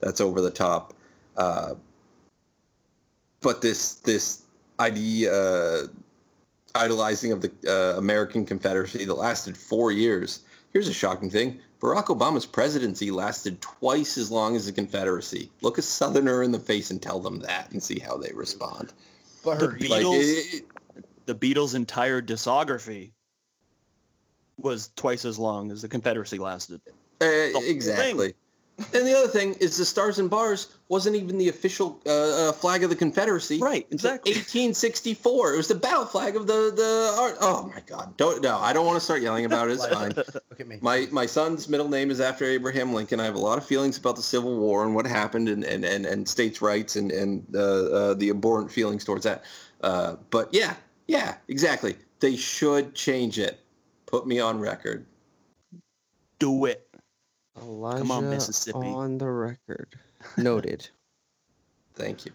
that's 0.00 0.20
over 0.20 0.40
the 0.40 0.50
top. 0.50 0.92
Uh, 1.36 1.74
but 3.40 3.62
this 3.62 3.94
this 3.94 4.42
idea 4.80 5.32
uh, 5.32 5.86
idolizing 6.74 7.30
of 7.30 7.40
the 7.40 7.52
uh, 7.68 7.98
American 7.98 8.44
Confederacy 8.44 9.04
that 9.04 9.14
lasted 9.14 9.56
four 9.56 9.92
years. 9.92 10.40
Here's 10.72 10.88
a 10.88 10.92
shocking 10.92 11.30
thing: 11.30 11.60
Barack 11.80 12.06
Obama's 12.06 12.44
presidency 12.44 13.10
lasted 13.10 13.60
twice 13.62 14.18
as 14.18 14.30
long 14.30 14.54
as 14.54 14.66
the 14.66 14.72
Confederacy. 14.72 15.50
Look 15.62 15.78
a 15.78 15.82
Southerner 15.82 16.42
in 16.42 16.52
the 16.52 16.58
face 16.58 16.90
and 16.90 17.00
tell 17.00 17.20
them 17.20 17.40
that, 17.40 17.70
and 17.72 17.82
see 17.82 17.98
how 17.98 18.18
they 18.18 18.32
respond. 18.32 18.92
But 19.42 19.58
the 19.60 19.68
Bird. 19.68 19.88
Like, 19.88 20.02
Beatles, 20.02 20.20
it- 20.20 20.54
it- 20.96 21.04
the 21.26 21.34
Beatles' 21.34 21.74
entire 21.74 22.20
discography 22.20 23.12
was 24.58 24.90
twice 24.96 25.24
as 25.24 25.38
long 25.38 25.70
as 25.72 25.80
the 25.80 25.88
Confederacy 25.88 26.38
lasted. 26.38 26.82
Uh, 27.20 27.24
whole 27.52 27.62
exactly. 27.64 28.34
And 28.94 29.06
the 29.06 29.16
other 29.16 29.28
thing 29.28 29.54
is 29.54 29.76
the 29.76 29.84
Stars 29.84 30.18
and 30.18 30.30
Bars 30.30 30.68
wasn't 30.88 31.16
even 31.16 31.38
the 31.38 31.48
official 31.48 32.00
uh, 32.06 32.48
uh, 32.48 32.52
flag 32.52 32.82
of 32.82 32.90
the 32.90 32.96
Confederacy. 32.96 33.58
Right, 33.58 33.86
exactly. 33.90 34.32
1864. 34.32 35.54
It 35.54 35.56
was 35.56 35.68
the 35.68 35.74
battle 35.74 36.06
flag 36.06 36.36
of 36.36 36.46
the 36.46 36.72
the. 36.74 37.14
Art. 37.20 37.36
Oh 37.40 37.70
my 37.74 37.80
God! 37.86 38.16
Don't 38.16 38.42
no. 38.42 38.58
I 38.58 38.72
don't 38.72 38.86
want 38.86 38.96
to 38.96 39.04
start 39.04 39.22
yelling 39.22 39.44
about 39.44 39.68
it. 39.68 39.74
It's 39.74 39.86
fine. 39.92 40.12
Look 40.16 40.60
at 40.60 40.66
me. 40.66 40.78
My 40.80 41.06
my 41.10 41.26
son's 41.26 41.68
middle 41.68 41.88
name 41.88 42.10
is 42.10 42.20
after 42.20 42.44
Abraham 42.44 42.94
Lincoln. 42.94 43.20
I 43.20 43.24
have 43.24 43.34
a 43.34 43.40
lot 43.40 43.58
of 43.58 43.66
feelings 43.66 43.98
about 43.98 44.16
the 44.16 44.22
Civil 44.22 44.58
War 44.58 44.84
and 44.84 44.94
what 44.94 45.06
happened 45.06 45.48
and 45.48 45.62
and, 45.64 45.84
and, 45.84 46.06
and 46.06 46.28
states' 46.28 46.62
rights 46.62 46.96
and 46.96 47.12
and 47.12 47.44
uh, 47.54 47.58
uh, 47.58 48.14
the 48.14 48.30
abhorrent 48.30 48.70
feelings 48.70 49.04
towards 49.04 49.24
that. 49.24 49.44
Uh, 49.82 50.16
but 50.30 50.48
yeah, 50.52 50.74
yeah, 51.06 51.36
exactly. 51.48 51.96
They 52.20 52.36
should 52.36 52.94
change 52.94 53.38
it. 53.38 53.60
Put 54.06 54.26
me 54.26 54.40
on 54.40 54.58
record. 54.58 55.06
Do 56.38 56.64
it. 56.64 56.89
Elijah 57.60 58.12
on, 58.12 58.30
Mississippi. 58.30 58.78
On 58.78 59.18
the 59.18 59.30
record. 59.30 59.94
Noted. 60.36 60.88
Thank 61.94 62.24
you. 62.26 62.32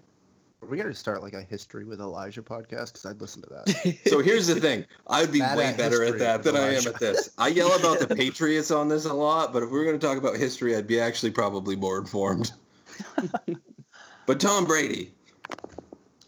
Are 0.61 0.67
we 0.67 0.77
gonna 0.77 0.93
start 0.95 1.21
like 1.21 1.33
a 1.33 1.41
history 1.43 1.85
with 1.85 1.99
Elijah 1.99 2.41
podcast? 2.41 2.87
Because 2.87 3.05
I'd 3.05 3.21
listen 3.21 3.41
to 3.43 3.49
that. 3.49 3.97
So 4.09 4.19
here's 4.19 4.47
the 4.47 4.55
thing. 4.55 4.85
I'd 5.07 5.31
be 5.31 5.39
Bad 5.39 5.57
way 5.57 5.65
at 5.65 5.77
better 5.77 6.03
at 6.03 6.17
that 6.19 6.43
than 6.43 6.55
I 6.55 6.73
am 6.73 6.87
at 6.87 6.99
this. 6.99 7.29
I 7.37 7.49
yell 7.49 7.77
about 7.77 7.99
the 7.99 8.15
Patriots 8.15 8.71
on 8.71 8.87
this 8.89 9.05
a 9.05 9.13
lot, 9.13 9.53
but 9.53 9.61
if 9.61 9.69
we 9.69 9.79
are 9.79 9.83
going 9.85 9.99
to 9.99 10.05
talk 10.05 10.17
about 10.17 10.37
history, 10.37 10.75
I'd 10.75 10.87
be 10.87 10.99
actually 10.99 11.31
probably 11.31 11.75
more 11.75 11.99
informed. 11.99 12.51
but 14.25 14.39
Tom 14.39 14.65
Brady, 14.65 15.13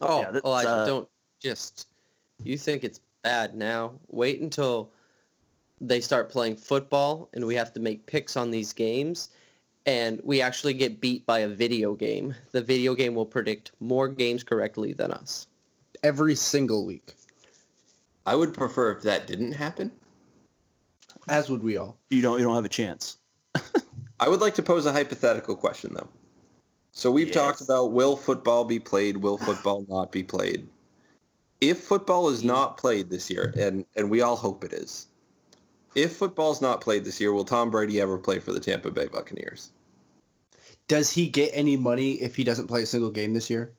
Oh, 0.02 0.22
Yeah, 0.22 0.32
that's, 0.32 0.46
Elijah, 0.46 0.70
uh, 0.70 0.86
don't 0.86 1.10
just. 1.42 1.88
You 2.44 2.58
think 2.58 2.84
it's 2.84 3.00
bad 3.24 3.56
now? 3.56 3.94
Wait 4.10 4.42
until 4.42 4.92
they 5.82 6.02
start 6.02 6.30
playing 6.30 6.56
football 6.58 7.30
and 7.34 7.46
we 7.46 7.56
have 7.56 7.74
to 7.74 7.80
make 7.80 8.06
picks 8.06 8.36
on 8.38 8.52
these 8.52 8.74
games, 8.74 9.30
and 9.86 10.20
we 10.24 10.42
actually 10.42 10.74
get 10.74 11.00
beat 11.02 11.26
by 11.26 11.40
a 11.40 11.48
video 11.48 11.94
game. 11.96 12.34
The 12.52 12.62
video 12.62 12.96
game 12.96 13.16
will 13.16 13.26
predict 13.26 13.72
more 13.80 14.08
games 14.08 14.44
correctly 14.44 14.94
than 14.94 15.12
us. 15.12 15.48
Every 16.04 16.36
single 16.36 16.86
week, 16.86 17.14
I 18.26 18.36
would 18.36 18.54
prefer 18.54 18.92
if 18.92 19.04
that 19.04 19.28
didn't 19.28 19.54
happen. 19.54 19.92
as 21.30 21.50
would 21.50 21.64
we 21.64 21.78
all. 21.78 21.98
You 22.10 22.22
don't. 22.22 22.40
You 22.40 22.46
don't 22.46 22.56
have 22.56 22.66
a 22.66 22.70
chance. 22.70 23.18
I 24.20 24.30
would 24.30 24.42
like 24.42 24.56
to 24.56 24.64
pose 24.64 24.86
a 24.86 24.92
hypothetical 24.94 25.56
question, 25.56 25.94
though. 25.94 26.10
So 26.92 27.12
we've 27.12 27.28
Yes. 27.28 27.36
talked 27.36 27.62
about 27.62 27.92
will 27.92 28.18
football 28.18 28.66
be 28.66 28.80
played, 28.80 29.18
will 29.18 29.38
football 29.38 29.86
not 29.88 30.12
be 30.12 30.24
played? 30.24 30.68
If 31.62 31.80
football 31.84 32.30
is 32.30 32.44
not 32.44 32.78
played 32.78 33.10
this 33.10 33.30
year, 33.30 33.54
and, 33.58 33.86
and 33.96 34.10
we 34.10 34.22
all 34.22 34.36
hope 34.36 34.64
it 34.64 34.74
is, 34.74 35.07
if 35.98 36.16
football's 36.16 36.62
not 36.62 36.80
played 36.80 37.04
this 37.04 37.20
year, 37.20 37.34
will 37.34 37.44
Tom 37.44 37.72
Brady 37.72 38.00
ever 38.00 38.20
play 38.20 38.38
for 38.38 38.54
the 38.54 38.60
Tampa 38.60 38.92
Bay 38.92 39.08
Buccaneers? 39.08 39.72
Does 40.88 41.12
he 41.12 41.28
get 41.28 41.50
any 41.54 41.76
money 41.76 42.14
if 42.14 42.36
he 42.36 42.44
doesn't 42.44 42.68
play 42.68 42.84
a 42.84 42.86
single 42.86 43.10
game 43.10 43.34
this 43.34 43.50
year? 43.50 43.74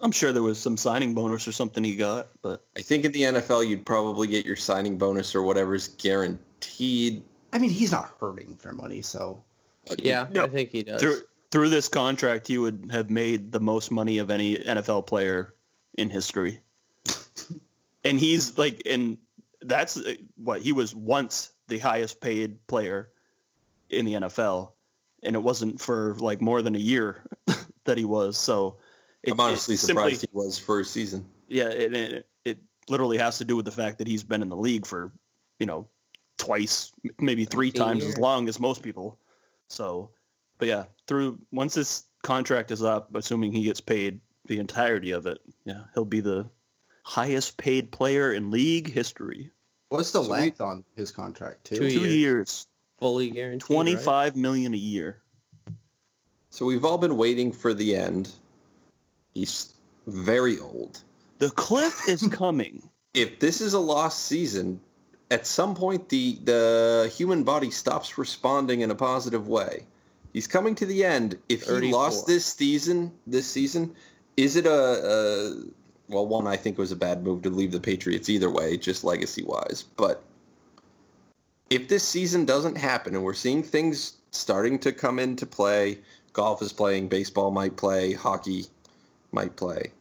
I'm 0.00 0.10
sure 0.10 0.32
there 0.32 0.42
was 0.42 0.58
some 0.58 0.76
signing 0.76 1.14
bonus 1.14 1.46
or 1.46 1.52
something 1.52 1.84
he 1.84 1.94
got, 1.94 2.28
but 2.42 2.64
I 2.76 2.82
think 2.82 3.04
in 3.04 3.12
the 3.12 3.22
NFL, 3.22 3.68
you'd 3.68 3.86
probably 3.86 4.26
get 4.26 4.44
your 4.44 4.56
signing 4.56 4.98
bonus 4.98 5.34
or 5.34 5.42
whatever's 5.42 5.88
guaranteed. 5.88 7.22
I 7.52 7.58
mean, 7.58 7.70
he's 7.70 7.92
not 7.92 8.12
hurting 8.20 8.56
for 8.56 8.72
money, 8.72 9.02
so 9.02 9.42
uh, 9.88 9.94
Yeah, 9.98 10.26
No. 10.32 10.44
I 10.44 10.48
think 10.48 10.70
he 10.70 10.82
does. 10.82 11.00
through 11.00 11.22
through 11.52 11.68
this 11.68 11.86
contract, 11.86 12.48
he 12.48 12.58
would 12.58 12.88
have 12.90 13.10
made 13.10 13.52
the 13.52 13.60
most 13.60 13.90
money 13.90 14.18
of 14.18 14.30
any 14.30 14.56
NFL 14.56 15.06
player 15.06 15.54
in 15.98 16.10
history. 16.10 16.60
and 18.04 18.18
he's 18.18 18.56
like, 18.58 18.82
and 18.86 19.18
that's 19.64 19.96
uh, 19.96 20.14
what 20.36 20.60
he 20.62 20.72
was 20.72 20.94
once 20.94 21.52
the 21.68 21.78
highest 21.78 22.20
paid 22.20 22.64
player 22.66 23.10
in 23.90 24.04
the 24.04 24.14
NFL, 24.14 24.72
and 25.22 25.36
it 25.36 25.42
wasn't 25.42 25.80
for 25.80 26.16
like 26.18 26.40
more 26.40 26.62
than 26.62 26.74
a 26.74 26.80
year 26.80 27.22
that 27.84 27.98
he 27.98 28.04
was. 28.04 28.38
So 28.38 28.78
it, 29.22 29.32
I'm 29.32 29.40
honestly 29.40 29.74
it 29.74 29.78
simply- 29.78 30.14
surprised 30.14 30.22
he 30.22 30.28
was 30.32 30.58
for 30.58 30.80
a 30.80 30.84
season. 30.84 31.24
yeah, 31.48 31.68
it, 31.68 31.94
it 31.94 32.26
it 32.44 32.58
literally 32.88 33.18
has 33.18 33.38
to 33.38 33.44
do 33.44 33.56
with 33.56 33.64
the 33.64 33.70
fact 33.70 33.98
that 33.98 34.06
he's 34.06 34.24
been 34.24 34.42
in 34.42 34.48
the 34.48 34.56
league 34.56 34.86
for, 34.86 35.12
you 35.58 35.66
know, 35.66 35.86
twice, 36.38 36.92
maybe 37.20 37.44
three 37.44 37.68
A 37.68 37.72
times 37.72 38.04
as 38.04 38.18
long 38.18 38.48
as 38.48 38.58
most 38.58 38.82
people. 38.82 39.18
So, 39.68 40.10
but 40.58 40.68
yeah, 40.68 40.84
through 41.06 41.38
once 41.52 41.74
this 41.74 42.04
contract 42.22 42.70
is 42.70 42.82
up, 42.82 43.14
assuming 43.14 43.52
he 43.52 43.62
gets 43.62 43.80
paid 43.80 44.20
the 44.46 44.58
entirety 44.58 45.12
of 45.12 45.26
it, 45.26 45.38
yeah, 45.64 45.82
he'll 45.94 46.04
be 46.04 46.20
the 46.20 46.48
highest 47.02 47.56
paid 47.56 47.90
player 47.90 48.32
in 48.32 48.50
league 48.50 48.90
history. 48.92 49.50
what's 49.88 50.10
the 50.12 50.22
So 50.22 50.30
we- 50.30 50.38
length 50.38 50.60
on 50.60 50.84
his 50.96 51.10
contract 51.10 51.64
too? 51.64 51.76
Two 51.76 51.90
Two 51.90 52.00
years. 52.00 52.14
years, 52.14 52.66
Fully 52.98 53.30
guaranteed. 53.30 53.60
twenty 53.66 53.94
right? 53.96 54.04
five 54.04 54.36
million 54.36 54.72
a 54.74 54.78
year. 54.78 55.20
So 56.50 56.64
we've 56.66 56.84
all 56.84 56.98
been 56.98 57.16
waiting 57.16 57.52
for 57.52 57.74
the 57.74 57.96
end. 57.96 58.30
He's 59.34 59.72
very 60.06 60.58
old. 60.58 61.00
The 61.38 61.50
cliff 61.50 62.08
is 62.08 62.22
coming. 62.32 62.88
if 63.14 63.38
this 63.40 63.60
is 63.60 63.74
a 63.74 63.78
lost 63.78 64.24
season, 64.26 64.80
at 65.30 65.46
some 65.46 65.74
point 65.74 66.08
the 66.08 66.38
the 66.44 67.12
human 67.14 67.42
body 67.42 67.70
stops 67.70 68.16
responding 68.18 68.80
in 68.82 68.90
a 68.90 68.94
positive 68.94 69.48
way. 69.48 69.86
He's 70.32 70.46
coming 70.46 70.74
to 70.76 70.86
the 70.86 71.04
end. 71.04 71.38
If 71.50 71.60
he 71.60 71.66
34. 71.66 72.00
lost 72.00 72.26
this 72.26 72.46
season, 72.46 73.12
this 73.26 73.46
season, 73.46 73.94
is 74.38 74.56
it 74.56 74.64
a, 74.64 74.72
a 74.72 75.64
well? 76.12 76.26
One, 76.26 76.46
I 76.46 76.56
think 76.56 76.78
it 76.78 76.80
was 76.80 76.92
a 76.92 76.96
bad 76.96 77.22
move 77.22 77.42
to 77.42 77.50
leave 77.50 77.72
the 77.72 77.80
Patriots 77.80 78.28
either 78.28 78.50
way, 78.50 78.76
just 78.76 79.04
legacy 79.04 79.42
wise. 79.42 79.84
But 79.96 80.22
if 81.70 81.88
this 81.88 82.06
season 82.06 82.44
doesn't 82.44 82.76
happen 82.76 83.14
and 83.14 83.24
we're 83.24 83.34
seeing 83.34 83.62
things 83.62 84.14
starting 84.30 84.78
to 84.80 84.92
come 84.92 85.18
into 85.18 85.46
play, 85.46 85.98
golf 86.32 86.62
is 86.62 86.72
playing, 86.72 87.08
baseball 87.08 87.50
might 87.50 87.76
play, 87.76 88.12
hockey 88.12 88.66
might 89.32 89.56
play. 89.56 89.92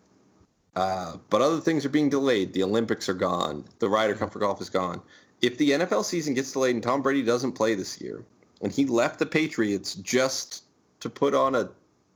Uh, 0.76 1.18
but 1.30 1.42
other 1.42 1.60
things 1.60 1.86
are 1.86 1.90
being 1.90 2.10
delayed. 2.10 2.54
The 2.54 2.64
Olympics 2.64 3.10
are 3.10 3.14
gone. 3.14 3.66
The 3.80 3.90
Ryder 3.90 4.16
Cup 4.16 4.32
for 4.32 4.40
golf 4.40 4.62
is 4.62 4.70
gone. 4.70 5.02
If 5.42 5.58
the 5.58 5.72
NFL 5.72 6.06
season 6.06 6.34
gets 6.34 6.52
delayed 6.54 6.76
and 6.76 6.84
Tom 6.84 7.02
Brady 7.02 7.24
doesn't 7.24 7.54
play 7.54 7.76
this 7.76 8.00
year, 8.00 8.24
and 8.62 8.72
he 8.72 8.86
left 8.86 9.20
the 9.20 9.26
Patriots 9.26 9.96
just 9.96 10.64
to 11.00 11.10
put 11.10 11.34
on 11.34 11.56
a 11.56 11.70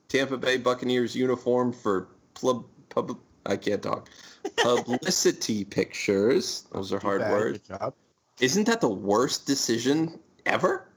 Tampa 0.07 0.37
Bay 0.37 0.57
Buccaneers 0.57 1.15
uniform 1.15 1.73
for 1.73 2.07
pub, 2.35 2.65
pub 2.89 3.17
I 3.45 3.55
can't 3.57 3.81
talk 3.81 4.09
publicity 4.57 5.63
pictures. 5.79 6.65
Those 6.71 6.91
are 6.93 6.99
hard 6.99 7.21
Bad, 7.21 7.31
words. 7.31 7.59
Good 7.59 7.79
job. 7.79 7.93
Isn't 8.39 8.65
that 8.65 8.81
the 8.81 8.89
worst 8.89 9.45
decision 9.45 10.19
ever? 10.45 10.87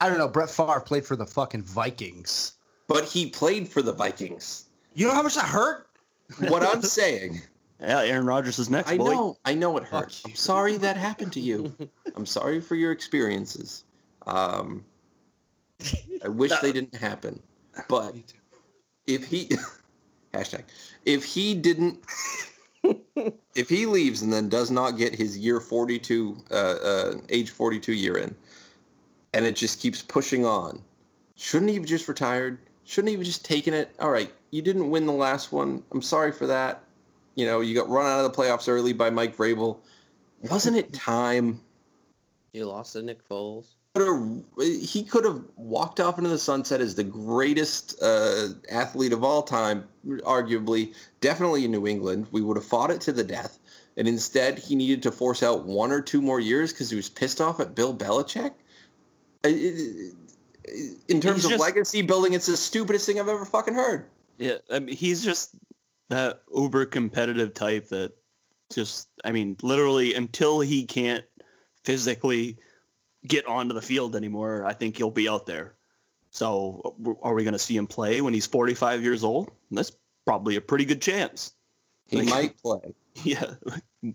I 0.00 0.08
don't 0.08 0.18
know. 0.18 0.28
Brett 0.28 0.50
Favre 0.50 0.80
played 0.80 1.06
for 1.06 1.16
the 1.16 1.26
fucking 1.26 1.62
Vikings. 1.62 2.52
But 2.88 3.04
he 3.04 3.30
played 3.30 3.68
for 3.68 3.82
the 3.82 3.92
Vikings. 3.92 4.66
You 4.94 5.06
know 5.06 5.14
how 5.14 5.22
much 5.22 5.36
that 5.36 5.44
hurt? 5.44 5.86
What 6.48 6.62
I'm 6.62 6.82
saying. 6.82 7.40
Yeah, 7.80 8.00
Aaron 8.00 8.26
Rodgers 8.26 8.58
is 8.58 8.70
next, 8.70 8.90
I 8.90 8.96
boy. 8.96 9.12
know, 9.12 9.36
I 9.44 9.54
know 9.54 9.76
it 9.76 9.84
hurts. 9.84 10.22
I'm 10.24 10.34
sorry 10.34 10.76
that 10.78 10.96
happened 10.96 11.32
to 11.32 11.40
you. 11.40 11.74
I'm 12.16 12.26
sorry 12.26 12.60
for 12.60 12.74
your 12.76 12.92
experiences. 12.92 13.84
Um, 14.26 14.84
I 16.24 16.28
wish 16.28 16.52
they 16.60 16.72
didn't 16.72 16.94
happen. 16.94 17.40
But 17.88 18.14
if 19.06 19.24
he 19.24 19.50
hashtag. 20.32 20.64
If 21.04 21.24
he 21.24 21.54
didn't 21.54 22.00
if 23.54 23.68
he 23.68 23.86
leaves 23.86 24.22
and 24.22 24.32
then 24.32 24.48
does 24.48 24.70
not 24.70 24.92
get 24.92 25.14
his 25.14 25.38
year 25.38 25.60
42 25.60 26.36
uh, 26.50 26.54
uh, 26.54 27.14
age 27.28 27.50
42 27.50 27.92
year 27.92 28.18
in 28.18 28.34
and 29.34 29.44
it 29.44 29.54
just 29.54 29.80
keeps 29.80 30.02
pushing 30.02 30.44
on 30.44 30.82
shouldn't 31.36 31.70
he 31.70 31.76
have 31.76 31.86
just 31.86 32.08
retired? 32.08 32.58
Shouldn't 32.84 33.10
he 33.10 33.16
have 33.16 33.24
just 33.24 33.44
taken 33.44 33.74
it? 33.74 33.94
All 33.98 34.10
right 34.10 34.32
you 34.50 34.62
didn't 34.62 34.90
win 34.90 35.06
the 35.06 35.12
last 35.12 35.50
one. 35.50 35.82
I'm 35.90 36.02
sorry 36.02 36.32
for 36.32 36.46
that. 36.46 36.84
You 37.34 37.46
know 37.46 37.60
you 37.60 37.74
got 37.74 37.88
run 37.88 38.06
out 38.06 38.24
of 38.24 38.32
the 38.32 38.42
playoffs 38.42 38.68
early 38.68 38.92
by 38.92 39.10
mike 39.10 39.36
vrabel. 39.36 39.78
Wasn't 40.42 40.76
it 40.76 40.92
time? 40.92 41.60
You 42.52 42.66
lost 42.66 42.92
to 42.92 43.02
Nick 43.02 43.26
Foles. 43.26 43.74
Have- 43.94 44.44
he 44.58 45.02
could 45.02 45.24
have 45.24 45.42
walked 45.56 46.00
off 46.00 46.18
into 46.18 46.30
the 46.30 46.38
sunset 46.38 46.80
as 46.80 46.94
the 46.94 47.04
greatest 47.04 48.00
uh, 48.02 48.48
athlete 48.70 49.12
of 49.12 49.22
all 49.22 49.42
time, 49.42 49.86
arguably, 50.06 50.94
definitely 51.20 51.64
in 51.64 51.70
New 51.70 51.86
England. 51.86 52.26
We 52.30 52.40
would 52.40 52.56
have 52.56 52.64
fought 52.64 52.90
it 52.90 53.00
to 53.02 53.12
the 53.12 53.24
death. 53.24 53.58
And 53.96 54.08
instead, 54.08 54.58
he 54.58 54.74
needed 54.74 55.02
to 55.02 55.12
force 55.12 55.42
out 55.42 55.66
one 55.66 55.92
or 55.92 56.00
two 56.00 56.22
more 56.22 56.40
years 56.40 56.72
because 56.72 56.88
he 56.88 56.96
was 56.96 57.10
pissed 57.10 57.40
off 57.40 57.60
at 57.60 57.74
Bill 57.74 57.94
Belichick. 57.94 58.52
In 59.44 61.20
terms 61.20 61.44
of 61.44 61.60
legacy 61.60 62.00
building, 62.00 62.32
it's 62.32 62.46
the 62.46 62.56
stupidest 62.56 63.04
thing 63.04 63.20
I've 63.20 63.28
ever 63.28 63.44
fucking 63.44 63.74
heard. 63.74 64.06
Yeah, 64.38 64.58
I 64.70 64.78
mean, 64.78 64.96
he's 64.96 65.22
just 65.22 65.54
that 66.08 66.40
uber 66.54 66.86
competitive 66.86 67.52
type 67.52 67.88
that 67.90 68.12
just, 68.72 69.08
I 69.24 69.32
mean, 69.32 69.56
literally 69.60 70.14
until 70.14 70.60
he 70.60 70.86
can't 70.86 71.24
physically 71.84 72.56
get 73.26 73.46
onto 73.46 73.74
the 73.74 73.82
field 73.82 74.16
anymore, 74.16 74.64
I 74.64 74.72
think 74.72 74.96
he'll 74.96 75.10
be 75.10 75.28
out 75.28 75.46
there. 75.46 75.74
So, 76.30 76.96
are 77.22 77.34
we 77.34 77.44
going 77.44 77.52
to 77.52 77.58
see 77.58 77.76
him 77.76 77.86
play 77.86 78.20
when 78.20 78.32
he's 78.32 78.46
45 78.46 79.02
years 79.02 79.22
old? 79.22 79.50
That's 79.70 79.92
probably 80.24 80.56
a 80.56 80.60
pretty 80.60 80.84
good 80.86 81.02
chance. 81.02 81.52
He 82.06 82.18
Like- 82.18 82.28
might 82.28 82.58
play. 82.62 82.94
Yeah, 83.24 83.54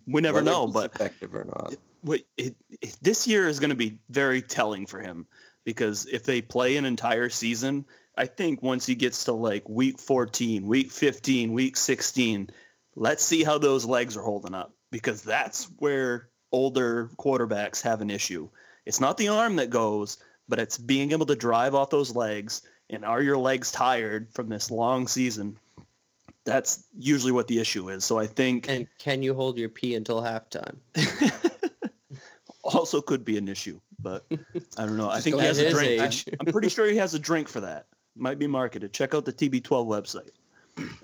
we 0.08 0.22
never 0.22 0.38
whether 0.38 0.50
know, 0.50 0.68
but 0.68 0.96
effective 0.96 1.36
or 1.36 1.46
not. 1.46 1.76
Wait, 2.04 2.26
it, 2.36 2.56
it, 2.82 2.98
this 3.02 3.28
year 3.28 3.48
is 3.48 3.60
going 3.60 3.70
to 3.70 3.76
be 3.76 4.00
very 4.10 4.42
telling 4.42 4.88
for 4.88 5.00
him 5.00 5.28
because 5.66 6.08
if 6.08 6.24
they 6.24 6.42
play 6.42 6.78
an 6.78 6.86
entire 6.86 7.30
season, 7.30 7.86
I 8.18 8.26
think 8.26 8.64
once 8.64 8.88
he 8.88 8.96
gets 8.96 9.26
to 9.26 9.34
like 9.34 9.70
week 9.70 10.00
14, 10.00 10.66
week 10.66 10.92
15, 10.92 11.54
week 11.54 11.78
16, 11.78 12.50
let's 12.96 13.24
see 13.24 13.44
how 13.44 13.60
those 13.60 13.86
legs 13.86 14.18
are 14.18 14.24
holding 14.24 14.56
up 14.56 14.74
because 14.92 15.22
that's 15.22 15.66
where 15.78 16.30
older 16.52 17.12
quarterbacks 17.20 17.84
have 17.84 18.02
an 18.02 18.10
issue. 18.10 18.50
It's 18.88 19.02
not 19.02 19.18
the 19.18 19.28
arm 19.28 19.58
that 19.58 19.70
goes, 19.70 20.18
but 20.48 20.60
it's 20.60 20.78
being 20.78 21.12
able 21.12 21.26
to 21.26 21.36
drive 21.36 21.76
off 21.76 21.90
those 21.90 22.16
legs. 22.16 22.62
And 22.90 23.04
are 23.04 23.22
your 23.22 23.38
legs 23.38 23.70
tired 23.70 24.32
from 24.32 24.48
this 24.48 24.72
long 24.72 25.08
season? 25.10 25.60
That's 26.46 26.86
usually 26.98 27.34
what 27.34 27.48
the 27.50 27.60
issue 27.60 27.90
is. 27.90 28.06
So 28.06 28.18
I 28.18 28.26
think 28.28 28.70
And 28.70 28.88
can 28.98 29.22
you 29.22 29.34
hold 29.34 29.58
your 29.58 29.68
pee 29.68 29.96
until 29.96 30.22
halftime? 30.22 30.78
also 32.64 33.02
could 33.02 33.26
be 33.26 33.38
an 33.38 33.50
issue, 33.50 33.80
but 34.00 34.26
I 34.78 34.86
don't 34.86 34.96
know. 34.96 35.10
I 35.10 35.20
think 35.20 35.36
he 35.36 35.42
has 35.46 35.60
a 35.60 35.70
drink. 35.70 36.02
I, 36.02 36.06
age. 36.06 36.26
am 36.40 36.46
pretty 36.54 36.70
sure 36.70 36.88
he 36.88 36.96
has 36.98 37.14
a 37.14 37.20
drink 37.20 37.50
for 37.50 37.60
that. 37.60 37.88
Might 38.16 38.40
be 38.40 38.48
marketed. 38.48 38.94
Check 38.94 39.14
out 39.14 39.26
the 39.26 39.34
TB12 39.34 39.86
website. 39.86 40.30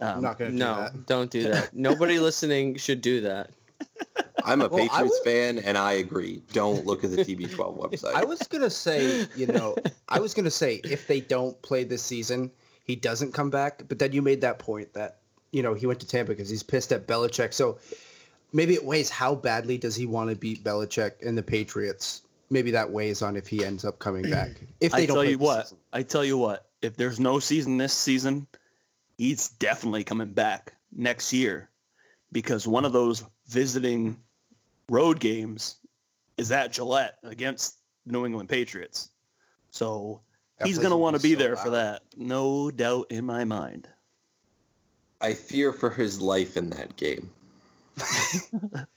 I'm 0.01 0.17
Um, 0.17 0.23
not 0.23 0.39
gonna 0.39 0.51
do 0.51 0.57
No, 0.57 0.75
that. 0.84 1.05
don't 1.05 1.29
do 1.29 1.43
that. 1.51 1.73
Nobody 1.75 2.19
listening 2.19 2.77
should 2.77 3.01
do 3.01 3.19
that. 3.21 3.51
I'm 4.45 4.61
a 4.61 4.67
Well, 4.69 4.87
Patriots 4.87 5.19
would- 5.23 5.31
fan, 5.31 5.59
and 5.59 5.77
I 5.77 5.93
agree. 5.93 6.41
Don't 6.53 6.85
look 6.85 7.03
at 7.03 7.11
the 7.11 7.17
TB12 7.17 7.77
website. 7.77 8.13
I 8.13 8.23
was 8.25 8.39
gonna 8.47 8.69
say, 8.69 9.25
you 9.35 9.47
know, 9.47 9.75
I 10.09 10.19
was 10.19 10.33
gonna 10.33 10.51
say 10.51 10.81
if 10.83 11.07
they 11.07 11.19
don't 11.21 11.59
play 11.61 11.83
this 11.83 12.01
season, 12.03 12.51
he 12.85 12.95
doesn't 12.95 13.33
come 13.33 13.49
back. 13.49 13.83
But 13.87 13.99
then 13.99 14.11
you 14.11 14.21
made 14.21 14.41
that 14.41 14.59
point 14.59 14.93
that 14.93 15.19
you 15.51 15.61
know 15.63 15.73
he 15.73 15.85
went 15.87 15.99
to 16.01 16.07
Tampa 16.07 16.31
because 16.31 16.49
he's 16.49 16.63
pissed 16.63 16.91
at 16.91 17.07
Belichick. 17.07 17.53
So 17.53 17.77
maybe 18.51 18.73
it 18.73 18.83
weighs 18.83 19.09
how 19.09 19.35
badly 19.35 19.77
does 19.77 19.95
he 19.95 20.05
want 20.05 20.29
to 20.29 20.35
beat 20.35 20.63
Belichick 20.63 21.25
and 21.25 21.37
the 21.37 21.43
Patriots. 21.43 22.21
Maybe 22.49 22.71
that 22.71 22.91
weighs 22.91 23.21
on 23.21 23.35
if 23.35 23.47
he 23.47 23.65
ends 23.65 23.83
up 23.85 23.99
coming 23.99 24.29
back. 24.29 24.51
If 24.81 24.91
they 24.91 25.03
I 25.03 25.05
don't 25.05 25.15
tell 25.15 25.23
play 25.23 25.31
you 25.31 25.37
what. 25.39 25.67
season. 25.67 25.77
I 25.93 26.03
tell 26.03 26.25
you 26.25 26.37
what. 26.37 26.67
If 26.81 26.97
there's 26.97 27.19
no 27.19 27.39
season 27.39 27.77
this 27.77 27.93
season, 27.93 28.45
he's 29.17 29.47
definitely 29.49 30.03
coming 30.03 30.33
back 30.33 30.73
next 30.91 31.31
year 31.31 31.69
because 32.33 32.67
one 32.67 32.83
of 32.83 32.91
those 32.91 33.23
visiting 33.47 34.17
road 34.89 35.19
games 35.19 35.77
is 36.38 36.51
at 36.51 36.71
Gillette 36.73 37.17
against 37.23 37.77
the 38.05 38.13
New 38.13 38.25
England 38.25 38.49
Patriots. 38.49 39.09
So 39.71 40.21
That 40.59 40.67
he's 40.67 40.77
going 40.77 40.91
to 40.91 40.97
want 40.97 41.15
to 41.15 41.21
be 41.21 41.29
be 41.29 41.36
so 41.36 41.39
there 41.39 41.55
for 41.55 41.69
that. 41.71 42.03
No 42.17 42.71
doubt 42.71 43.07
in 43.09 43.25
my 43.25 43.43
mind. 43.43 43.88
I 45.21 45.34
fear 45.34 45.71
for 45.71 45.89
his 45.89 46.19
life 46.19 46.57
in 46.57 46.69
that 46.71 46.95
game. 46.97 47.29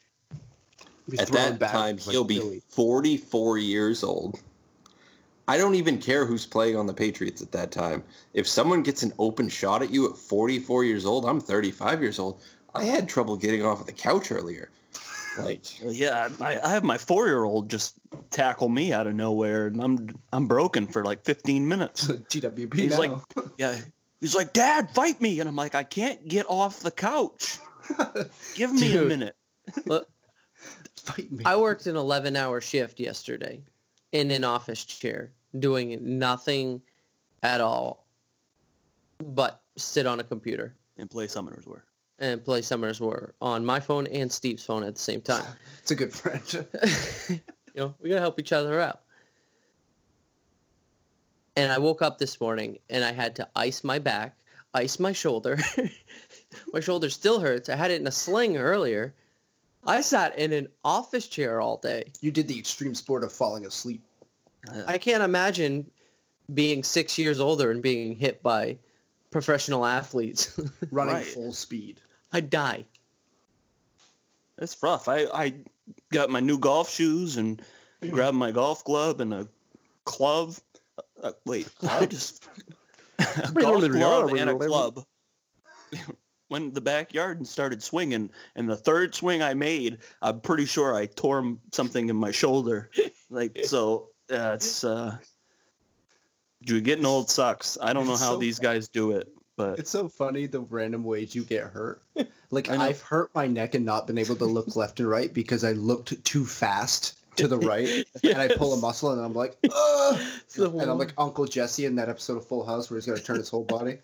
At 1.18 1.28
that 1.28 1.58
back 1.60 1.70
time, 1.70 1.96
like 1.96 2.10
he'll 2.10 2.24
be 2.24 2.40
Philly. 2.40 2.62
44 2.68 3.58
years 3.58 4.02
old. 4.02 4.40
I 5.46 5.56
don't 5.56 5.76
even 5.76 5.98
care 5.98 6.26
who's 6.26 6.44
playing 6.44 6.76
on 6.76 6.86
the 6.86 6.92
Patriots 6.92 7.40
at 7.40 7.52
that 7.52 7.70
time. 7.70 8.02
If 8.34 8.48
someone 8.48 8.82
gets 8.82 9.04
an 9.04 9.12
open 9.20 9.48
shot 9.48 9.82
at 9.82 9.90
you 9.90 10.10
at 10.10 10.16
44 10.16 10.82
years 10.82 11.06
old, 11.06 11.24
I'm 11.24 11.40
35 11.40 12.02
years 12.02 12.18
old. 12.18 12.40
I 12.74 12.82
had 12.82 13.08
trouble 13.08 13.36
getting 13.36 13.64
off 13.64 13.80
of 13.80 13.86
the 13.86 13.92
couch 13.92 14.32
earlier. 14.32 14.70
Like, 15.38 15.64
uh, 15.84 15.90
Yeah, 15.90 16.28
I, 16.40 16.58
I 16.60 16.68
have 16.70 16.84
my 16.84 16.98
four-year-old 16.98 17.70
just 17.70 17.94
tackle 18.30 18.68
me 18.68 18.92
out 18.92 19.06
of 19.06 19.14
nowhere, 19.14 19.66
and 19.66 19.82
I'm 19.82 20.08
I'm 20.32 20.46
broken 20.46 20.86
for 20.86 21.04
like 21.04 21.24
15 21.24 21.66
minutes. 21.66 22.06
GWP 22.08 22.74
He's 22.74 22.90
now. 22.92 22.98
like, 22.98 23.12
yeah, 23.58 23.76
he's 24.20 24.34
like, 24.34 24.52
Dad, 24.52 24.90
fight 24.94 25.20
me, 25.20 25.40
and 25.40 25.48
I'm 25.48 25.56
like, 25.56 25.74
I 25.74 25.82
can't 25.82 26.26
get 26.28 26.46
off 26.48 26.80
the 26.80 26.90
couch. 26.90 27.58
Give 28.54 28.72
me 28.72 28.96
a 28.96 29.02
minute. 29.02 29.36
Look, 29.86 30.08
Fight 30.96 31.30
me. 31.30 31.44
I 31.44 31.56
worked 31.56 31.86
an 31.86 31.96
11 31.96 32.34
hour 32.36 32.60
shift 32.60 32.98
yesterday 32.98 33.60
in 34.12 34.30
an 34.30 34.44
office 34.44 34.84
chair 34.84 35.32
doing 35.58 36.18
nothing 36.18 36.82
at 37.42 37.60
all 37.60 38.06
but 39.34 39.62
sit 39.76 40.06
on 40.06 40.20
a 40.20 40.24
computer 40.24 40.74
And 40.98 41.10
play 41.10 41.26
Summoners 41.26 41.66
War. 41.66 41.84
And 42.18 42.44
play 42.44 42.60
Summoners 42.60 43.00
War 43.00 43.34
on 43.40 43.64
my 43.64 43.80
phone 43.80 44.06
and 44.06 44.30
Steve's 44.30 44.64
phone 44.64 44.82
at 44.82 44.94
the 44.94 45.00
same 45.00 45.20
time. 45.20 45.44
It's 45.82 45.92
a 45.92 45.94
good 45.94 46.12
friend. 46.12 46.66
you 47.28 47.40
know, 47.76 47.94
we 48.00 48.08
gotta 48.08 48.20
help 48.20 48.40
each 48.40 48.52
other 48.52 48.80
out. 48.80 49.02
And 51.54 51.70
I 51.70 51.78
woke 51.78 52.02
up 52.02 52.18
this 52.18 52.40
morning 52.40 52.78
and 52.90 53.04
I 53.04 53.12
had 53.12 53.36
to 53.36 53.48
ice 53.54 53.84
my 53.84 54.00
back, 54.00 54.36
ice 54.74 54.98
my 54.98 55.12
shoulder. 55.12 55.58
my 56.72 56.80
shoulder 56.80 57.08
still 57.08 57.38
hurts. 57.38 57.68
I 57.68 57.76
had 57.76 57.92
it 57.92 58.00
in 58.00 58.06
a 58.08 58.10
sling 58.10 58.56
earlier. 58.56 59.14
I 59.86 60.00
sat 60.00 60.36
in 60.36 60.52
an 60.52 60.66
office 60.84 61.28
chair 61.28 61.60
all 61.60 61.76
day. 61.76 62.10
You 62.20 62.32
did 62.32 62.48
the 62.48 62.58
extreme 62.58 62.96
sport 62.96 63.22
of 63.22 63.32
falling 63.32 63.64
asleep. 63.64 64.02
I 64.88 64.98
can't 64.98 65.22
imagine 65.22 65.88
being 66.52 66.82
six 66.82 67.16
years 67.16 67.38
older 67.38 67.70
and 67.70 67.80
being 67.80 68.16
hit 68.16 68.42
by 68.42 68.76
professional 69.30 69.86
athletes. 69.86 70.58
running 70.90 71.14
Right. 71.14 71.26
full 71.26 71.52
speed. 71.52 72.00
I'd 72.32 72.50
die. 72.50 72.86
That's 74.58 74.76
rough. 74.82 75.08
I, 75.08 75.26
I 75.32 75.54
got 76.12 76.30
my 76.30 76.40
new 76.40 76.58
golf 76.58 76.90
shoes 76.90 77.36
and 77.36 77.60
grabbed 78.10 78.36
my 78.36 78.50
golf 78.50 78.84
glove 78.84 79.20
and 79.20 79.32
a 79.32 79.48
club. 80.04 80.54
Uh, 81.22 81.32
wait, 81.44 81.68
I 81.88 82.06
just 82.06 82.48
a 83.18 83.52
golf 83.52 83.86
glove 83.88 84.32
and 84.32 84.50
a 84.50 84.54
club. 84.56 85.04
Went 86.48 86.66
in 86.66 86.72
the 86.74 86.80
backyard 86.80 87.38
and 87.38 87.46
started 87.46 87.82
swinging, 87.82 88.30
and 88.54 88.68
the 88.68 88.76
third 88.76 89.16
swing 89.16 89.42
I 89.42 89.54
made, 89.54 89.98
I'm 90.22 90.40
pretty 90.40 90.64
sure 90.64 90.94
I 90.94 91.06
tore 91.06 91.56
something 91.72 92.08
in 92.08 92.14
my 92.14 92.30
shoulder. 92.30 92.88
Like 93.30 93.58
so, 93.64 94.10
uh, 94.30 94.52
it's 94.54 94.84
uh, 94.84 95.16
you 96.60 96.80
getting 96.80 97.04
old 97.04 97.30
sucks. 97.30 97.76
I 97.82 97.92
don't 97.92 98.06
know 98.06 98.16
how 98.16 98.36
these 98.36 98.60
guys 98.60 98.88
do 98.88 99.10
it, 99.10 99.28
but 99.56 99.78
It's 99.78 99.90
so 99.90 100.08
funny 100.08 100.46
the 100.46 100.60
random 100.60 101.02
ways 101.04 101.34
you 101.34 101.44
get 101.44 101.64
hurt. 101.64 102.02
Like. 102.52 102.70
I've 102.70 103.00
hurt 103.02 103.34
my 103.34 103.48
neck 103.48 103.74
and 103.74 103.84
not 103.84 104.06
been 104.06 104.18
able 104.18 104.36
to 104.36 104.44
look 104.44 104.76
left 104.76 105.00
and 105.00 105.08
right 105.08 105.34
because 105.34 105.64
I 105.64 105.72
looked 105.72 106.24
too 106.24 106.46
fast 106.46 107.14
to 107.36 107.48
the 107.48 107.58
right, 107.58 108.06
and 108.22 108.36
I 108.38 108.48
pull 108.48 108.72
a 108.72 108.76
muscle, 108.78 109.10
and 109.10 109.20
I'm 109.20 109.34
like, 109.34 109.58
Ugh! 109.64 110.20
It's 110.44 110.54
the 110.54 110.70
and 110.70 110.88
I'm 110.90 110.96
like 110.96 111.12
Uncle 111.18 111.44
Jesse 111.44 111.84
in 111.86 111.96
that 111.96 112.08
episode 112.08 112.36
of 112.36 112.46
Full 112.46 112.64
House 112.64 112.88
where 112.88 112.98
he's 112.98 113.04
gonna 113.06 113.18
turn 113.18 113.36
his 113.38 113.48
whole 113.50 113.64
body. 113.64 113.98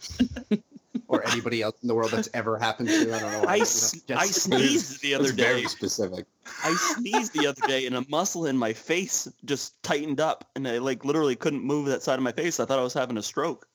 or 1.09 1.27
anybody 1.29 1.63
else 1.63 1.77
in 1.83 1.89
the 1.89 1.95
world 1.95 2.11
that's 2.11 2.29
ever 2.35 2.59
happened 2.59 2.89
to. 2.89 3.15
I 3.15 3.21
don't 3.21 3.33
know. 3.33 3.41
why 3.45 3.55
I, 3.55 3.59
that's 3.61 3.95
s- 3.95 4.03
I 4.15 4.27
sneezed 4.27 5.03
the 5.03 5.15
other 5.15 5.31
day. 5.33 5.45
very 5.45 5.65
specific. 5.67 6.27
I 6.65 6.75
sneezed 6.97 7.33
the 7.33 7.47
other 7.47 7.67
day 7.69 7.87
and 7.87 7.95
a 7.97 8.05
muscle 8.09 8.47
in 8.47 8.57
my 8.59 8.73
face 8.73 9.29
just 9.45 9.81
tightened 9.83 10.21
up 10.21 10.45
and 10.57 10.67
I 10.67 10.79
like 10.79 11.05
literally 11.05 11.37
couldn't 11.37 11.63
move 11.65 11.87
that 11.87 12.03
side 12.03 12.19
of 12.19 12.23
my 12.23 12.33
face. 12.33 12.59
I 12.61 12.65
thought 12.65 12.79
I 12.79 12.83
was 12.83 12.93
having 12.95 13.17
a 13.19 13.23
stroke. 13.23 13.67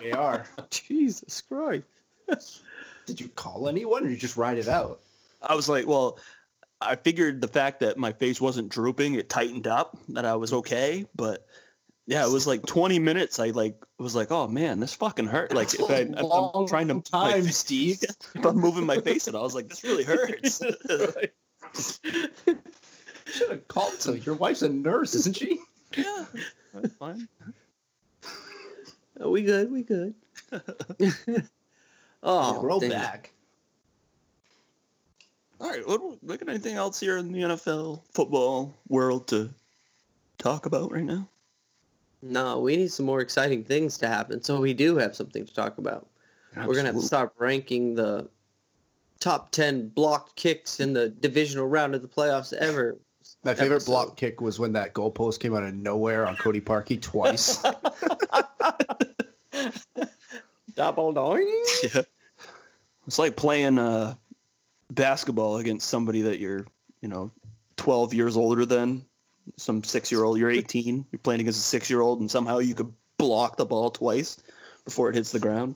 They 0.00 0.12
are. 0.12 0.46
Jesus 0.70 1.42
Christ. 1.42 1.84
Did 3.06 3.20
you 3.20 3.28
call 3.28 3.68
anyone 3.68 4.06
or 4.06 4.10
you 4.10 4.16
just 4.16 4.36
ride 4.36 4.58
it 4.58 4.68
out? 4.68 5.00
I 5.42 5.54
was 5.54 5.68
like, 5.68 5.86
well, 5.86 6.18
I 6.80 6.96
figured 6.96 7.40
the 7.40 7.48
fact 7.48 7.80
that 7.80 7.98
my 7.98 8.12
face 8.12 8.40
wasn't 8.40 8.70
drooping, 8.70 9.14
it 9.14 9.28
tightened 9.28 9.66
up, 9.66 9.98
that 10.08 10.24
I 10.24 10.36
was 10.36 10.52
okay. 10.52 11.06
But 11.14 11.46
yeah, 12.06 12.26
it 12.26 12.30
was 12.30 12.46
like 12.46 12.64
20 12.64 12.98
minutes. 12.98 13.38
I 13.38 13.50
like 13.50 13.82
was 13.98 14.14
like, 14.14 14.30
oh 14.30 14.48
man, 14.48 14.80
this 14.80 14.94
fucking 14.94 15.26
hurt. 15.26 15.54
Like 15.54 15.72
if, 15.74 15.90
I, 15.90 15.94
if 15.94 16.18
I'm 16.18 16.66
trying 16.66 16.88
to 16.88 17.00
time, 17.00 17.44
my- 17.44 17.50
Steve. 17.50 18.02
if 18.34 18.44
I'm 18.44 18.56
moving 18.56 18.86
my 18.86 19.00
face, 19.00 19.26
and 19.26 19.36
I 19.36 19.40
was 19.40 19.54
like, 19.54 19.68
this 19.68 19.84
really 19.84 20.04
hurts. 20.04 20.62
Should 23.26 23.50
have 23.50 23.68
called. 23.68 23.94
So 24.00 24.12
your 24.12 24.34
wife's 24.34 24.62
a 24.62 24.68
nurse, 24.68 25.14
isn't 25.14 25.36
she? 25.36 25.58
yeah, 25.96 26.26
that's 26.72 26.94
fine. 26.94 27.28
Oh, 29.20 29.30
we 29.30 29.42
good. 29.42 29.70
We 29.70 29.82
good. 29.82 30.14
oh, 32.22 32.62
Roll 32.62 32.80
dang 32.80 32.90
back. 32.90 33.32
All 35.60 35.70
right, 35.70 35.86
what, 35.86 36.00
look 36.22 36.42
at 36.42 36.48
anything 36.48 36.74
else 36.74 36.98
here 36.98 37.16
in 37.16 37.32
the 37.32 37.40
NFL 37.40 38.02
football 38.12 38.74
world 38.88 39.28
to 39.28 39.50
talk 40.36 40.66
about 40.66 40.92
right 40.92 41.04
now? 41.04 41.28
No, 42.22 42.58
we 42.60 42.76
need 42.76 42.90
some 42.92 43.06
more 43.06 43.20
exciting 43.20 43.64
things 43.64 43.96
to 43.98 44.08
happen. 44.08 44.42
So 44.42 44.60
we 44.60 44.74
do 44.74 44.96
have 44.96 45.14
something 45.14 45.46
to 45.46 45.54
talk 45.54 45.78
about. 45.78 46.08
We're 46.56 46.74
gonna 46.74 46.76
have 46.76 46.76
to 46.76 46.88
Absolutely. 46.88 47.06
start 47.06 47.32
ranking 47.38 47.94
the 47.94 48.28
top 49.20 49.50
ten 49.50 49.88
blocked 49.88 50.36
kicks 50.36 50.80
in 50.80 50.92
the 50.92 51.08
divisional 51.08 51.66
round 51.66 51.94
of 51.94 52.02
the 52.02 52.08
playoffs 52.08 52.52
ever. 52.52 52.96
My 53.44 53.54
favorite 53.54 53.76
episode. 53.76 53.90
block 53.90 54.16
kick 54.16 54.40
was 54.40 54.58
when 54.58 54.72
that 54.72 54.94
goalpost 54.94 55.38
came 55.40 55.54
out 55.54 55.62
of 55.62 55.74
nowhere 55.74 56.26
on 56.26 56.36
Cody 56.36 56.60
Parkey 56.60 57.00
twice. 57.00 57.62
Double 60.74 61.12
doing. 61.12 61.64
Yeah. 61.82 62.02
It's 63.06 63.18
like 63.18 63.36
playing 63.36 63.78
uh, 63.78 64.14
basketball 64.90 65.58
against 65.58 65.88
somebody 65.88 66.22
that 66.22 66.38
you're, 66.38 66.66
you 67.02 67.08
know, 67.08 67.30
12 67.76 68.14
years 68.14 68.36
older 68.36 68.64
than. 68.64 69.04
Some 69.58 69.84
six 69.84 70.10
year 70.10 70.24
old, 70.24 70.38
you're 70.38 70.50
18, 70.50 71.04
you're 71.12 71.18
playing 71.18 71.42
against 71.42 71.58
a 71.60 71.62
six 71.62 71.90
year 71.90 72.00
old, 72.00 72.20
and 72.20 72.30
somehow 72.30 72.58
you 72.58 72.74
could 72.74 72.94
block 73.18 73.58
the 73.58 73.66
ball 73.66 73.90
twice 73.90 74.38
before 74.84 75.08
it 75.08 75.14
hits 75.14 75.32
the 75.32 75.38
ground. 75.38 75.74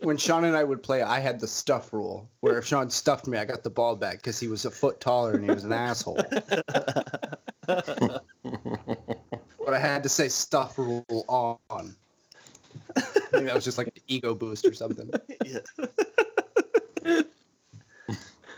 when 0.00 0.16
Shawn 0.16 0.44
and 0.44 0.56
I 0.56 0.62
would 0.64 0.82
play, 0.82 1.02
I 1.02 1.18
had 1.20 1.40
the 1.40 1.46
stuff 1.48 1.92
rule, 1.92 2.28
where 2.40 2.58
if 2.58 2.66
Shawn 2.66 2.88
stuffed 2.90 3.26
me, 3.26 3.36
I 3.38 3.44
got 3.44 3.62
the 3.64 3.70
ball 3.70 3.96
back 3.96 4.16
because 4.18 4.38
he 4.38 4.48
was 4.48 4.64
a 4.64 4.70
foot 4.70 5.00
taller 5.00 5.32
and 5.34 5.44
he 5.44 5.50
was 5.50 5.64
an 5.64 5.72
asshole. 5.72 6.20
but 7.66 8.22
I 9.68 9.78
had 9.78 10.02
to 10.04 10.08
say 10.08 10.28
stuff 10.28 10.78
rule 10.78 11.24
on. 11.28 11.94
Maybe 13.32 13.44
that 13.46 13.54
was 13.54 13.64
just 13.64 13.78
like 13.78 13.88
an 13.88 14.02
ego 14.06 14.34
boost 14.34 14.64
or 14.66 14.72
something. 14.74 15.10
yeah. 15.44 15.58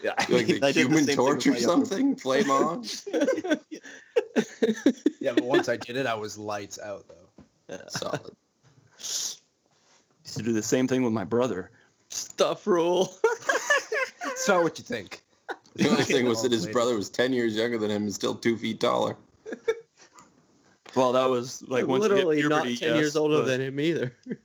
yeah, 0.02 0.14
I 0.18 0.26
Like 0.28 0.46
mean, 0.48 0.60
the 0.60 0.60
I 0.66 0.72
did 0.72 0.74
the 0.74 0.80
human 0.88 1.04
same 1.04 1.16
torch 1.16 1.46
or 1.46 1.50
my 1.52 1.56
younger- 1.58 1.86
something? 1.86 2.16
Flame 2.16 2.50
on? 2.50 2.84
Yeah, 5.20 5.32
but 5.34 5.44
once 5.44 5.68
I 5.68 5.76
did 5.76 5.96
it, 5.96 6.06
I 6.06 6.14
was 6.14 6.38
lights 6.38 6.78
out 6.78 7.04
though. 7.08 7.44
Yeah. 7.68 7.88
Solid. 7.88 8.34
Used 10.30 10.38
to 10.38 10.44
do 10.44 10.52
the 10.52 10.62
same 10.62 10.86
thing 10.86 11.02
with 11.02 11.12
my 11.12 11.24
brother. 11.24 11.72
Stuff 12.10 12.64
rule. 12.64 13.12
It's 14.26 14.46
not 14.46 14.62
what 14.62 14.78
you 14.78 14.84
think. 14.84 15.22
The 15.76 15.88
only 15.88 16.02
thing 16.02 16.26
was 16.26 16.42
that 16.42 16.50
his 16.50 16.66
brother 16.66 16.96
was 16.96 17.08
10 17.08 17.32
years 17.32 17.54
younger 17.54 17.78
than 17.78 17.90
him 17.92 18.02
and 18.02 18.12
still 18.12 18.34
two 18.34 18.56
feet 18.56 18.80
taller. 18.80 19.16
Well, 20.96 21.12
that 21.12 21.28
was 21.30 21.62
like 21.68 21.86
once 21.86 22.04
you 22.04 22.14
hit 22.14 22.26
literally 22.26 22.48
not 22.48 22.64
ten 22.64 22.72
yes, 22.72 22.80
years 22.96 23.16
older 23.16 23.38
but- 23.38 23.46
than 23.46 23.60
him 23.60 23.80
either. 23.80 24.12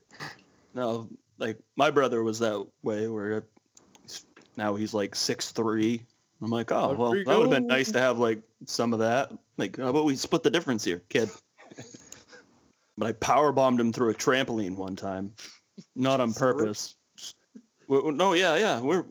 No, 0.76 1.10
like 1.38 1.58
my 1.78 1.90
brother 1.90 2.22
was 2.22 2.40
that 2.40 2.68
way 2.84 3.08
where 3.08 3.46
now 4.58 4.76
he's 4.76 4.94
like 4.94 5.16
six 5.16 5.52
three. 5.52 6.04
I'm 6.42 6.52
like, 6.52 6.72
oh 6.72 6.90
There 6.90 6.98
well, 6.98 7.12
we 7.12 7.24
that 7.24 7.38
would 7.38 7.44
have 7.44 7.50
been 7.50 7.68
nice 7.68 7.92
to 7.94 8.00
have 8.00 8.20
like 8.20 8.42
some 8.66 8.92
of 8.94 9.00
that. 9.00 9.32
Like, 9.58 9.78
how 9.78 9.88
about 9.88 10.06
we 10.06 10.16
split 10.18 10.44
the 10.44 10.52
difference 10.52 10.84
here, 10.84 11.02
kid? 11.10 11.30
but 12.98 13.08
I 13.08 13.14
power 13.14 13.52
bombed 13.52 13.80
him 13.80 13.94
through 13.94 14.10
a 14.10 14.14
trampoline 14.14 14.76
one 14.76 14.96
time, 14.96 15.32
not 15.95 16.19
on 16.21 16.34
purpose. 16.34 16.95
Well, 17.88 18.11
no, 18.11 18.34
yeah, 18.34 18.55
yeah, 18.55 18.80
we're 18.80 19.05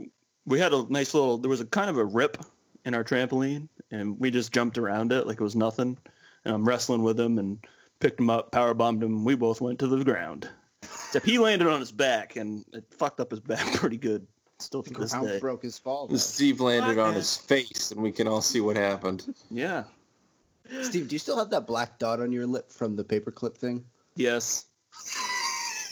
we 0.46 0.58
had 0.58 0.72
a 0.72 0.84
nice 0.90 1.14
little. 1.14 1.38
There 1.38 1.48
was 1.48 1.60
a 1.60 1.66
kind 1.66 1.88
of 1.88 1.96
a 1.98 2.04
rip 2.04 2.38
in 2.84 2.94
our 2.94 3.04
trampoline, 3.04 3.68
and 3.90 4.18
we 4.18 4.30
just 4.30 4.52
jumped 4.52 4.78
around 4.78 5.12
it 5.12 5.26
like 5.26 5.40
it 5.40 5.44
was 5.44 5.56
nothing. 5.56 5.96
And 6.44 6.54
I'm 6.54 6.64
wrestling 6.68 7.02
with 7.02 7.18
him 7.18 7.38
and 7.38 7.58
picked 8.00 8.20
him 8.20 8.28
up, 8.30 8.50
power 8.52 8.74
bombed 8.74 9.02
him. 9.02 9.24
We 9.24 9.34
both 9.34 9.60
went 9.60 9.78
to 9.78 9.86
the 9.86 10.04
ground. 10.04 10.48
Except 10.82 11.24
he 11.24 11.38
landed 11.38 11.68
on 11.68 11.80
his 11.80 11.92
back 11.92 12.36
and 12.36 12.64
it 12.74 12.84
fucked 12.90 13.20
up 13.20 13.30
his 13.30 13.40
back 13.40 13.64
pretty 13.74 13.96
good. 13.96 14.26
Still 14.58 14.82
to 14.82 14.94
this 14.94 15.12
Ground 15.12 15.28
day. 15.28 15.40
broke 15.40 15.62
his 15.62 15.78
fall. 15.78 16.06
though. 16.06 16.16
Steve 16.16 16.60
landed 16.60 16.98
on 16.98 17.12
his 17.14 17.36
face, 17.36 17.90
and 17.90 18.00
we 18.00 18.12
can 18.12 18.28
all 18.28 18.40
see 18.40 18.60
what 18.60 18.76
happened. 18.76 19.34
Yeah. 19.50 19.84
Steve, 20.82 21.08
do 21.08 21.14
you 21.14 21.18
still 21.18 21.36
have 21.36 21.50
that 21.50 21.66
black 21.66 21.98
dot 21.98 22.20
on 22.20 22.30
your 22.32 22.46
lip 22.46 22.70
from 22.70 22.94
the 22.94 23.04
paperclip 23.04 23.56
thing? 23.56 23.84
Yes. 24.16 24.66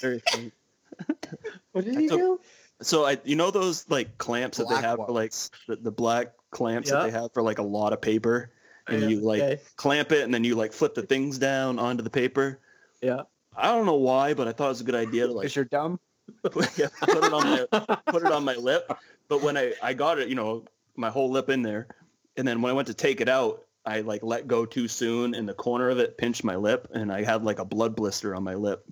Very 0.01 0.21
funny. 0.31 0.53
What 1.73 1.87
did 1.87 1.97
he 1.97 2.07
do? 2.07 2.17
do? 2.17 2.41
So 2.83 3.07
I, 3.07 3.19
you 3.25 3.37
know 3.37 3.51
those 3.51 3.89
like 3.89 4.19
clamps 4.19 4.59
that 4.59 4.69
they 4.69 4.75
have 4.77 4.97
for 4.97 5.13
like 5.13 5.33
the, 5.67 5.77
the 5.77 5.93
black 5.93 6.33
clamps 6.51 6.91
that 6.91 7.05
they 7.05 7.11
have 7.11 7.33
for 7.33 7.43
like 7.43 7.59
a 7.59 7.63
lot 7.63 7.93
of 7.93 8.01
paper, 8.01 8.53
and 8.89 9.11
you 9.11 9.21
like 9.21 9.63
clamp 9.77 10.13
it 10.13 10.23
and 10.23 10.35
then 10.35 10.45
you 10.45 10.55
like 10.55 10.73
flip 10.73 10.95
the 10.95 11.03
things 11.03 11.39
down 11.39 11.79
onto 11.79 12.03
the 12.03 12.11
paper. 12.11 12.61
Yeah. 13.01 13.23
I 13.57 13.69
don't 13.69 13.87
know 13.87 13.95
why, 13.95 14.35
but 14.35 14.49
I 14.49 14.53
thought 14.53 14.67
it 14.67 14.71
was 14.71 14.81
a 14.81 14.85
good 14.85 14.95
idea 14.95 15.27
to 15.27 15.33
like 15.33 15.43
Because 15.43 15.57
you're 15.57 15.65
dumb. 15.65 16.01
put, 16.51 16.79
yeah, 16.79 16.89
put 17.01 17.25
it 17.25 17.33
on 17.33 17.43
my 17.43 17.67
put 18.07 18.23
it 18.23 18.33
on 18.33 18.45
my 18.45 18.55
lip. 18.55 18.91
But 19.29 19.43
when 19.43 19.57
I 19.57 19.75
I 19.83 19.95
got 19.95 20.19
it, 20.19 20.29
you 20.29 20.35
know, 20.35 20.65
my 20.97 21.11
whole 21.11 21.31
lip 21.31 21.49
in 21.49 21.63
there, 21.63 21.89
and 22.37 22.47
then 22.47 22.63
when 22.63 22.71
I 22.71 22.75
went 22.75 22.89
to 22.89 22.95
take 22.95 23.21
it 23.21 23.29
out, 23.29 23.65
I 23.85 24.01
like 24.01 24.23
let 24.23 24.47
go 24.47 24.65
too 24.65 24.89
soon, 24.89 25.35
and 25.35 25.49
the 25.49 25.55
corner 25.55 25.91
of 25.91 25.99
it 25.99 26.17
pinched 26.19 26.45
my 26.45 26.57
lip, 26.57 26.89
and 26.93 27.13
I 27.13 27.25
had 27.25 27.45
like 27.45 27.59
a 27.59 27.65
blood 27.65 27.97
blister 27.97 28.35
on 28.35 28.45
my 28.45 28.55
lip 28.55 28.85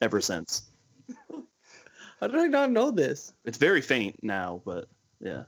ever 0.00 0.20
since. 0.20 0.71
How 2.22 2.28
did 2.28 2.38
I 2.38 2.46
not 2.46 2.70
know 2.70 2.92
this? 2.92 3.32
It's 3.44 3.58
very 3.58 3.80
faint 3.80 4.22
now, 4.22 4.62
but 4.64 4.86
yeah. 5.20 5.42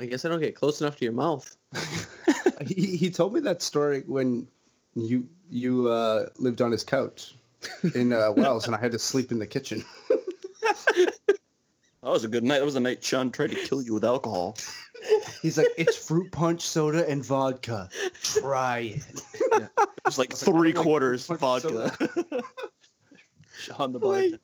I 0.00 0.06
guess 0.06 0.24
I 0.24 0.30
don't 0.30 0.40
get 0.40 0.54
close 0.54 0.80
enough 0.80 0.96
to 0.96 1.04
your 1.04 1.12
mouth. 1.12 1.56
He, 2.66 2.96
he 2.96 3.10
told 3.10 3.34
me 3.34 3.40
that 3.40 3.60
story 3.60 4.04
when 4.06 4.46
you 4.94 5.26
you 5.50 5.88
uh, 5.88 6.26
lived 6.38 6.62
on 6.62 6.70
his 6.70 6.84
couch 6.84 7.34
in 7.96 8.12
uh, 8.12 8.30
Wells, 8.36 8.66
and 8.66 8.76
I 8.76 8.78
had 8.78 8.92
to 8.92 9.00
sleep 9.00 9.32
in 9.32 9.40
the 9.40 9.48
kitchen. 9.48 9.84
That 10.20 11.12
was 12.02 12.22
a 12.22 12.28
good 12.28 12.44
night. 12.44 12.58
That 12.60 12.64
was 12.64 12.76
a 12.76 12.80
night 12.80 13.02
Shawn 13.02 13.32
tried 13.32 13.50
to 13.50 13.56
kill 13.56 13.82
you 13.82 13.94
with 13.94 14.04
alcohol. 14.04 14.56
He's 15.40 15.58
like, 15.58 15.68
"It's 15.76 15.96
fruit 15.96 16.30
punch, 16.30 16.62
soda, 16.62 17.08
and 17.08 17.24
vodka. 17.24 17.88
Try 18.22 18.78
it." 18.78 19.22
It 19.34 19.70
was 20.04 20.18
like 20.18 20.30
was 20.30 20.44
three 20.44 20.72
like 20.72 20.82
quarters 20.84 21.26
fruit 21.26 21.40
punch 21.40 21.64
vodka. 21.64 22.22
Shawn 23.58 23.92
the 23.92 23.98
Wait. 23.98 24.00
bartender. 24.00 24.38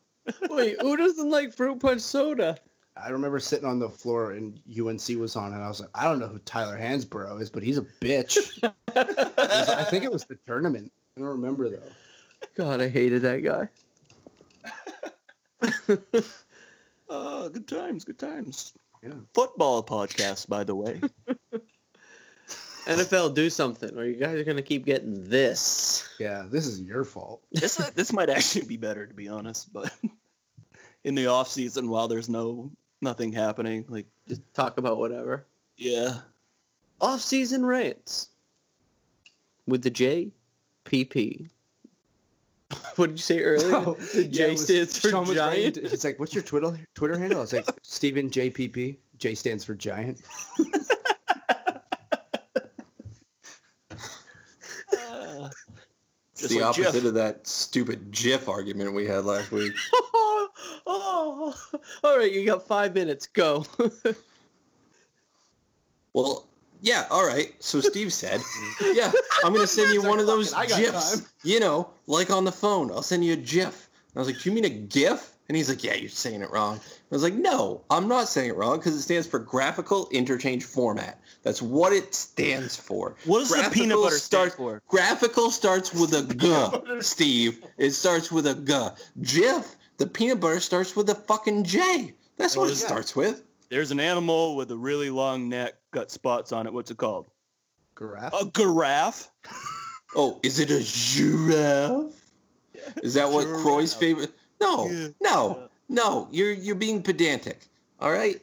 Wait, 0.51 0.81
who 0.81 0.97
doesn't 0.97 1.31
like 1.31 1.55
fruit 1.55 1.81
punch 1.81 2.01
soda? 2.01 2.59
I 2.97 3.11
remember 3.11 3.39
sitting 3.39 3.67
on 3.67 3.79
the 3.79 3.89
floor 3.89 4.33
and 4.33 4.61
UNC 4.69 5.09
was 5.19 5.37
on, 5.37 5.53
and 5.53 5.63
I 5.63 5.69
was 5.69 5.81
like, 5.81 5.91
"I 5.95 6.05
don't 6.05 6.19
know 6.19 6.27
who 6.27 6.39
Tyler 6.41 6.77
Hansbrough 6.79 7.41
is, 7.41 7.51
but 7.51 7.63
he's 7.63 7.79
a 7.79 7.87
bitch." 8.01 8.37
Was- 8.63 8.73
I 9.39 9.85
think 9.85 10.05
it 10.05 10.11
was 10.11 10.25
the 10.25 10.37
tournament. 10.47 10.91
I 11.17 11.21
don't 11.21 11.31
remember 11.31 11.71
though. 11.71 11.83
God, 12.57 12.81
I 12.81 12.89
hated 12.89 13.23
that 13.23 13.43
guy. 13.45 13.69
Uh, 17.11 17.49
good 17.49 17.67
times, 17.67 18.05
good 18.05 18.19
times. 18.19 18.75
Yeah. 19.03 19.15
Football 19.33 19.83
podcast, 19.83 20.49
by 20.49 20.65
the 20.65 20.75
way. 20.75 21.01
NFL, 22.89 23.35
do 23.35 23.51
something, 23.51 23.97
or 23.97 24.05
you 24.05 24.17
guys 24.17 24.39
are 24.39 24.45
gonna 24.45 24.63
keep 24.63 24.85
getting 24.87 25.29
this. 25.29 26.09
Yeah, 26.19 26.45
this 26.51 26.67
is 26.67 26.81
your 26.81 27.05
fault. 27.05 27.43
this 27.53 27.79
uh, 27.79 27.91
this 27.95 28.13
might 28.13 28.31
actually 28.31 28.67
be 28.67 28.77
better 28.77 29.07
to 29.07 29.15
be 29.15 29.29
honest, 29.29 29.73
but 29.73 29.93
in 31.05 31.15
the 31.15 31.27
off 31.27 31.49
season 31.49 31.89
while 31.89 32.09
there's 32.09 32.29
no 32.29 32.71
nothing 33.01 33.33
happening, 33.33 33.85
like 33.89 34.07
Just 34.27 34.43
talk 34.55 34.79
about 34.79 34.99
whatever. 34.99 35.47
yeah, 35.77 36.19
Off-season 37.01 37.65
rants 37.65 38.29
with 39.69 39.83
the 39.83 39.91
JPP. 39.91 41.49
What 42.97 43.07
did 43.07 43.13
you 43.13 43.19
say 43.19 43.41
earlier? 43.43 43.71
Oh, 43.77 43.95
the 44.15 44.25
J 44.25 44.45
it 44.49 44.51
was- 44.53 44.65
stands 44.65 44.99
for 44.99 45.11
Shawn 45.11 45.27
giant. 45.35 45.77
It's 45.77 46.05
like, 46.05 46.19
what's 46.19 46.35
your 46.35 46.43
Twitter 46.43 46.77
Twitter 46.95 47.17
handle? 47.19 47.39
I 47.39 47.43
was 47.43 47.53
like, 47.53 47.69
Stephen 47.83 48.29
JPP. 48.31 48.97
J 49.19 49.35
stands 49.35 49.65
for 49.65 49.75
giant. 49.75 50.21
Uh, 54.93 55.49
It's 56.28 56.28
just 56.39 56.51
the 56.51 56.61
like 56.61 56.65
opposite 56.65 56.93
Jeff. 56.93 57.05
of 57.05 57.15
that 57.15 57.47
stupid 57.47 58.11
GIF 58.11 58.49
argument 58.49 58.95
we 58.95 59.07
had 59.07 59.25
last 59.25 59.51
week. 59.51 59.73
oh, 59.93 60.49
oh, 60.87 61.55
all 62.05 62.19
right, 62.19 62.33
you 62.33 62.47
got 62.47 62.67
five 62.67 62.95
minutes. 62.95 63.27
Go. 63.27 63.67
Well, 66.19 66.49
yeah, 66.81 67.07
all 67.11 67.25
right. 67.25 67.55
So 67.61 67.81
Steve 67.81 68.13
said, 68.13 68.41
yeah, 68.81 69.13
I'm 69.45 69.53
going 69.53 69.65
to 69.65 69.73
send 69.73 69.93
you 69.93 70.03
one 70.03 70.19
of 70.19 70.27
those 70.27 70.53
GIFs. 70.53 71.33
You 71.45 71.61
know, 71.61 71.91
like 72.09 72.31
on 72.31 72.45
the 72.45 72.53
phone. 72.53 72.91
I'll 72.91 73.03
send 73.03 73.25
you 73.25 73.35
a 73.35 73.37
GIF. 73.37 73.89
And 74.15 74.17
I 74.17 74.19
was 74.19 74.29
like, 74.29 74.43
do 74.43 74.49
you 74.49 74.55
mean 74.55 74.65
a 74.65 74.69
GIF? 74.69 75.37
And 75.49 75.57
he's 75.57 75.69
like, 75.69 75.83
yeah, 75.83 75.95
you're 75.95 76.11
saying 76.11 76.43
it 76.43 76.51
wrong. 76.51 76.77
I 76.79 76.81
was 77.09 77.23
like, 77.23 77.33
no, 77.35 77.83
I'm 77.89 78.07
not 78.07 78.29
saying 78.29 78.51
it 78.51 78.57
wrong 78.57 78.77
because 78.79 78.95
it 78.95 79.01
stands 79.01 79.27
for 79.27 79.39
Graphical 79.39 80.07
Interchange 80.11 80.65
Format. 80.65 81.19
That's 81.43 81.63
what 81.63 81.95
it 81.95 82.15
stands 82.15 82.77
for. 82.77 83.17
What 83.25 83.39
does 83.41 83.49
the 83.49 83.57
peanut 83.57 83.73
Graphical 83.73 84.03
butter 84.03 84.19
stand 84.19 84.51
start- 84.53 84.57
for? 84.59 84.83
Graphical 84.89 85.51
starts 85.51 85.95
with 85.95 86.13
a 86.13 86.35
G, 86.97 87.01
Steve. 87.03 87.65
It 87.79 87.93
starts 87.93 88.31
with 88.31 88.47
a 88.47 88.55
G. 88.55 89.41
GIF, 89.41 89.77
the 89.97 90.07
peanut 90.07 90.39
butter 90.41 90.61
starts 90.61 90.95
with 90.95 91.09
a 91.09 91.15
fucking 91.15 91.65
J. 91.65 92.13
That's 92.37 92.55
oh, 92.57 92.61
what 92.61 92.69
Oh, 92.69 92.73
it 92.73 92.81
yeah. 92.81 92.87
starts 92.87 93.17
with. 93.17 93.43
There's 93.71 93.91
an 93.91 94.01
animal 94.01 94.55
with 94.55 94.71
a 94.71 94.77
really 94.77 95.09
long 95.11 95.49
neck, 95.49 95.75
got 95.93 96.11
spots 96.11 96.53
on 96.53 96.67
it. 96.67 96.73
What's 96.75 96.91
it 96.91 96.99
called? 96.99 97.27
Giraffe. 97.99 98.35
A 98.35 98.45
giraffe. 98.55 99.31
Oh, 100.15 100.41
is 100.43 100.59
it 100.59 100.71
a 100.71 100.83
giraffe? 100.83 102.15
Is 103.03 103.15
that 103.15 103.31
what 103.31 103.45
Giraffe. 103.45 103.63
Croy's 103.63 103.95
favorite? 103.95 104.31
No, 104.61 104.89
Yeah. 104.91 105.09
no, 105.21 105.69
no. 105.89 106.29
You're 106.31 106.53
you're 106.53 106.75
being 106.75 107.03
pedantic. 107.03 107.61
All 108.01 108.11
right, 108.13 108.41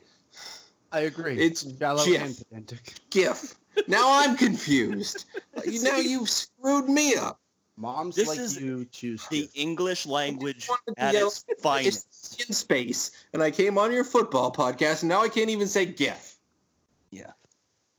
I 0.91 1.01
agree. 1.01 1.37
It's 1.39 1.65
shallow 1.77 2.05
GIF. 2.05 2.21
and 2.21 2.37
pedantic. 2.37 2.93
GIF. 3.09 3.55
Now 3.87 4.19
I'm 4.21 4.35
confused. 4.37 5.25
You- 5.65 5.81
now 5.83 5.97
you've 5.97 6.29
screwed 6.29 6.89
me 6.89 7.15
up. 7.15 7.39
Moms 7.77 8.15
This 8.15 8.27
like 8.29 8.39
is 8.39 8.59
you 8.61 8.85
choose 8.85 9.25
The 9.29 9.41
GIF. 9.41 9.51
English 9.55 10.05
language 10.05 10.67
wanted 10.69 10.95
to 10.95 11.01
at 11.03 11.13
yell- 11.13 11.27
its 11.27 11.43
finest. 11.61 12.41
In 12.47 12.53
space, 12.53 13.11
and 13.33 13.41
I 13.43 13.51
came 13.51 13.77
on 13.77 13.91
your 13.91 14.03
football 14.03 14.51
podcast, 14.51 15.01
and 15.01 15.09
now 15.09 15.21
I 15.21 15.29
can't 15.29 15.49
even 15.49 15.67
say 15.67 15.85
GIF. 15.85 16.33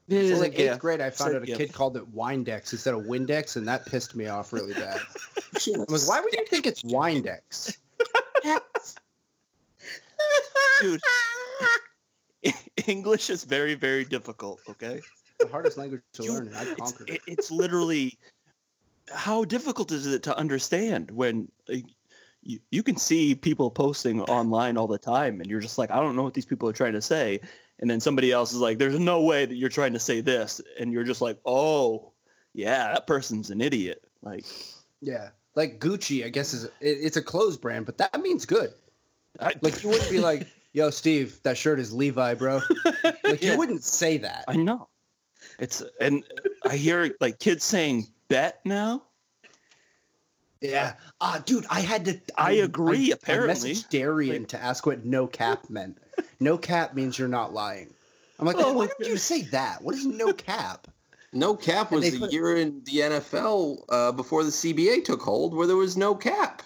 It 0.08 0.14
is 0.18 0.32
Well, 0.34 0.42
a 0.42 0.44
in 0.46 0.52
eighth 0.52 0.56
gift. 0.58 0.80
grade, 0.80 1.00
I 1.00 1.10
found 1.10 1.34
out 1.34 1.42
a 1.42 1.46
GIF. 1.46 1.58
kid 1.58 1.72
called 1.72 1.96
it 1.96 2.14
Windex 2.14 2.72
instead 2.72 2.94
of 2.94 3.00
Windex, 3.02 3.56
and 3.56 3.66
that 3.66 3.86
pissed 3.86 4.14
me 4.14 4.26
off 4.28 4.52
really 4.52 4.72
bad. 4.72 5.00
Shit. 5.58 5.76
I 5.80 5.84
was, 5.88 6.06
why 6.06 6.20
would 6.20 6.32
you 6.32 6.46
think 6.46 6.64
it's 6.64 6.82
Windex? 6.82 7.76
Dude, 10.80 11.00
English 12.86 13.30
is 13.30 13.44
very, 13.44 13.74
very 13.74 14.04
difficult, 14.04 14.60
okay? 14.68 15.00
The 15.40 15.48
hardest 15.48 15.76
language 15.78 16.02
to 16.14 16.24
You- 16.24 16.32
learn, 16.34 16.54
I 16.54 16.62
It's, 16.62 16.74
conquered 16.80 17.10
it, 17.10 17.14
it. 17.14 17.20
it's 17.26 17.50
literally 17.50 18.18
how 19.12 19.44
difficult 19.44 19.92
is 19.92 20.06
it 20.06 20.22
to 20.24 20.36
understand 20.36 21.10
when 21.10 21.50
like, 21.68 21.84
you, 22.42 22.58
you 22.70 22.82
can 22.82 22.96
see 22.96 23.34
people 23.34 23.70
posting 23.70 24.20
online 24.22 24.76
all 24.76 24.86
the 24.86 24.98
time 24.98 25.40
and 25.40 25.48
you're 25.50 25.60
just 25.60 25.78
like, 25.78 25.90
I 25.90 25.96
don't 25.96 26.16
know 26.16 26.22
what 26.22 26.34
these 26.34 26.46
people 26.46 26.68
are 26.68 26.72
trying 26.74 26.92
to 26.94 27.02
say. 27.02 27.40
And 27.78 27.90
then 27.90 28.00
somebody 28.00 28.32
else 28.32 28.52
is 28.52 28.58
like, 28.58 28.78
there's 28.78 28.98
no 28.98 29.20
way 29.22 29.44
that 29.46 29.54
you're 29.56 29.68
trying 29.68 29.92
to 29.92 29.98
say 29.98 30.20
this. 30.20 30.60
And 30.80 30.92
you're 30.92 31.04
just 31.04 31.20
like, 31.20 31.38
oh, 31.44 32.12
yeah, 32.54 32.92
that 32.94 33.06
person's 33.06 33.50
an 33.50 33.60
idiot. 33.60 34.02
Like, 34.22 34.44
Yeah, 35.00 35.30
like 35.56 35.80
Gucci, 35.80 36.24
I 36.24 36.28
guess 36.28 36.54
is 36.54 36.64
it, 36.64 36.70
it's 36.80 37.16
a 37.16 37.22
clothes 37.22 37.56
brand, 37.56 37.86
but 37.86 37.98
that 37.98 38.20
means 38.20 38.44
good. 38.46 38.72
I, 39.40 39.52
Like 39.62 39.82
you 39.82 39.88
wouldn't 39.90 40.10
be 40.10 40.20
like, 40.20 40.46
"Yo, 40.72 40.90
Steve, 40.90 41.40
that 41.42 41.58
shirt 41.58 41.80
is 41.80 41.92
Levi, 41.92 42.34
bro." 42.34 42.60
Like 43.24 43.42
Yeah. 43.42 43.52
you 43.52 43.58
wouldn't 43.58 43.82
say 43.82 44.18
that. 44.18 44.44
I 44.46 44.56
know. 44.56 44.88
It's, 45.58 45.82
and 46.00 46.22
I 46.68 46.76
hear 46.76 47.14
like 47.20 47.38
kids 47.38 47.64
saying 47.64 48.06
bet 48.28 48.60
now. 48.64 49.02
Yeah. 50.60 50.94
Ah, 51.20 51.42
dude, 51.44 51.66
I 51.70 51.80
had 51.80 52.04
to. 52.06 52.20
I 52.36 52.52
agree, 52.52 53.12
I, 53.12 53.14
apparently. 53.14 53.72
I 53.72 53.76
Darian 53.90 54.38
Like- 54.42 54.48
to 54.48 54.62
ask 54.62 54.86
what 54.86 55.04
no 55.04 55.26
cap 55.26 55.68
meant. 55.68 55.98
No 56.40 56.56
cap 56.56 56.94
means 56.94 57.18
you're 57.18 57.28
not 57.28 57.52
lying. 57.52 57.92
I'm 58.38 58.46
like, 58.46 58.56
Oh 58.60 58.72
why 58.72 58.86
don't 58.86 59.08
you 59.08 59.16
say 59.16 59.42
that? 59.42 59.82
What 59.82 59.94
is 59.94 60.06
no 60.06 60.32
cap? 60.32 60.86
No 61.36 61.54
cap 61.54 61.90
was 61.92 62.02
they 62.02 62.10
the 62.10 62.18
put- 62.20 62.32
year 62.32 62.56
in 62.56 62.82
the 62.84 62.98
NFL 63.00 63.84
uh, 63.88 64.12
before 64.12 64.42
the 64.44 64.50
CBA 64.50 65.04
took 65.04 65.20
hold, 65.22 65.54
where 65.54 65.66
there 65.66 65.76
was 65.76 65.96
no 65.96 66.14
cap. 66.14 66.62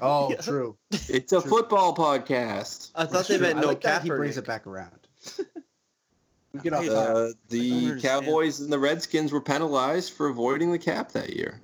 Oh, 0.00 0.30
Yeah. 0.30 0.36
true. 0.36 0.76
It's 1.08 1.32
a 1.32 1.40
True. 1.40 1.50
football 1.50 1.94
podcast. 1.96 2.90
I 2.94 3.04
thought 3.04 3.12
That's 3.12 3.28
they 3.28 3.38
true. 3.38 3.46
meant 3.46 3.58
I 3.58 3.62
no 3.62 3.66
like 3.68 3.80
cap. 3.80 4.02
He 4.02 4.08
brings 4.08 4.36
it 4.36 4.46
back 4.46 4.66
around. 4.66 4.92
We 6.52 6.60
get 6.62 6.72
off 6.72 6.88
Uh, 6.88 7.28
the. 7.48 8.00
Cowboys 8.00 8.60
and 8.60 8.72
the 8.72 8.78
Redskins 8.78 9.32
were 9.32 9.40
penalized 9.40 10.12
for 10.12 10.28
avoiding 10.28 10.70
the 10.72 10.78
cap 10.78 11.10
that 11.12 11.34
year, 11.34 11.60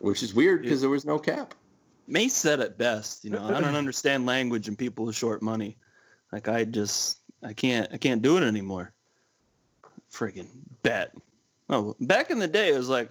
which 0.00 0.22
is 0.22 0.34
weird 0.34 0.62
because 0.62 0.80
there 0.80 0.90
was 0.90 1.04
no 1.04 1.18
cap. 1.18 1.54
Mace 2.06 2.34
said 2.34 2.60
it 2.60 2.78
best. 2.78 3.24
You 3.24 3.30
know, 3.30 3.44
I 3.44 3.60
don't 3.60 3.74
understand 3.74 4.26
language 4.26 4.66
and 4.68 4.78
people 4.78 5.04
with 5.06 5.14
short 5.16 5.42
money. 5.42 5.76
Like 6.32 6.48
I 6.48 6.64
just, 6.64 7.18
I 7.42 7.52
can't, 7.52 7.88
I 7.92 7.98
can't 7.98 8.22
do 8.22 8.36
it 8.36 8.42
anymore. 8.42 8.92
Friggin' 10.12 10.48
bet. 10.82 11.12
Oh, 11.68 11.94
back 12.00 12.30
in 12.30 12.38
the 12.38 12.48
day, 12.48 12.72
it 12.72 12.76
was 12.76 12.88
like, 12.88 13.10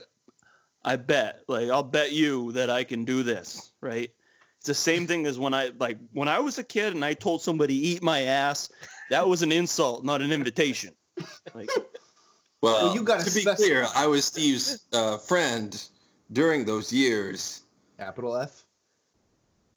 I 0.84 0.96
bet, 0.96 1.42
like 1.48 1.70
I'll 1.70 1.84
bet 1.84 2.12
you 2.12 2.52
that 2.54 2.70
I 2.70 2.84
can 2.84 3.06
do 3.06 3.24
this, 3.24 3.72
right? 3.82 4.10
It's 4.58 4.68
the 4.68 4.74
same 4.74 5.06
thing 5.06 5.26
as 5.28 5.38
when 5.38 5.54
I, 5.54 5.72
like, 5.80 5.98
when 6.14 6.28
I 6.28 6.40
was 6.40 6.58
a 6.58 6.64
kid 6.64 6.96
and 6.96 7.06
I 7.06 7.14
told 7.14 7.42
somebody 7.42 7.76
eat 7.76 8.02
my 8.02 8.22
ass. 8.24 8.70
That 9.10 9.28
was 9.28 9.42
an 9.44 9.52
insult, 9.52 10.04
not 10.04 10.22
an 10.22 10.32
invitation. 10.32 10.94
Like, 11.54 11.70
Well, 12.62 12.86
Well, 12.88 12.96
you 12.96 13.04
gotta 13.04 13.24
be 13.26 13.42
specify. 13.42 13.56
clear, 13.56 13.88
I 13.96 14.08
was 14.08 14.26
Steve's 14.26 14.86
uh, 14.92 15.18
friend 15.20 15.80
during 16.34 16.66
those 16.66 16.92
years, 16.92 17.62
Capital 18.00 18.36
F. 18.36 18.64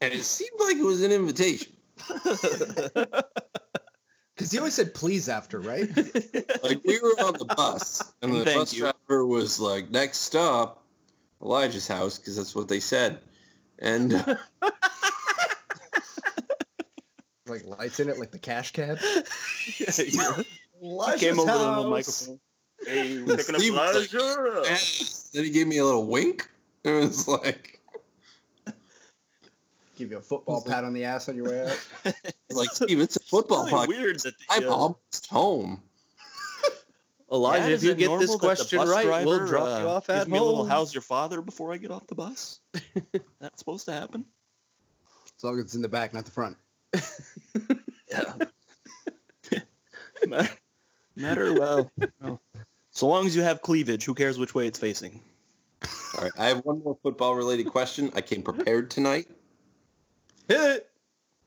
and 0.00 0.14
it 0.14 0.24
seemed 0.24 0.58
like 0.58 0.76
it 0.78 0.82
was 0.84 1.02
an 1.02 1.12
invitation. 1.12 1.72
Because 4.41 4.53
he 4.53 4.59
always 4.59 4.72
said 4.72 4.95
please 4.95 5.28
after, 5.28 5.61
right? 5.61 5.91
Like 6.62 6.82
we 6.84 7.01
were 7.01 7.14
on 7.24 7.32
the 7.38 7.45
bus, 7.45 8.12
and 8.22 8.34
the 8.34 8.45
Thank 8.45 8.59
bus 8.59 8.74
you. 8.74 8.80
driver 8.80 9.26
was 9.26 9.61
like, 9.61 9.91
"Next 9.91 10.18
stop, 10.18 10.84
Elijah's 11.43 11.88
house," 11.88 12.18
because 12.18 12.36
that's 12.36 12.55
what 12.55 12.68
they 12.68 12.80
said. 12.80 13.18
And 13.78 14.14
uh, 14.14 14.36
like 17.47 17.64
lights 17.66 18.01
in 18.01 18.09
it, 18.09 18.18
like 18.18 18.30
the 18.30 18.38
cash 18.38 18.72
cab. 18.72 18.99
I 19.03 19.24
came 21.18 21.41
over 21.41 21.51
to 21.51 21.59
the 21.59 21.88
microphone. 21.88 22.41
Hey, 22.86 23.22
picking 23.24 23.55
up 23.55 23.61
Steve 23.61 23.74
was 23.74 24.14
like, 24.14 25.32
then 25.32 25.45
he 25.45 25.51
gave 25.51 25.66
me 25.66 25.78
a 25.78 25.84
little 25.84 26.07
wink. 26.07 26.49
It 26.84 26.93
was 26.93 27.26
like, 27.26 27.80
Give 30.01 30.12
you 30.12 30.16
a 30.16 30.22
football 30.22 30.62
pat 30.62 30.82
on 30.82 30.94
the 30.94 31.05
ass 31.05 31.28
on 31.28 31.36
your 31.36 31.44
way 31.44 31.61
out. 31.61 32.14
like 32.53 32.70
Steve, 32.70 33.01
it's 33.01 33.16
a 33.16 33.20
football 33.20 33.66
really 33.66 33.72
podcast. 33.72 33.88
weird 33.88 34.20
that 34.20 34.32
I'm 34.48 34.62
the, 34.62 34.70
uh, 34.70 34.74
almost 34.74 35.26
home. 35.28 35.82
Elijah, 37.30 37.64
Dad, 37.64 37.72
if 37.72 37.82
you 37.82 37.94
get 37.94 38.18
this 38.18 38.34
question 38.34 38.78
bus 38.78 38.88
right, 38.88 39.26
we'll 39.26 39.36
driver, 39.40 39.46
drop 39.46 39.82
you 39.82 39.88
uh, 39.88 39.92
off 39.92 40.07
gives 40.07 40.20
at 40.20 40.28
me 40.28 40.38
a 40.38 40.42
little 40.42 40.61
home. 40.61 40.68
"How's 40.68 40.94
your 40.94 41.03
father?" 41.03 41.42
before 41.42 41.74
I 41.74 41.76
get 41.76 41.90
off 41.90 42.07
the 42.07 42.14
bus. 42.14 42.61
That's 43.40 43.59
supposed 43.59 43.84
to 43.84 43.92
happen. 43.92 44.24
As 45.36 45.44
long 45.44 45.59
as 45.59 45.66
it's 45.66 45.74
in 45.74 45.82
the 45.82 45.88
back, 45.88 46.14
not 46.14 46.24
the 46.24 46.30
front. 46.30 46.57
Yeah. 48.11 48.32
matter, 50.26 50.51
matter 51.14 51.53
well. 51.53 51.90
well, 52.22 52.40
So 52.90 53.07
long 53.07 53.26
as 53.26 53.36
you 53.36 53.42
have 53.42 53.61
cleavage, 53.61 54.07
who 54.07 54.14
cares 54.14 54.38
which 54.38 54.55
way 54.55 54.66
it's 54.66 54.78
facing? 54.78 55.20
All 56.16 56.24
right, 56.24 56.32
I 56.38 56.46
have 56.46 56.64
one 56.64 56.82
more 56.82 56.96
football-related 57.03 57.66
question. 57.66 58.11
I 58.14 58.22
came 58.22 58.42
prepared 58.42 58.90
tonight. 58.90 59.28
Hit. 60.51 60.90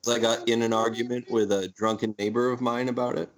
I 0.08 0.18
got 0.18 0.48
in 0.48 0.62
an 0.62 0.72
argument 0.72 1.30
with 1.30 1.52
a 1.52 1.68
drunken 1.68 2.14
neighbor 2.18 2.50
of 2.50 2.62
mine 2.62 2.88
about 2.88 3.18
it, 3.18 3.28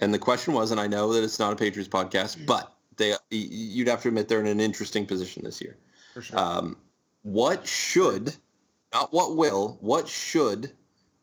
and 0.00 0.12
the 0.12 0.18
question 0.18 0.54
was, 0.54 0.70
and 0.70 0.80
I 0.80 0.86
know 0.86 1.12
that 1.12 1.22
it's 1.22 1.38
not 1.38 1.52
a 1.52 1.56
Patriots 1.56 1.88
podcast, 1.88 2.46
but 2.46 2.74
they 2.96 3.14
you'd 3.30 3.88
have 3.88 4.00
to 4.02 4.08
admit 4.08 4.28
they're 4.28 4.40
in 4.40 4.46
an 4.46 4.60
interesting 4.60 5.04
position 5.04 5.44
this 5.44 5.60
year. 5.60 5.76
For 6.14 6.22
sure. 6.22 6.38
Um, 6.38 6.76
what 7.22 7.66
should, 7.66 8.34
not 8.94 9.12
what 9.12 9.36
will, 9.36 9.76
what 9.80 10.08
should 10.08 10.72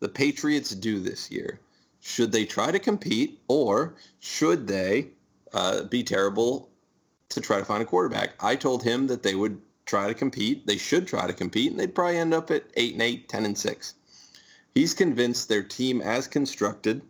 the 0.01 0.09
Patriots 0.09 0.69
do 0.69 0.99
this 0.99 1.31
year? 1.31 1.59
Should 1.99 2.31
they 2.31 2.45
try 2.45 2.71
to 2.71 2.79
compete 2.79 3.41
or 3.47 3.95
should 4.19 4.67
they 4.67 5.07
uh, 5.51 5.83
be 5.83 6.03
terrible 6.03 6.69
to 7.29 7.41
try 7.41 7.57
to 7.57 7.65
find 7.65 7.81
a 7.81 7.85
quarterback? 7.85 8.31
I 8.39 8.55
told 8.55 8.83
him 8.83 9.07
that 9.07 9.23
they 9.23 9.35
would 9.35 9.59
try 9.89 10.07
to 10.07 10.13
compete. 10.13 10.67
They 10.67 10.77
should 10.77 11.07
try 11.07 11.25
to 11.27 11.33
compete, 11.33 11.71
and 11.71 11.79
they'd 11.79 11.93
probably 11.95 12.17
end 12.17 12.33
up 12.33 12.51
at 12.51 12.65
8 12.75 12.93
and 12.93 13.01
8, 13.01 13.27
10 13.27 13.45
and 13.45 13.57
6. 13.57 13.93
He's 14.75 14.93
convinced 14.93 15.49
their 15.49 15.63
team 15.63 15.99
as 16.01 16.27
constructed 16.27 17.01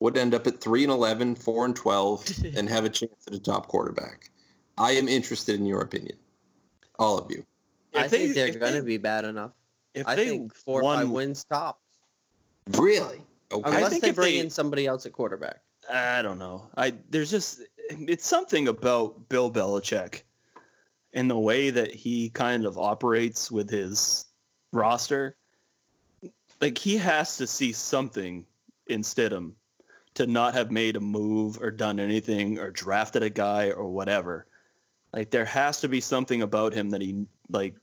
would 0.00 0.16
end 0.16 0.34
up 0.34 0.46
at 0.46 0.60
3 0.60 0.84
and 0.84 0.92
11, 0.92 1.34
4 1.36 1.64
and 1.66 1.76
12, 1.76 2.44
and 2.56 2.68
have 2.68 2.84
a 2.84 2.88
chance 2.88 3.12
at 3.26 3.34
a 3.34 3.38
top 3.38 3.68
quarterback. 3.68 4.30
I 4.78 4.92
am 4.92 5.08
interested 5.08 5.58
in 5.60 5.66
your 5.66 5.82
opinion. 5.82 6.16
All 6.98 7.18
of 7.18 7.30
you. 7.30 7.44
I 7.94 8.04
If 8.06 8.10
they- 8.10 8.18
think 8.18 8.34
they're 8.34 8.58
going 8.58 8.74
to 8.74 8.80
they- 8.82 8.86
be 8.86 8.96
bad 8.98 9.24
enough. 9.24 9.52
If 9.94 10.06
I 10.06 10.14
they 10.14 10.26
think 10.28 10.54
four 10.54 10.80
or 10.80 10.84
won, 10.84 10.98
five 10.98 11.10
wins 11.10 11.44
tops. 11.44 11.80
Really? 12.76 13.22
Okay. 13.52 13.62
Unless 13.70 13.90
think 13.90 14.02
they 14.02 14.10
bring 14.10 14.34
they- 14.34 14.40
in 14.40 14.50
somebody 14.50 14.86
else 14.86 15.06
at 15.06 15.12
quarterback. 15.12 15.60
I 15.90 16.20
don't 16.20 16.38
know. 16.38 16.68
I 16.76 16.94
there's 17.10 17.30
just 17.30 17.62
it's 17.88 18.26
something 18.26 18.66
about 18.68 19.28
Bill 19.28 19.50
Belichick 19.50 20.22
and 21.16 21.30
the 21.30 21.38
way 21.38 21.70
that 21.70 21.94
he 21.94 22.28
kind 22.28 22.66
of 22.66 22.76
operates 22.76 23.50
with 23.50 23.70
his 23.70 24.26
roster. 24.72 25.34
Like 26.60 26.76
he 26.76 26.98
has 26.98 27.38
to 27.38 27.46
see 27.46 27.72
something 27.72 28.44
in 28.86 29.00
Stidham 29.00 29.52
to 30.14 30.26
not 30.26 30.52
have 30.54 30.70
made 30.70 30.94
a 30.94 31.00
move 31.00 31.60
or 31.60 31.70
done 31.70 31.98
anything 31.98 32.58
or 32.58 32.70
drafted 32.70 33.22
a 33.22 33.30
guy 33.30 33.70
or 33.70 33.88
whatever. 33.88 34.46
Like 35.14 35.30
there 35.30 35.46
has 35.46 35.80
to 35.80 35.88
be 35.88 36.02
something 36.02 36.42
about 36.42 36.74
him 36.74 36.90
that 36.90 37.00
he 37.00 37.24
like 37.48 37.74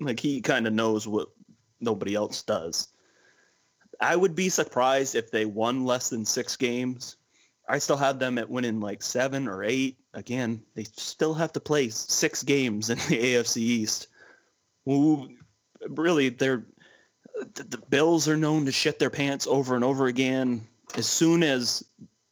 like 0.00 0.20
he 0.20 0.40
kind 0.40 0.68
of 0.68 0.72
knows 0.72 1.08
what 1.08 1.28
nobody 1.80 2.14
else 2.14 2.44
does. 2.44 2.88
I 4.00 4.14
would 4.14 4.36
be 4.36 4.48
surprised 4.48 5.16
if 5.16 5.32
they 5.32 5.44
won 5.44 5.84
less 5.84 6.08
than 6.10 6.24
6 6.24 6.56
games. 6.56 7.16
I 7.68 7.78
still 7.78 7.96
have 7.96 8.20
them 8.20 8.38
at 8.38 8.48
winning 8.48 8.78
like 8.78 9.02
7 9.02 9.48
or 9.48 9.64
8. 9.64 9.97
Again, 10.14 10.62
they 10.74 10.84
still 10.84 11.34
have 11.34 11.52
to 11.52 11.60
play 11.60 11.88
6 11.90 12.42
games 12.44 12.90
in 12.90 12.98
the 12.98 13.02
AFC 13.34 13.58
East. 13.58 14.08
Who 14.84 15.28
really 15.88 16.30
they're 16.30 16.64
the, 17.54 17.62
the 17.62 17.78
Bills 17.78 18.26
are 18.26 18.36
known 18.36 18.64
to 18.66 18.72
shit 18.72 18.98
their 18.98 19.10
pants 19.10 19.46
over 19.46 19.74
and 19.74 19.84
over 19.84 20.06
again. 20.06 20.66
As 20.96 21.06
soon 21.06 21.42
as 21.42 21.84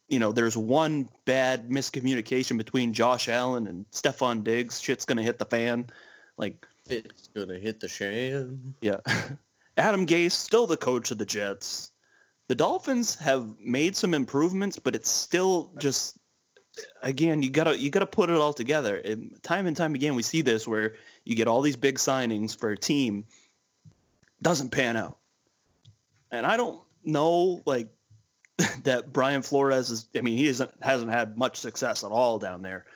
you 0.09 0.18
know 0.18 0.33
there's 0.33 0.57
one 0.57 1.09
bad 1.27 1.68
miscommunication 1.68 2.57
between 2.57 2.93
Josh 2.95 3.29
Allen 3.29 3.66
and 3.66 3.85
Stefon 3.91 4.43
Diggs, 4.43 4.81
shit's 4.81 5.05
gonna 5.05 5.22
hit 5.22 5.39
the 5.39 5.45
fan. 5.45 5.87
Like 6.39 6.66
It's 6.89 7.29
going 7.29 7.49
to 7.49 7.59
hit 7.59 7.81
the 7.81 7.89
sham. 7.89 8.74
yeah, 8.81 9.01
Adam 9.77 10.07
Gase 10.07 10.33
still 10.33 10.66
the 10.66 10.77
coach 10.77 11.11
of 11.11 11.18
the 11.18 11.27
Jets. 11.27 11.91
The 12.49 12.55
Dolphins 12.55 13.16
have 13.16 13.49
made 13.59 13.97
some 13.97 14.14
improvements, 14.14 14.79
but 14.79 14.95
it's 14.95 15.11
still 15.11 15.72
just 15.79 16.16
again 17.03 17.43
you 17.43 17.51
gotta 17.51 17.79
you 17.79 17.91
gotta 17.91 18.07
put 18.07 18.31
it 18.31 18.37
all 18.37 18.53
together. 18.53 18.97
And 18.97 19.41
time 19.43 19.66
and 19.66 19.77
time 19.77 19.95
again 19.95 20.14
we 20.14 20.22
see 20.22 20.43
this 20.43 20.66
where 20.66 20.95
you 21.24 21.35
get 21.35 21.49
all 21.49 21.62
these 21.62 21.77
big 21.77 21.97
signings 21.97 22.57
for 22.57 22.70
a 22.70 22.77
team 22.77 23.24
doesn't 24.43 24.70
pan 24.70 24.97
out. 24.97 25.18
And 26.31 26.47
I 26.47 26.57
don't 26.57 26.81
know 27.05 27.62
like 27.66 27.89
that 28.85 29.12
Brian 29.12 29.43
Flores 29.43 29.91
is 29.91 30.09
I 30.16 30.20
mean 30.20 30.37
he 30.37 30.47
isn't 30.49 30.70
hasn't 30.81 31.11
had 31.11 31.37
much 31.37 31.57
success 31.57 32.05
at 32.05 32.11
all 32.11 32.39
down 32.39 32.62
there. 32.62 32.87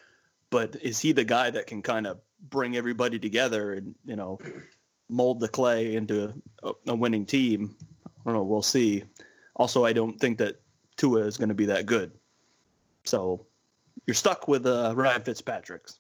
But 0.51 0.77
is 0.83 0.99
he 0.99 1.13
the 1.13 1.25
guy 1.25 1.51
that 1.51 1.69
can 1.69 1.81
kind 1.81 2.07
of 2.07 2.19
bring 2.49 2.77
everybody 2.77 3.19
together 3.19 3.73
and, 3.73 3.95
you 4.05 4.17
know, 4.17 4.39
mold 5.09 5.41
the 5.41 5.49
clay 5.49 5.95
into 5.95 6.35
a, 6.63 6.73
a 6.89 6.95
winning 6.95 7.25
team? 7.25 7.77
I 8.05 8.11
don't 8.25 8.35
know, 8.35 8.43
we'll 8.43 8.63
see. 8.63 9.05
Also, 9.57 9.85
I 9.85 9.93
don't 9.93 10.19
think 10.19 10.39
that 10.39 10.61
Tua 10.97 11.21
is 11.21 11.37
going 11.37 11.49
to 11.49 11.55
be 11.55 11.67
that 11.67 11.87
good. 11.87 12.11
So 13.05 13.47
you're 14.07 14.15
stuck 14.15 14.49
with 14.49 14.67
uh, 14.67 14.93
Ryan 14.97 15.23
Fitzpatrick's. 15.23 15.99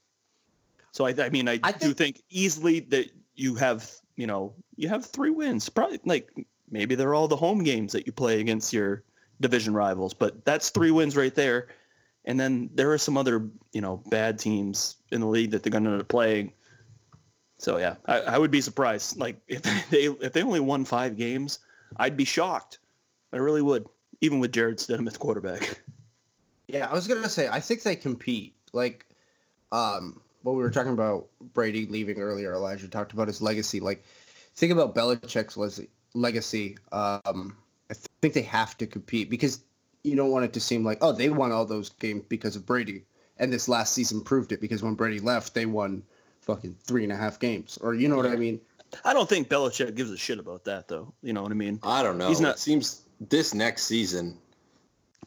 So 0.92 1.07
I, 1.07 1.14
I 1.18 1.28
mean, 1.30 1.48
I, 1.48 1.61
I 1.62 1.72
do 1.72 1.92
think- 1.92 1.96
think 2.16 2.22
easily 2.30 2.80
that 2.80 3.11
you 3.34 3.55
have, 3.57 3.90
you 4.16 4.26
know, 4.26 4.55
you 4.76 4.88
have 4.88 5.05
three 5.05 5.30
wins. 5.30 5.68
Probably 5.68 6.01
like 6.05 6.30
maybe 6.70 6.94
they're 6.94 7.14
all 7.14 7.28
the 7.28 7.36
home 7.36 7.62
games 7.62 7.92
that 7.92 8.07
you 8.07 8.12
play 8.12 8.40
against 8.40 8.72
your 8.72 9.05
division 9.40 9.74
rivals, 9.74 10.14
but 10.14 10.44
that's 10.44 10.70
three 10.70 10.90
wins 10.90 11.16
right 11.16 11.34
there. 11.34 11.68
And 12.24 12.38
then 12.38 12.70
there 12.74 12.92
are 12.92 12.98
some 12.98 13.16
other, 13.16 13.48
you 13.72 13.80
know, 13.80 14.03
bad 14.11 14.38
teams 14.38 14.96
in 15.11 15.20
the 15.20 15.26
league 15.26 15.53
that 15.53 15.62
they're 15.62 15.70
going 15.70 15.84
to 15.84 15.90
end 15.90 16.01
up 16.03 16.09
playing. 16.09 16.53
So 17.59 17.78
yeah, 17.78 17.96
I, 18.07 18.20
I 18.20 18.38
would 18.38 18.51
be 18.51 18.61
surprised. 18.61 19.18
Like 19.18 19.40
if 19.48 19.62
they 19.90 20.05
if 20.05 20.32
they 20.32 20.42
only 20.42 20.61
won 20.61 20.84
five 20.84 21.16
games, 21.16 21.61
I'd 21.96 22.16
be 22.16 22.24
shocked. 22.24 22.78
I 23.32 23.36
really 23.36 23.62
would, 23.62 23.86
even 24.20 24.40
with 24.40 24.53
Jarrett 24.53 24.78
Stidham 24.78 25.07
at 25.07 25.18
quarterback. 25.18 25.80
Yeah, 26.72 26.88
I 26.90 26.94
was 26.94 27.06
gonna 27.06 27.28
say 27.28 27.48
I 27.48 27.60
think 27.60 27.82
they 27.82 27.96
compete. 27.96 28.54
Like, 28.72 29.06
um, 29.72 30.20
what 30.42 30.52
we 30.52 30.62
were 30.62 30.70
talking 30.70 30.92
about 30.92 31.26
Brady 31.52 31.86
leaving 31.86 32.18
earlier. 32.18 32.54
Elijah 32.54 32.88
talked 32.88 33.12
about 33.12 33.28
his 33.28 33.42
legacy. 33.42 33.80
Like, 33.80 34.04
think 34.54 34.72
about 34.72 34.94
Belichick's 34.94 35.80
legacy. 36.14 36.78
Um, 36.92 37.56
I 37.90 37.94
th- 37.94 38.06
think 38.22 38.34
they 38.34 38.42
have 38.42 38.76
to 38.78 38.86
compete 38.86 39.28
because 39.30 39.62
you 40.04 40.16
don't 40.16 40.30
want 40.30 40.44
it 40.44 40.52
to 40.54 40.60
seem 40.60 40.84
like 40.84 40.98
oh 41.02 41.12
they 41.12 41.28
won 41.28 41.52
all 41.52 41.66
those 41.66 41.90
games 41.90 42.24
because 42.28 42.56
of 42.56 42.64
Brady, 42.66 43.04
and 43.38 43.52
this 43.52 43.68
last 43.68 43.92
season 43.92 44.20
proved 44.20 44.52
it 44.52 44.60
because 44.60 44.82
when 44.82 44.94
Brady 44.94 45.18
left 45.20 45.54
they 45.54 45.66
won 45.66 46.02
fucking 46.40 46.76
three 46.84 47.02
and 47.04 47.12
a 47.12 47.16
half 47.16 47.38
games 47.38 47.78
or 47.82 47.94
you 47.94 48.08
know 48.08 48.16
what 48.16 48.26
I 48.26 48.36
mean. 48.36 48.60
I 49.04 49.12
don't 49.12 49.28
think 49.28 49.48
Belichick 49.48 49.94
gives 49.94 50.10
a 50.10 50.16
shit 50.16 50.38
about 50.40 50.64
that, 50.64 50.88
though. 50.88 51.12
You 51.22 51.32
know 51.32 51.42
what 51.42 51.52
I 51.52 51.54
mean? 51.54 51.78
I 51.84 52.02
don't 52.02 52.18
know. 52.18 52.28
He's 52.28 52.40
not- 52.40 52.56
It 52.56 52.58
seems 52.58 53.02
this 53.20 53.54
next 53.54 53.84
season, 53.84 54.36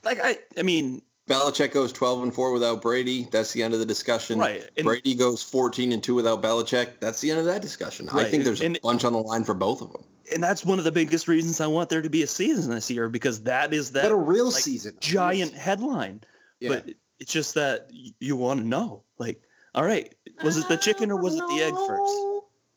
Like 0.03 0.19
I, 0.21 0.37
I 0.57 0.63
mean, 0.63 1.01
Belichick 1.28 1.71
goes 1.71 1.93
12 1.93 2.24
and 2.24 2.34
4 2.34 2.51
without 2.51 2.82
Brady. 2.82 3.28
That's 3.32 3.53
the 3.53 3.63
end 3.63 3.74
of 3.74 3.80
the 3.80 3.86
discussion. 3.86 4.39
Right, 4.39 4.69
and- 4.76 4.86
Brady 4.86 5.15
goes 5.15 5.41
14 5.41 5.91
and 5.93 6.03
2 6.03 6.15
without 6.15 6.41
Belichick. 6.41 6.99
That's 6.99 7.21
the 7.21 7.32
end 7.32 7.39
of 7.39 7.45
that 7.45 7.61
discussion. 7.61 8.07
Right. 8.07 8.26
I 8.26 8.30
think 8.30 8.43
there's 8.43 8.61
and- 8.61 8.76
a 8.78 8.80
bunch 8.82 9.05
on 9.05 9.13
the 9.13 9.19
line 9.19 9.43
for 9.45 9.53
both 9.53 9.82
of 9.82 9.91
them. 9.93 10.03
and 10.34 10.41
that's 10.43 10.65
one 10.65 10.80
of 10.80 10.86
the 10.86 10.91
biggest 10.91 11.28
reasons 11.28 11.61
I 11.61 11.67
want 11.67 11.89
there 11.89 12.01
to 12.01 12.09
be 12.09 12.24
a 12.24 12.28
season 12.28 12.74
this 12.74 12.89
year 12.91 13.07
because 13.09 13.43
that 13.43 13.74
is 13.74 13.91
that 13.91 14.03
But 14.03 14.11
a 14.11 14.15
real 14.15 14.45
like, 14.51 14.55
season, 14.63 14.97
giant 14.99 15.53
headline. 15.53 16.21
Yeah. 16.59 16.69
But 16.69 16.89
it's 17.19 17.32
just 17.32 17.53
that 17.55 17.88
you 18.19 18.36
want 18.36 18.59
to 18.61 18.65
know, 18.67 19.03
like, 19.17 19.41
all 19.76 19.84
right, 19.84 20.13
was 20.43 20.57
it 20.57 20.67
the 20.67 20.78
chicken 20.78 21.09
or 21.11 21.17
was 21.21 21.36
it 21.36 21.43
the 21.47 21.61
egg 21.61 21.74
first? 21.74 22.13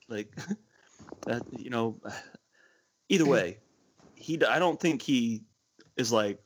Like, 0.09 0.37
that 1.27 1.43
you 1.59 1.71
know, 1.71 2.01
either 3.09 3.27
way, 3.29 3.59
he. 4.15 4.43
I 4.45 4.59
don't 4.59 4.79
think 4.81 5.03
he 5.03 5.43
is 5.97 6.13
like, 6.13 6.46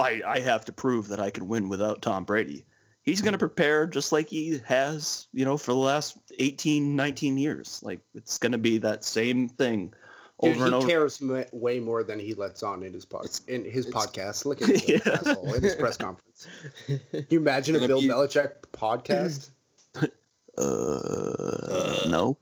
I 0.00 0.20
I 0.26 0.40
have 0.40 0.64
to 0.66 0.72
prove 0.72 1.08
that 1.08 1.20
I 1.20 1.30
can 1.30 1.48
win 1.48 1.68
without 1.68 2.02
Tom 2.02 2.24
Brady. 2.24 2.64
He's 3.02 3.20
going 3.22 3.32
to 3.32 3.38
prepare 3.38 3.86
just 3.86 4.12
like 4.12 4.28
he 4.28 4.60
has, 4.66 5.26
you 5.32 5.44
know, 5.44 5.56
for 5.56 5.72
the 5.72 5.78
last 5.78 6.18
18, 6.38 6.94
19 6.94 7.38
years. 7.38 7.80
Like 7.82 8.00
it's 8.14 8.36
going 8.38 8.52
to 8.52 8.58
be 8.58 8.76
that 8.78 9.04
same 9.04 9.48
thing 9.48 9.94
Dude, 10.42 10.52
over 10.56 10.64
and 10.66 10.74
he 10.74 10.78
over. 10.78 10.86
cares 10.88 11.22
m- 11.22 11.44
way 11.52 11.80
more 11.80 12.02
than 12.04 12.18
he 12.20 12.34
lets 12.34 12.62
on 12.62 12.82
in 12.82 12.92
his 12.92 13.06
pod, 13.06 13.26
in 13.48 13.64
his 13.64 13.86
it's- 13.86 14.06
podcast. 14.06 14.44
Look 14.44 14.60
at 14.62 14.68
him, 14.82 15.00
Yeah. 15.04 15.12
asshole, 15.14 15.54
in 15.54 15.62
his 15.62 15.74
press 15.76 15.96
conference. 15.96 16.46
Can 16.86 17.26
you 17.30 17.38
imagine 17.40 17.76
a 17.76 17.86
Bill 17.86 18.00
be- 18.02 18.08
Belichick 18.08 18.52
podcast? 18.72 19.50
Uh, 20.58 21.96
no. 22.08 22.36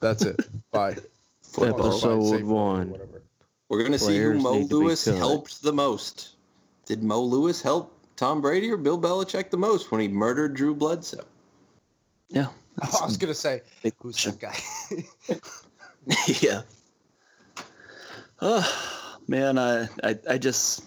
That's 0.00 0.22
it. 0.24 0.40
Bye. 0.72 0.96
Football. 1.42 1.88
Episode 1.92 2.42
one. 2.42 2.90
whatever. 2.90 3.22
We're 3.68 3.78
going 3.80 3.92
to 3.92 3.98
see 3.98 4.18
who 4.18 4.34
Mo 4.34 4.54
need 4.54 4.62
to 4.62 4.68
be 4.68 4.74
Lewis 4.74 5.04
helped 5.04 5.62
the 5.62 5.72
most. 5.72 6.34
Did 6.86 7.02
Mo 7.02 7.22
Lewis 7.22 7.62
help 7.62 7.96
Tom 8.16 8.40
Brady 8.40 8.70
or 8.70 8.76
Bill 8.76 9.00
Belichick 9.00 9.50
the 9.50 9.56
most 9.56 9.90
when 9.90 10.00
he 10.00 10.08
murdered 10.08 10.54
Drew 10.54 10.74
Bledsoe? 10.74 11.24
Yeah. 12.28 12.48
I 12.82 13.04
was 13.04 13.16
gonna 13.16 13.34
say, 13.34 13.62
Big 13.82 13.94
who's 14.00 14.16
question. 14.22 14.38
that 14.40 15.30
guy? 15.30 15.36
yeah. 16.40 16.62
Oh 18.40 19.18
man, 19.28 19.58
I, 19.58 19.88
I 20.02 20.18
I 20.28 20.38
just 20.38 20.84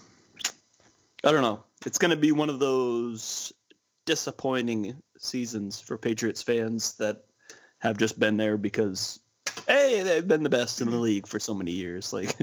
I 1.23 1.31
don't 1.31 1.41
know. 1.41 1.63
It's 1.85 1.97
gonna 1.97 2.15
be 2.15 2.31
one 2.31 2.49
of 2.49 2.59
those 2.59 3.53
disappointing 4.05 4.95
seasons 5.17 5.79
for 5.79 5.97
Patriots 5.97 6.41
fans 6.41 6.95
that 6.97 7.23
have 7.79 7.97
just 7.97 8.19
been 8.19 8.37
there 8.37 8.57
because 8.57 9.19
hey, 9.67 10.01
they've 10.01 10.27
been 10.27 10.43
the 10.43 10.49
best 10.49 10.81
in 10.81 10.89
the 10.89 10.97
league 10.97 11.27
for 11.27 11.39
so 11.39 11.53
many 11.53 11.71
years. 11.71 12.11
Like, 12.13 12.35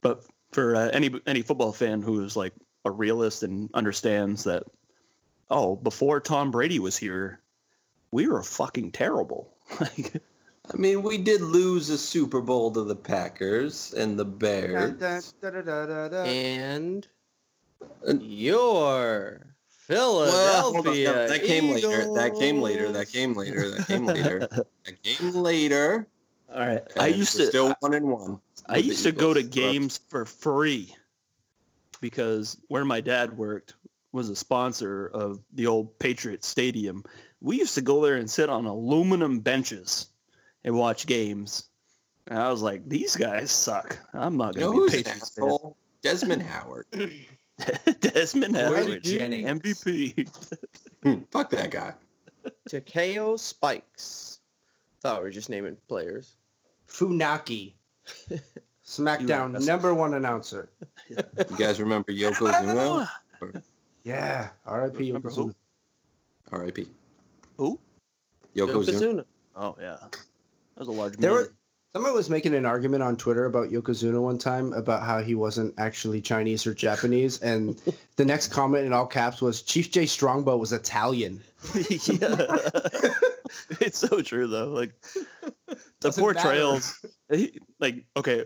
but 0.00 0.24
for 0.52 0.76
uh, 0.76 0.88
any 0.92 1.10
any 1.26 1.42
football 1.42 1.72
fan 1.72 2.02
who 2.02 2.22
is 2.24 2.36
like 2.36 2.52
a 2.84 2.90
realist 2.90 3.42
and 3.42 3.70
understands 3.74 4.44
that, 4.44 4.64
oh, 5.50 5.76
before 5.76 6.20
Tom 6.20 6.50
Brady 6.50 6.78
was 6.78 6.96
here, 6.96 7.40
we 8.10 8.28
were 8.28 8.42
fucking 8.42 8.92
terrible. 8.92 9.52
Like. 9.80 10.22
I 10.72 10.76
mean, 10.76 11.02
we 11.02 11.18
did 11.18 11.40
lose 11.40 11.90
a 11.90 11.98
Super 11.98 12.40
Bowl 12.40 12.70
to 12.70 12.84
the 12.84 12.94
Packers 12.94 13.92
and 13.94 14.16
the 14.16 14.24
Bears. 14.24 14.92
and 14.92 15.00
And- 18.06 18.22
your 18.22 19.46
Well, 19.88 20.62
hold 20.62 20.86
on. 20.86 20.94
Philadelphia. 20.94 21.12
No, 21.12 21.28
that 21.28 21.42
came 21.42 21.70
later. 21.72 22.14
That 22.14 22.34
came 22.38 22.60
later. 22.60 22.92
That 22.92 23.08
came 23.10 23.34
later. 23.34 23.70
That 23.70 23.86
came 23.88 24.06
later. 24.06 24.38
that 24.84 25.02
came 25.02 25.32
later. 25.32 26.06
All 26.52 26.60
right. 26.60 26.82
I 26.98 27.08
used 27.08 27.36
to 27.36 27.46
still 27.46 27.74
one 27.80 27.94
and 27.94 28.08
one. 28.08 28.40
I 28.66 28.78
used 28.78 29.04
to 29.04 29.12
go 29.12 29.32
to 29.34 29.42
games 29.42 29.98
for 30.08 30.24
free 30.24 30.94
because 32.00 32.58
where 32.68 32.84
my 32.84 33.00
dad 33.00 33.36
worked 33.36 33.74
was 34.12 34.28
a 34.28 34.36
sponsor 34.36 35.06
of 35.06 35.40
the 35.54 35.66
old 35.66 35.98
Patriot 35.98 36.44
Stadium. 36.44 37.02
We 37.40 37.58
used 37.58 37.74
to 37.76 37.80
go 37.80 38.02
there 38.04 38.16
and 38.16 38.30
sit 38.30 38.50
on 38.50 38.66
aluminum 38.66 39.40
benches 39.40 40.08
and 40.64 40.76
watch 40.76 41.06
games. 41.06 41.64
And 42.28 42.38
I 42.38 42.50
was 42.50 42.62
like, 42.62 42.88
these 42.88 43.16
guys 43.16 43.50
suck. 43.50 43.98
I'm 44.12 44.36
not 44.36 44.54
going 44.54 44.70
to 44.70 44.78
who's 44.78 44.92
be 44.92 44.98
a 44.98 45.00
an 45.00 45.04
Patriots 45.04 45.34
fan. 45.34 45.74
Desmond 46.02 46.42
Howard. 46.42 46.86
Desmond 48.00 48.56
Howard, 48.56 49.02
Jennings. 49.02 49.48
MVP. 49.48 50.28
Hmm, 51.02 51.22
Fuck 51.30 51.50
that 51.50 51.70
guy. 51.70 51.94
Takeo 52.68 53.36
Spikes. 53.36 54.40
Thought 55.00 55.18
we 55.18 55.24
were 55.24 55.30
just 55.30 55.50
naming 55.50 55.76
players. 55.88 56.36
Funaki. 56.92 57.74
SmackDown 58.86 59.52
That's- 59.52 59.66
number 59.66 59.94
one 59.94 60.14
announcer. 60.14 60.68
You 61.10 61.56
guys 61.58 61.78
remember 61.78 62.10
Yokozuna? 62.10 63.06
Yeah. 64.02 64.48
R.I.P. 64.64 65.12
Yokozuna. 65.12 65.54
R.I.P. 66.50 66.86
Who? 67.58 67.78
Yokozuna. 68.56 68.92
Yokozuna. 68.92 69.24
Oh 69.54 69.76
yeah, 69.78 69.96
that 70.00 70.18
was 70.78 70.88
a 70.88 70.92
large. 70.92 71.16
There 71.18 71.32
were 71.32 71.52
someone 71.94 72.14
was 72.14 72.30
making 72.30 72.54
an 72.54 72.64
argument 72.64 73.02
on 73.02 73.16
Twitter 73.16 73.44
about 73.44 73.70
Yokozuna 73.70 74.20
one 74.22 74.38
time 74.38 74.72
about 74.72 75.02
how 75.02 75.20
he 75.20 75.34
wasn't 75.34 75.74
actually 75.76 76.22
Chinese 76.22 76.66
or 76.66 76.72
Japanese, 76.72 77.40
and 77.42 77.78
the 78.16 78.24
next 78.24 78.48
comment 78.48 78.86
in 78.86 78.92
all 78.92 79.06
caps 79.06 79.42
was 79.42 79.62
Chief 79.62 79.90
Jay 79.90 80.06
Strongbow 80.06 80.56
was 80.56 80.72
Italian. 80.72 81.42
yeah. 82.06 82.56
it's 83.80 83.98
so 83.98 84.22
true 84.22 84.46
though. 84.46 84.68
Like 84.68 84.94
the 85.74 86.08
Doesn't 86.08 86.22
portrayals, 86.22 87.04
he- 87.30 87.58
like 87.80 88.04
okay, 88.16 88.44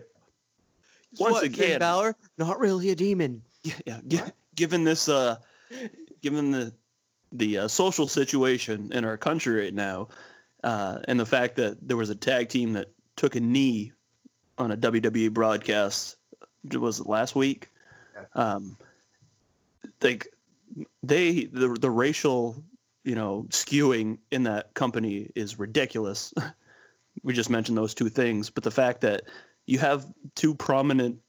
once 1.19 1.33
What, 1.33 1.43
Finn 1.43 1.53
again, 1.53 1.79
Balor, 1.79 2.15
not 2.37 2.59
really 2.59 2.89
a 2.89 2.95
demon. 2.95 3.41
yeah, 3.85 3.99
gi- 4.07 4.21
given 4.55 4.83
this, 4.83 5.09
uh, 5.09 5.37
given 6.21 6.51
the 6.51 6.73
the 7.31 7.57
uh, 7.59 7.67
social 7.67 8.07
situation 8.07 8.91
in 8.93 9.03
our 9.05 9.17
country 9.17 9.61
right 9.61 9.73
now, 9.73 10.07
uh, 10.63 10.99
and 11.07 11.19
the 11.19 11.25
fact 11.25 11.55
that 11.57 11.77
there 11.87 11.97
was 11.97 12.09
a 12.09 12.15
tag 12.15 12.49
team 12.49 12.73
that 12.73 12.87
took 13.15 13.35
a 13.35 13.39
knee 13.39 13.91
on 14.57 14.71
a 14.71 14.77
WWE 14.77 15.31
broadcast, 15.33 16.17
was 16.73 16.99
it 16.99 17.07
last 17.07 17.35
week? 17.35 17.69
Um, 18.33 18.77
like 20.01 20.27
they 21.03 21.45
the 21.45 21.69
the 21.79 21.89
racial 21.89 22.63
you 23.03 23.15
know 23.15 23.45
skewing 23.49 24.17
in 24.31 24.43
that 24.43 24.73
company 24.73 25.29
is 25.35 25.59
ridiculous. 25.59 26.33
we 27.23 27.33
just 27.33 27.49
mentioned 27.49 27.77
those 27.77 27.93
two 27.93 28.09
things, 28.09 28.49
but 28.49 28.63
the 28.63 28.71
fact 28.71 29.01
that 29.01 29.23
you 29.65 29.79
have 29.79 30.05
two 30.35 30.55
prominent 30.55 31.19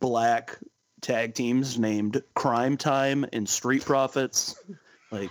black 0.00 0.58
tag 1.00 1.34
teams 1.34 1.78
named 1.78 2.22
Cryme 2.34 2.76
Tyme 2.76 3.26
and 3.32 3.48
Street 3.48 3.84
Profits, 3.84 4.54
like 5.10 5.30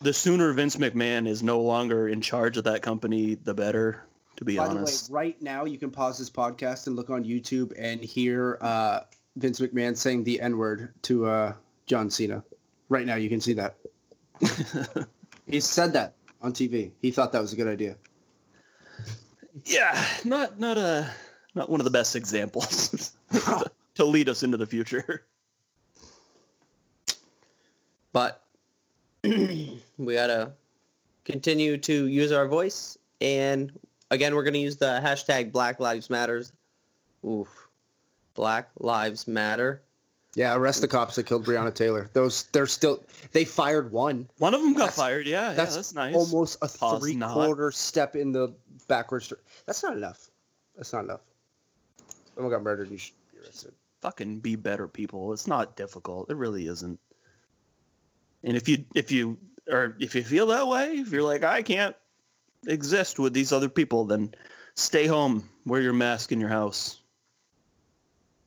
the 0.00 0.12
sooner 0.12 0.52
Vince 0.52 0.76
McMahon 0.76 1.28
is 1.28 1.42
no 1.42 1.60
longer 1.60 2.08
in 2.08 2.20
charge 2.20 2.56
of 2.56 2.64
that 2.64 2.82
company, 2.82 3.34
the 3.34 3.54
better. 3.54 4.02
To 4.36 4.44
be 4.44 4.58
By 4.58 4.66
honest, 4.66 5.06
the 5.06 5.14
way, 5.14 5.18
right 5.18 5.42
now 5.42 5.64
you 5.64 5.78
can 5.78 5.90
pause 5.90 6.18
this 6.18 6.28
podcast 6.28 6.88
and 6.88 6.94
look 6.94 7.08
on 7.08 7.24
YouTube 7.24 7.72
and 7.78 8.02
hear 8.02 8.58
uh, 8.60 9.00
Vince 9.36 9.60
McMahon 9.60 9.96
saying 9.96 10.24
the 10.24 10.42
N 10.42 10.58
word 10.58 10.92
to 11.02 11.24
uh, 11.24 11.52
John 11.86 12.10
Cena. 12.10 12.44
Right 12.90 13.06
now 13.06 13.14
you 13.14 13.30
can 13.30 13.40
see 13.40 13.54
that. 13.54 13.76
he 15.46 15.60
said 15.60 15.94
that 15.94 16.16
on 16.46 16.52
TV. 16.52 16.92
He 17.02 17.10
thought 17.10 17.32
that 17.32 17.42
was 17.42 17.52
a 17.52 17.56
good 17.56 17.66
idea. 17.66 17.96
yeah, 19.64 20.02
not 20.24 20.58
not 20.58 20.78
a 20.78 21.10
not 21.54 21.68
one 21.68 21.80
of 21.80 21.84
the 21.84 21.90
best 21.90 22.16
examples 22.16 23.12
to 23.96 24.04
lead 24.04 24.28
us 24.28 24.42
into 24.42 24.56
the 24.56 24.66
future. 24.66 25.26
But 28.12 28.42
we 29.24 29.78
gotta 29.98 30.52
continue 31.24 31.76
to 31.78 32.06
use 32.06 32.32
our 32.32 32.46
voice, 32.46 32.96
and 33.20 33.72
again, 34.10 34.34
we're 34.34 34.44
gonna 34.44 34.58
use 34.58 34.76
the 34.76 35.00
hashtag 35.02 35.52
Black 35.52 35.80
Lives 35.80 36.08
Matters. 36.08 36.52
Oof, 37.26 37.68
Black 38.34 38.70
Lives 38.78 39.26
Matter. 39.26 39.82
Yeah, 40.36 40.54
arrest 40.54 40.82
the 40.82 40.88
cops 40.88 41.16
that 41.16 41.24
killed 41.24 41.46
Breonna 41.46 41.74
Taylor. 41.74 42.10
Those 42.12 42.44
they're 42.52 42.66
still 42.66 43.02
they 43.32 43.46
fired 43.46 43.90
one. 43.90 44.28
One 44.36 44.52
of 44.52 44.60
them 44.60 44.74
got 44.74 44.80
That's- 44.90 44.96
fired. 44.96 45.26
Yeah, 45.26 45.54
That's, 45.54 45.72
yeah, 45.72 45.76
that's 45.76 45.94
nice. 45.94 46.14
almost 46.14 46.58
a 46.60 46.68
Pause 46.68 47.00
three 47.00 47.16
not. 47.16 47.32
quarter 47.32 47.70
step 47.70 48.14
in 48.16 48.32
the 48.32 48.54
backwards. 48.86 49.32
That's 49.64 49.82
not 49.82 49.96
enough. 49.96 50.30
That's 50.76 50.92
not 50.92 51.04
enough. 51.04 51.22
Someone 52.34 52.52
got 52.52 52.62
murdered. 52.62 52.90
You 52.90 52.98
should 52.98 53.14
be 53.32 53.38
arrested. 53.40 53.72
fucking 54.02 54.40
be 54.40 54.56
better 54.56 54.86
people. 54.86 55.32
It's 55.32 55.46
not 55.46 55.74
difficult. 55.74 56.30
It 56.30 56.36
really 56.36 56.66
isn't. 56.68 57.00
And 58.44 58.58
if 58.58 58.68
you 58.68 58.84
if 58.94 59.10
you 59.10 59.38
or 59.70 59.96
if 59.98 60.14
you 60.14 60.22
feel 60.22 60.48
that 60.48 60.68
way, 60.68 60.98
if 60.98 61.12
you're 61.12 61.22
like 61.22 61.44
I 61.44 61.62
can't 61.62 61.96
exist 62.66 63.18
with 63.18 63.32
these 63.32 63.52
other 63.54 63.70
people, 63.70 64.04
then 64.04 64.34
stay 64.74 65.06
home, 65.06 65.48
wear 65.64 65.80
your 65.80 65.94
mask 65.94 66.30
in 66.30 66.40
your 66.40 66.50
house. 66.50 67.00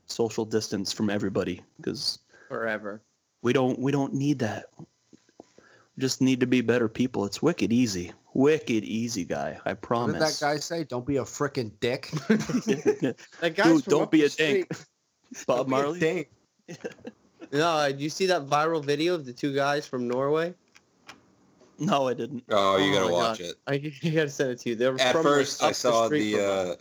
Social 0.10 0.44
distance 0.46 0.92
from 0.92 1.10
everybody 1.10 1.62
because 1.78 2.20
Forever. 2.48 3.02
we 3.42 3.54
don't 3.54 3.80
we 3.80 3.92
don't 3.92 4.14
need 4.14 4.40
that. 4.40 4.66
We 4.80 6.02
just 6.02 6.20
need 6.22 6.40
to 6.40 6.48
be 6.48 6.62
better 6.62 6.88
people. 6.90 7.26
It's 7.26 7.42
wicked 7.42 7.72
easy. 7.72 8.12
Wicked 8.34 8.84
easy 8.84 9.24
guy. 9.26 9.60
I 9.66 9.74
promise 9.74 10.14
What 10.14 10.14
did 10.14 10.20
promise. 10.20 10.40
that 10.40 10.46
guy 10.46 10.58
say? 10.58 10.84
Don't 10.84 11.06
be 11.06 11.18
a 11.18 11.24
freaking 11.24 11.72
dick. 11.80 12.10
That 13.42 13.56
guy's 13.56 13.66
Dude, 13.66 13.84
from 13.84 13.92
don't 13.92 14.12
be 14.12 14.20
the 14.22 14.26
a 14.26 14.30
dink. 14.30 14.74
street. 14.74 15.46
Bob 15.48 15.68
Marley. 15.68 16.00
Dick. 16.00 16.32
No, 17.52 17.66
uh, 17.68 17.92
do 17.92 18.04
you 18.04 18.10
see 18.12 18.28
that 18.28 18.46
viral 18.46 18.84
video 18.86 19.16
of 19.16 19.26
the 19.26 19.34
two 19.34 19.56
guys 19.56 19.88
from 19.88 20.08
Norway? 20.08 20.54
No, 21.80 22.08
I 22.08 22.14
didn't. 22.14 22.44
Oh, 22.50 22.78
you 22.78 22.92
Oh 22.92 22.94
gotta 22.94 23.06
my 23.08 23.12
watch 23.12 23.40
God. 23.40 23.48
it. 23.48 23.56
I 23.68 23.74
you 24.08 24.12
gotta 24.12 24.30
send 24.30 24.52
it 24.52 24.60
to 24.60 24.70
you. 24.70 24.76
They 24.76 24.88
were 24.88 25.00
At 25.02 25.14
from, 25.14 25.24
like, 25.24 25.34
first, 25.34 25.64
I 25.64 25.72
saw 25.72 26.06
street 26.06 26.34
the 26.34 26.46
uh, 26.46 26.76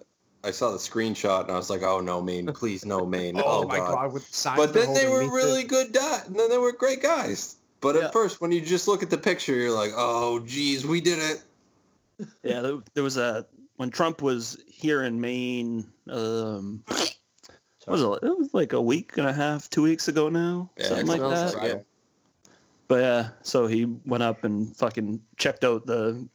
I 0.44 0.50
saw 0.52 0.70
the 0.70 0.78
screenshot 0.78 1.42
and 1.42 1.50
I 1.52 1.56
was 1.56 1.68
like, 1.70 1.82
"Oh 1.82 2.00
no, 2.00 2.22
Maine, 2.22 2.46
please 2.52 2.84
no, 2.84 3.04
Maine." 3.04 3.36
Oh, 3.44 3.62
Oh, 3.64 3.66
my 3.68 3.78
god. 3.78 3.94
god. 3.94 4.12
with 4.12 4.32
signs 4.34 4.56
But 4.58 4.72
then 4.72 4.94
they 4.94 5.08
were 5.08 5.20
me 5.22 5.26
to- 5.28 5.32
really 5.34 5.64
good. 5.64 5.92
Di- 5.92 6.22
and 6.26 6.36
then 6.38 6.48
they 6.48 6.58
were 6.58 6.72
great 6.72 7.02
guys. 7.02 7.56
But 7.80 7.94
Yeah. 7.96 8.06
at 8.06 8.12
first, 8.12 8.40
when 8.40 8.50
you 8.52 8.60
just 8.60 8.86
look 8.88 9.02
at 9.02 9.10
the 9.10 9.18
picture, 9.18 9.54
you're 9.54 9.72
like, 9.74 9.92
"Oh, 9.96 10.40
geez, 10.40 10.86
we 10.86 11.00
did 11.00 11.18
it." 11.18 11.42
Yeah, 12.42 12.60
there, 12.60 12.78
there 12.94 13.02
was 13.04 13.16
a 13.16 13.46
when 13.76 13.90
Trump 13.90 14.22
was 14.22 14.58
here 14.66 15.02
in 15.04 15.20
Maine. 15.20 15.86
Um, 16.08 16.82
was 17.86 18.02
it? 18.02 18.26
It 18.26 18.38
was 18.38 18.50
like 18.52 18.72
a 18.72 18.80
week 18.82 19.16
and 19.18 19.26
a 19.26 19.32
half, 19.32 19.68
two 19.70 19.82
weeks 19.82 20.08
ago 20.08 20.28
now, 20.28 20.70
Yeah, 20.76 20.86
something 20.88 21.06
like 21.06 21.20
that. 21.20 21.54
like. 21.56 21.84
But 22.88 23.00
yeah, 23.02 23.28
so 23.42 23.66
he 23.66 23.84
went 24.06 24.22
up 24.22 24.44
and 24.44 24.74
fucking 24.76 25.20
checked 25.36 25.62
out 25.64 25.84
the 25.86 26.26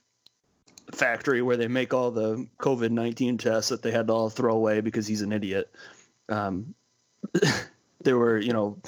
factory 0.91 1.41
where 1.41 1.57
they 1.57 1.67
make 1.67 1.93
all 1.93 2.11
the 2.11 2.47
COVID 2.59 2.91
nineteen 2.91 3.37
tests 3.37 3.69
that 3.69 3.81
they 3.81 3.91
had 3.91 4.07
to 4.07 4.13
all 4.13 4.29
throw 4.29 4.55
away 4.55 4.81
because 4.81 5.07
he's 5.07 5.21
an 5.21 5.31
idiot. 5.31 5.73
Um, 6.29 6.73
there 8.01 8.17
were, 8.17 8.37
you 8.37 8.53
know, 8.53 8.81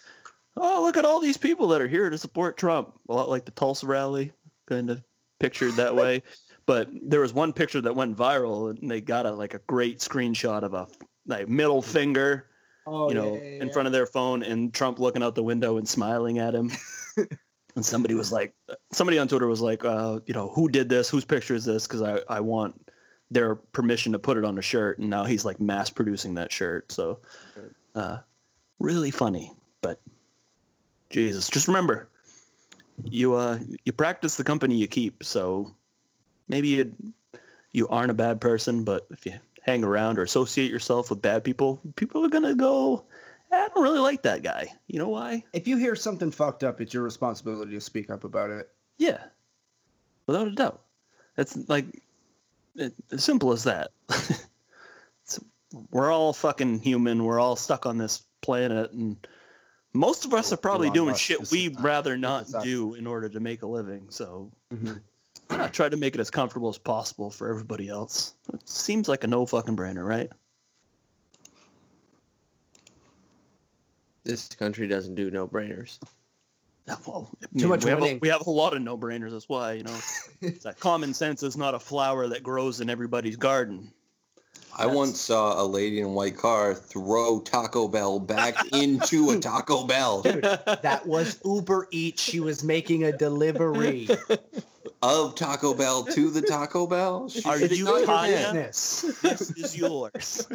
oh 0.58 0.84
look 0.84 0.98
at 0.98 1.06
all 1.06 1.20
these 1.20 1.38
people 1.38 1.68
that 1.70 1.82
are 1.82 1.88
here 1.88 2.10
to 2.10 2.18
support 2.18 2.58
Trump, 2.58 2.94
a 3.10 3.14
lot 3.14 3.30
like 3.30 3.46
the 3.46 3.52
Tulsa 3.52 3.86
rally, 3.86 4.32
kind 4.68 4.90
of 4.90 5.04
pictured 5.40 5.74
that 5.74 5.96
way. 5.96 6.24
But 6.68 6.90
there 7.00 7.20
was 7.20 7.32
one 7.32 7.54
picture 7.54 7.80
that 7.82 7.96
went 7.96 8.18
viral, 8.18 8.72
and 8.72 8.90
they 8.90 9.00
got 9.00 9.28
a 9.28 9.32
like 9.32 9.54
a 9.54 9.60
great 9.68 10.00
screenshot 10.00 10.64
of 10.64 10.74
a 10.74 10.88
like 11.28 11.48
middle 11.48 11.80
finger 11.80 12.48
Oh, 12.88 13.10
you 13.10 13.16
know, 13.16 13.36
yeah, 13.36 13.42
yeah, 13.42 13.62
in 13.64 13.72
front 13.72 13.88
of 13.88 13.94
their 13.94 14.06
phone 14.06 14.44
and 14.44 14.74
Trump 14.74 15.00
looking 15.00 15.24
out 15.24 15.34
the 15.34 15.44
window 15.44 15.78
and 15.78 15.88
smiling 15.88 16.38
at 16.38 16.54
him. 16.54 16.72
and 17.76 17.86
somebody 17.86 18.16
was 18.16 18.32
like, 18.32 18.54
somebody 18.92 19.20
on 19.20 19.28
Twitter 19.28 19.48
was 19.48 19.62
like, 19.62 19.84
uh, 19.84 20.20
you 20.26 20.34
know, 20.34 20.50
who 20.50 20.70
did 20.70 20.90
this? 20.90 21.10
Whose 21.10 21.26
picture 21.26 21.56
is 21.56 21.66
this? 21.66 21.88
Because 21.88 22.02
I, 22.02 22.20
I 22.30 22.40
want 22.40 22.90
their 23.32 23.56
permission 23.56 24.12
to 24.14 24.20
put 24.20 24.38
it 24.38 24.46
on 24.46 24.58
a 24.58 24.62
shirt. 24.62 25.00
And 25.00 25.10
now 25.10 25.26
he's 25.26 25.46
like 25.46 25.60
mass 25.60 25.90
producing 25.90 26.36
that 26.36 26.52
shirt. 26.52 26.92
So, 26.92 27.20
uh, 27.96 28.20
really 28.80 29.12
funny. 29.12 29.52
But 29.82 30.00
Jesus, 31.10 31.50
just 31.50 31.68
remember, 31.68 32.08
you 33.04 33.36
uh, 33.36 33.60
you 33.84 33.92
practice 33.92 34.36
the 34.38 34.44
company 34.44 34.76
you 34.76 34.88
keep. 34.88 35.24
So 35.24 35.76
maybe 36.48 36.70
you 36.70 36.94
you 37.72 37.88
aren't 37.90 38.12
a 38.12 38.16
bad 38.16 38.40
person, 38.40 38.84
but 38.84 39.06
if 39.12 39.26
you 39.26 39.34
hang 39.62 39.84
around 39.84 40.18
or 40.18 40.24
associate 40.24 40.72
yourself 40.72 41.10
with 41.10 41.22
bad 41.22 41.44
people, 41.44 41.82
people 41.96 42.26
are 42.26 42.30
gonna 42.30 42.56
go. 42.56 43.04
I 43.56 43.70
don't 43.74 43.84
really 43.84 44.00
like 44.00 44.24
that 44.24 44.44
guy. 44.44 44.68
You 44.88 45.00
know 45.00 45.10
why? 45.10 45.44
If 45.54 45.68
you 45.68 45.78
hear 45.78 45.96
something 45.96 46.32
fucked 46.32 46.64
up, 46.64 46.82
it's 46.82 46.94
your 46.94 47.04
responsibility 47.04 47.72
to 47.72 47.82
speak 47.82 48.10
up 48.10 48.24
about 48.24 48.50
it. 48.50 48.70
Yeah, 48.98 49.24
without 50.28 50.48
a 50.48 50.52
doubt. 50.52 50.82
That's 51.36 51.58
like 51.70 51.86
it, 52.76 52.94
as 53.12 53.24
simple 53.24 53.52
as 53.52 53.64
that. 53.64 53.92
We're 55.92 56.12
all 56.12 56.32
fucking 56.32 56.80
human. 56.80 57.24
We're 57.24 57.40
all 57.40 57.56
stuck 57.56 57.86
on 57.86 57.98
this 57.98 58.24
planet, 58.42 58.92
and 58.92 59.18
most 59.94 60.26
of 60.26 60.34
us 60.34 60.54
are 60.54 60.58
probably 60.58 60.90
doing 60.90 61.16
shit 61.16 61.52
we'd 61.52 61.80
rather 61.82 62.18
not 62.18 62.46
do 62.64 62.94
in 62.94 63.08
order 63.08 63.28
to 63.30 63.40
make 63.40 63.62
a 63.62 63.68
living. 63.68 64.08
So 64.10 64.52
mm-hmm. 64.74 64.94
I 65.50 65.68
tried 65.68 65.92
to 65.92 65.98
make 65.98 66.16
it 66.16 66.22
as 66.22 66.30
comfortable 66.30 66.70
as 66.70 66.78
possible 66.78 67.30
for 67.30 67.50
everybody 67.50 67.90
else. 67.90 68.36
It 68.54 68.68
seems 68.68 69.10
like 69.10 69.24
a 69.24 69.28
no 69.28 69.46
fucking 69.46 69.76
brainer, 69.76 70.06
right? 70.06 70.30
This 74.26 74.50
country 74.50 74.88
doesn't 74.88 75.16
do 75.16 75.30
no 75.32 75.48
brainers. 75.48 76.00
Yeah, 76.88 76.96
Well, 77.06 77.30
I 77.42 77.46
Too 77.46 77.52
mean, 77.62 77.70
much 77.70 77.84
we 77.86 77.90
have, 77.92 78.04
a, 78.04 78.18
we 78.18 78.28
have 78.28 78.46
a 78.46 78.50
lot 78.50 78.76
of 78.76 78.82
no 78.82 78.98
brainers. 78.98 79.32
That's 79.32 79.48
why, 79.50 79.74
you 79.74 79.84
know, 79.84 79.98
it's 80.42 80.64
that 80.64 80.80
common 80.80 81.14
sense 81.14 81.42
is 81.44 81.56
not 81.58 81.74
a 81.74 81.80
flower 81.80 82.28
that 82.28 82.44
grows 82.44 82.82
in 82.82 82.90
everybody's 82.90 83.36
garden. 83.38 83.92
I 84.78 84.80
That's- 84.80 84.96
once 84.96 85.22
saw 85.22 85.62
a 85.62 85.66
lady 85.66 86.00
in 86.00 86.06
a 86.06 86.10
white 86.10 86.38
car 86.38 86.74
throw 86.76 87.40
Taco 87.40 87.88
Bell 87.88 88.20
back 88.20 88.56
into 88.74 89.30
a 89.32 89.40
Taco 89.40 89.86
Bell 89.88 90.22
That 90.24 91.02
was 91.06 91.40
Uber 91.46 91.88
Eats. 91.92 92.22
She 92.22 92.40
was 92.40 92.64
making 92.64 93.04
a 93.04 93.16
delivery. 93.16 94.08
of 95.02 95.36
Taco 95.36 95.74
Bell 95.74 96.04
to 96.04 96.30
the 96.30 96.42
Taco 96.42 96.88
Bell. 96.88 97.30
She 97.30 97.44
Are 97.46 97.60
you 97.60 97.86
not 97.86 97.98
your 97.98 98.06
Tanya? 98.06 98.36
business." 98.36 99.02
business. 99.22 99.22
This 99.22 99.52
is 99.52 99.78
yours. 99.78 100.48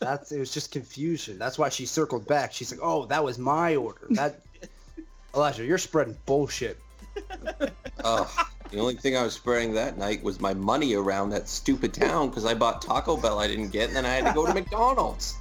That's 0.00 0.30
it 0.30 0.38
was 0.38 0.52
just 0.52 0.70
confusion. 0.70 1.38
That's 1.38 1.58
why 1.58 1.68
she 1.68 1.86
circled 1.86 2.26
back. 2.26 2.52
She's 2.52 2.70
like, 2.70 2.80
"Oh, 2.82 3.06
that 3.06 3.22
was 3.22 3.38
my 3.38 3.76
order." 3.76 4.06
That 4.10 4.42
Elijah, 5.34 5.64
you're 5.64 5.78
spreading 5.78 6.16
bullshit. 6.26 6.78
Ugh. 8.04 8.28
the 8.70 8.78
only 8.78 8.94
thing 8.94 9.16
I 9.16 9.22
was 9.22 9.34
spreading 9.34 9.74
that 9.74 9.98
night 9.98 10.22
was 10.22 10.40
my 10.40 10.54
money 10.54 10.94
around 10.94 11.30
that 11.30 11.48
stupid 11.48 11.92
town 11.92 12.28
because 12.28 12.44
I 12.44 12.54
bought 12.54 12.80
Taco 12.80 13.16
Bell 13.16 13.38
I 13.40 13.48
didn't 13.48 13.70
get, 13.70 13.88
and 13.88 13.96
then 13.96 14.06
I 14.06 14.10
had 14.10 14.26
to 14.26 14.32
go 14.32 14.46
to 14.46 14.54
McDonald's. 14.54 15.34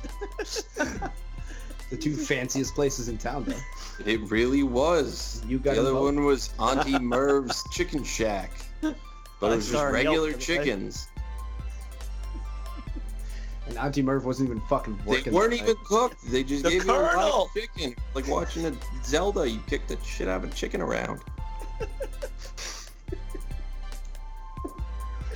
The 1.90 1.96
two 1.96 2.18
fanciest 2.18 2.76
places 2.76 3.08
in 3.08 3.18
town, 3.18 3.46
though. 3.46 4.06
It 4.06 4.20
really 4.30 4.64
was. 4.64 5.42
You 5.48 5.58
got 5.58 5.76
the 5.76 5.80
other 5.80 5.90
them 5.90 5.96
both. 5.96 6.16
one 6.16 6.26
was 6.26 6.50
Auntie 6.60 7.00
Merv's 7.00 7.64
Chicken 7.72 8.04
Shack, 8.04 8.52
but 8.82 8.96
I 9.42 9.54
it 9.54 9.56
was 9.56 9.66
just 9.66 9.72
saw 9.72 9.84
her 9.84 9.92
Yelp 9.92 9.94
regular 9.94 10.28
the 10.30 10.34
other 10.34 10.42
chickens. 10.42 11.08
And 13.68 13.78
Auntie 13.78 14.02
Merv 14.02 14.26
wasn't 14.26 14.50
even 14.50 14.62
fucking 14.62 14.98
working. 15.06 15.26
They 15.26 15.32
weren't 15.32 15.54
even 15.54 15.76
cooked. 15.84 16.16
They 16.32 16.44
just 16.44 16.64
The 16.64 16.70
gave 16.70 16.86
you 16.86 16.92
a 16.92 16.94
live 16.94 17.12
Colonel! 17.12 17.50
chicken, 17.54 17.96
like 18.14 18.28
watching 18.28 18.66
a 18.66 18.74
Zelda. 19.04 19.50
You 19.50 19.60
kick 19.68 19.88
the 19.88 19.98
shit 20.04 20.28
out 20.28 20.44
of 20.44 20.52
a 20.52 20.54
chicken 20.56 20.82
around. 20.82 21.22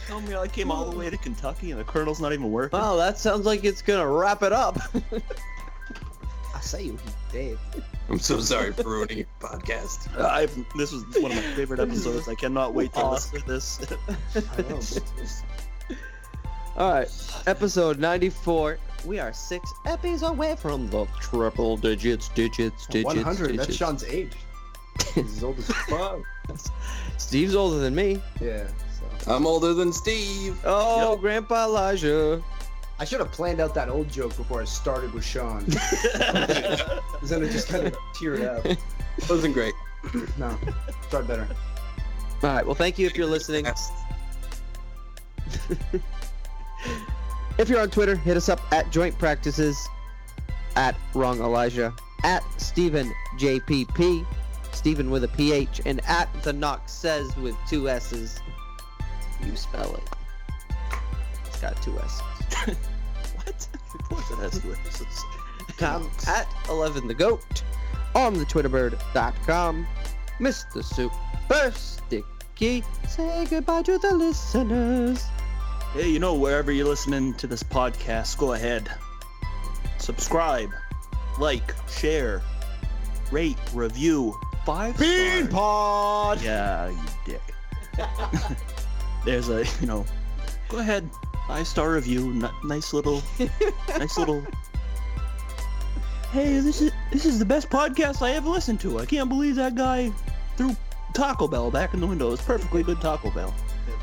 Tell 0.08 0.22
me 0.22 0.36
I 0.36 0.48
came 0.48 0.72
all 0.72 0.90
the 0.90 0.98
way 0.98 1.10
to 1.10 1.18
Kentucky 1.18 1.72
and 1.72 1.80
the 1.80 1.86
Colonel's 1.86 2.20
not 2.20 2.34
even 2.34 2.52
working. 2.52 2.78
Wow, 2.80 2.98
that 2.98 3.18
sounds 3.18 3.46
like 3.46 3.64
it's 3.64 3.82
gonna 3.82 4.08
wrap 4.08 4.44
it 4.44 4.52
up. 4.52 4.78
I 6.54 6.60
say 6.60 6.84
you 6.84 6.94
be 6.94 7.00
dead. 7.32 7.58
I'm 8.10 8.20
so 8.20 8.40
sorry 8.42 8.74
for 8.74 8.84
ruining 8.84 9.20
your 9.20 9.28
podcast. 9.40 10.14
Uh, 10.20 10.28
I've 10.28 10.54
this 10.76 10.92
was 10.92 11.04
one 11.22 11.32
of 11.32 11.38
my 11.38 11.44
favorite 11.56 11.80
episodes. 11.80 12.28
I 12.28 12.36
cannot 12.36 12.74
wait 12.74 12.94
to 12.94 13.10
listen 13.10 13.40
to 13.40 13.48
this. 13.48 13.80
I 16.76 16.80
know. 16.80 16.86
All 16.86 16.94
right, 16.94 17.34
episode 17.48 18.00
94. 18.00 18.78
We 19.06 19.20
are 19.20 19.34
six 19.34 19.72
epis 19.86 20.22
away 20.28 20.56
from 20.56 20.88
the 20.90 21.06
triple 21.20 21.76
digits, 21.78 22.30
digits, 22.30 22.86
digits, 22.88 23.06
100. 23.16 23.58
That's. 23.58 23.76
Shawn's 23.76 24.04
age. 24.04 24.34
He's 25.16 25.38
as 25.38 25.44
old 25.44 25.58
as 25.58 25.68
fuck. 25.90 26.20
Steve's 27.18 27.56
older 27.56 27.80
than 27.80 27.96
me. 27.96 28.22
Yeah. 28.40 28.68
So 29.24 29.34
I'm 29.36 29.48
older 29.48 29.74
than 29.74 29.92
Steve. 29.92 30.60
Oh, 30.64 31.16
Grandpa 31.18 31.66
Elijah. 31.66 32.44
I 33.00 33.06
should 33.06 33.20
have 33.20 33.32
planned 33.32 33.60
out 33.60 33.74
that 33.74 33.90
old 33.90 34.10
joke 34.12 34.36
before 34.38 34.62
I 34.62 34.66
started 34.66 35.12
with 35.14 35.26
Sean. 35.26 35.66
'Cause 35.66 36.04
then 37.24 37.42
it 37.44 37.52
just 37.52 37.68
kind 37.68 37.88
of 37.88 37.94
teared 38.16 38.46
up. 38.48 38.64
It 38.66 38.78
Wasn't 39.28 39.56
great. 39.56 39.74
No, 40.38 40.56
start 41.08 41.28
better. 41.28 41.48
All 42.44 42.50
right, 42.50 42.66
well, 42.66 42.76
thank 42.76 43.00
you 43.00 43.08
if 43.08 43.16
you're 43.18 43.26
listening. 43.28 43.66
If 47.58 47.70
you're 47.70 47.82
on 47.82 47.90
Twitter, 47.90 48.16
hit 48.16 48.38
us 48.38 48.50
up 48.50 48.62
at 48.72 48.92
Joint 48.92 49.18
Practices, 49.20 49.88
at 50.76 50.96
Wrong 51.14 51.40
Elijah, 51.42 51.94
at 52.24 52.44
Stephen 52.60 53.12
JPP, 53.38 54.26
Stephen 54.72 55.12
with 55.12 55.24
a 55.24 55.28
PH, 55.28 55.82
and 55.86 56.02
at 56.08 56.30
The 56.44 56.54
Knox 56.54 56.92
Says 56.92 57.36
with 57.38 57.56
two 57.68 57.90
S's. 57.90 58.40
You 59.46 59.56
spell 59.56 59.96
it. 59.96 60.04
It's 61.48 61.60
got 61.60 61.82
two 61.82 61.98
S's. 62.00 62.22
what? 63.36 63.68
Of 63.94 64.04
course 64.06 64.32
it 64.32 64.38
has 64.38 64.60
to 64.60 64.68
listen. 64.68 65.08
I'm 65.82 66.04
um, 66.04 66.12
at 66.28 66.48
11 66.70 67.08
the 67.08 67.14
Goat 67.14 67.64
on 68.16 68.34
the 68.36 68.46
twitterbird.com. 68.46 69.88
Mr. 70.40 70.84
Super 70.84 71.72
Sticky, 71.72 72.84
say 73.08 73.46
goodbye 73.50 73.84
to 73.84 73.98
the 73.98 74.16
listeners. 74.16 75.26
Hey, 75.94 76.08
you 76.08 76.20
know, 76.20 76.36
wherever 76.36 76.72
you're 76.72 76.88
listening 76.88 77.34
to 77.34 77.48
this 77.48 77.64
podcast, 77.64 78.38
go 78.38 78.54
ahead. 78.54 78.90
Subscribe, 79.98 80.70
like, 81.38 81.74
share, 81.90 82.42
rate, 83.30 83.58
review, 83.74 84.40
five 84.66 84.96
stars. 84.96 85.48
Pod! 85.50 86.42
Yeah, 86.42 86.92
you 86.92 86.98
dick. 87.26 87.42
There's 89.26 89.50
a, 89.50 89.66
you 89.82 89.88
know, 89.88 90.06
go 90.70 90.78
ahead, 90.78 91.10
five 91.46 91.68
star 91.68 91.92
review, 91.92 92.32
n- 92.42 92.50
nice 92.64 92.94
little, 92.94 93.22
nice 93.90 94.18
little. 94.18 94.46
Hey, 96.32 96.62
this 96.62 96.80
is 96.82 96.94
this 97.12 97.26
is 97.26 97.38
the 97.38 97.46
best 97.46 97.70
podcast 97.70 98.22
I 98.22 98.32
ever 98.32 98.48
listened 98.48 98.80
to. 98.80 99.00
I 99.00 99.06
can't 99.06 99.28
believe 99.28 99.56
that 99.56 99.76
guy 99.76 100.10
threw 100.56 100.74
Taco 101.14 101.50
Bell 101.50 101.70
back 101.70 101.94
in 101.94 102.00
the 102.00 102.08
window. 102.08 102.32
It's 102.32 102.42
perfectly 102.42 102.82
good 102.82 103.02
Taco 103.02 103.30
Bell. 103.32 103.54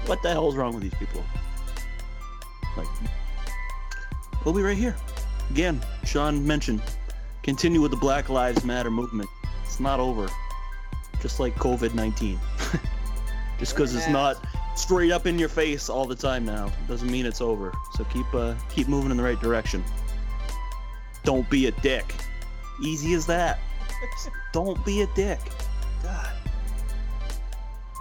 What 0.04 0.22
the 0.22 0.28
hell 0.28 0.50
is 0.50 0.54
wrong 0.54 0.74
with 0.74 0.82
these 0.82 0.94
people? 0.94 1.24
Like, 2.78 2.88
we'll 4.44 4.54
be 4.54 4.62
right 4.62 4.76
here. 4.76 4.96
Again, 5.50 5.80
Shawn 6.04 6.46
mentioned, 6.46 6.80
continue 7.42 7.80
with 7.80 7.90
the 7.90 7.96
Black 7.96 8.28
Lives 8.28 8.64
Matter 8.64 8.90
movement. 8.90 9.28
It's 9.64 9.80
not 9.80 10.00
over. 10.00 10.28
Just 11.20 11.40
like 11.40 11.54
COVID-19. 11.56 12.38
Just 13.58 13.74
because 13.74 13.94
it's 13.94 14.08
not 14.08 14.36
straight 14.76 15.10
up 15.10 15.26
in 15.26 15.38
your 15.38 15.48
face 15.48 15.88
all 15.88 16.06
the 16.06 16.14
time 16.14 16.44
now 16.44 16.70
doesn't 16.86 17.10
mean 17.10 17.26
it's 17.26 17.40
over. 17.40 17.72
So 17.94 18.04
keep 18.04 18.32
uh, 18.32 18.54
keep 18.70 18.86
moving 18.86 19.10
in 19.10 19.16
the 19.16 19.22
right 19.22 19.40
direction. 19.40 19.82
Don't 21.24 21.48
be 21.50 21.66
a 21.66 21.72
dick. 21.72 22.14
Easy 22.82 23.14
as 23.14 23.26
that. 23.26 23.58
Just 24.14 24.30
don't 24.52 24.82
be 24.84 25.02
a 25.02 25.06
dick. 25.14 25.40
God. 26.04 26.32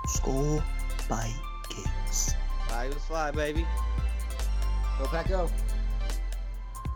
Skull 0.06 0.64
by 1.10 1.32
Kings. 1.70 2.36
Fly 2.68 2.88
was 2.88 3.04
fly, 3.06 3.32
baby. 3.32 3.66
Go 5.00 5.06
Pack 5.08 5.30
Go. 5.30 5.50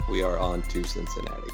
We 0.10 0.24
are 0.24 0.38
on 0.38 0.62
to 0.64 0.84
Cincinnati. 0.84 1.52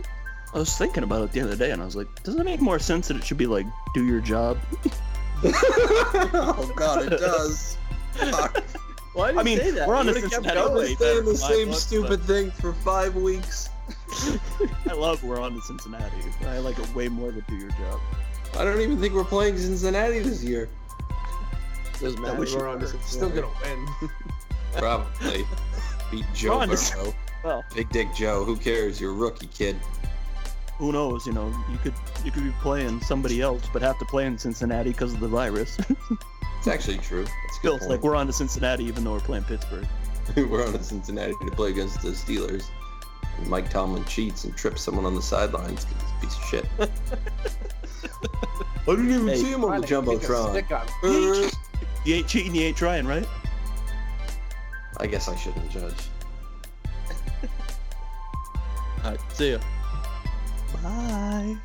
I 0.55 0.59
was 0.59 0.77
thinking 0.77 1.03
about 1.03 1.25
it 1.25 1.33
the 1.33 1.41
other 1.41 1.57
day, 1.57 1.71
and 1.71 1.81
I 1.81 1.85
was 1.85 1.97
like, 1.97 2.23
doesn't 2.23 2.41
it 2.41 2.45
make 2.45 2.61
more 2.61 2.79
sense 2.79 3.09
that 3.09 3.17
it 3.17 3.25
should 3.25 3.39
be 3.39 3.47
like, 3.47 3.67
do 3.95 4.05
your 4.05 4.21
job? 4.21 4.59
oh 5.45 6.73
God, 6.77 7.13
it 7.13 7.19
does. 7.19 7.77
Fuck. 8.13 8.65
Why 9.15 9.33
did 9.33 9.39
I 9.39 9.43
mean, 9.43 9.59
say 9.59 9.71
that? 9.73 9.89
we're 9.89 9.95
on 9.95 10.07
the 10.07 10.15
Cincinnati 10.15 10.59
I've 10.59 10.73
way 10.73 10.95
saying 10.95 11.25
the 11.25 11.37
same 11.37 11.69
months, 11.69 11.83
stupid 11.83 12.23
thing 12.23 12.51
for 12.51 12.73
five 12.73 13.17
weeks. 13.17 13.69
I 14.89 14.93
love 14.93 15.23
we're 15.25 15.41
on 15.41 15.55
to 15.55 15.61
Cincinnati. 15.63 16.17
I 16.47 16.59
like 16.59 16.79
it 16.79 16.95
way 16.95 17.09
more 17.09 17.31
than 17.31 17.45
do 17.49 17.57
your 17.57 17.71
job. 17.71 18.01
I 18.57 18.65
don't 18.65 18.81
even 18.81 19.01
think 19.01 19.15
we're 19.15 19.25
playing 19.25 19.59
Cincinnati 19.59 20.21
this 20.21 20.43
year. 20.43 20.69
Doesn't 22.01 22.19
I 22.19 22.23
matter. 22.23 22.39
wish 22.39 22.53
you 22.53 22.59
We're 22.59 22.69
on 22.69 22.81
to 22.81 22.87
were. 22.87 23.03
Still 23.03 23.31
gonna 23.31 23.49
win. 23.63 24.11
Probably. 24.77 25.45
Beat 26.11 26.25
Joe 26.35 26.59
Ron, 26.59 26.69
this- 26.69 26.91
Burrow. 26.91 27.15
Well, 27.45 27.65
Big 27.75 27.89
Dick 27.91 28.09
Joe. 28.15 28.45
Who 28.45 28.57
cares? 28.57 29.01
You're 29.01 29.13
a 29.13 29.15
rookie 29.15 29.47
kid. 29.49 29.77
who 30.79 30.93
knows? 30.93 31.27
You 31.27 31.33
know, 31.33 31.49
you 31.71 31.79
could 31.79 31.95
you 32.25 32.31
could 32.33 32.45
be 32.45 32.53
playing 32.61 33.01
somebody 33.01 33.41
else, 33.41 33.63
but 33.73 33.81
have 33.83 33.99
to 34.01 34.05
play 34.07 34.27
in 34.27 34.37
Cincinnati 34.39 34.91
because 34.91 35.13
of 35.15 35.21
the 35.21 35.29
virus. 35.29 35.79
It's 36.59 36.67
actually 36.67 36.99
true. 36.99 37.23
It's 37.23 37.57
Still, 37.57 37.77
it's 37.77 37.87
like 37.87 38.03
we're 38.03 38.17
on 38.17 38.27
to 38.27 38.33
Cincinnati 38.33 38.83
even 38.85 39.05
though 39.05 39.13
we're 39.13 39.21
playing 39.21 39.45
Pittsburgh. 39.45 39.87
we're 40.37 40.67
on 40.67 40.73
to 40.73 40.83
Cincinnati 40.83 41.33
to 41.45 41.51
play 41.53 41.71
against 41.71 42.03
the 42.03 42.09
Steelers. 42.09 42.65
And 43.39 43.47
Mike 43.47 43.71
Tomlin 43.71 44.05
cheats 44.07 44.43
and 44.43 44.57
trips 44.57 44.83
someone 44.83 45.05
on 45.05 45.15
the 45.15 45.23
sidelines. 45.23 45.85
'cause 45.85 45.95
he's 45.95 46.11
a 46.11 46.21
piece 46.21 46.37
of 46.37 46.45
shit. 46.45 46.67
I 48.89 48.91
didn't 48.91 49.11
even 49.11 49.29
Hey. 49.29 49.37
see 49.37 49.53
him 49.53 49.65
on 49.65 49.81
the 49.81 49.87
Trying 49.87 50.05
to 50.05 50.11
kick 50.19 50.23
a 50.25 50.33
jumbotron. 50.33 51.53
Stick 52.09 52.15
on- 52.15 52.15
You 52.15 52.15
ain't 52.15 52.29
cheating, 52.29 52.55
you 52.55 52.63
ain't 52.63 52.77
trying, 52.77 53.07
right? 53.07 53.27
I 54.99 55.07
guess 55.07 55.29
I 55.29 55.37
shouldn't 55.37 55.71
judge. 55.71 55.95
All 59.05 59.11
right, 59.13 59.21
see 59.33 59.53
ya. 59.53 59.59
Bye. 60.83 61.57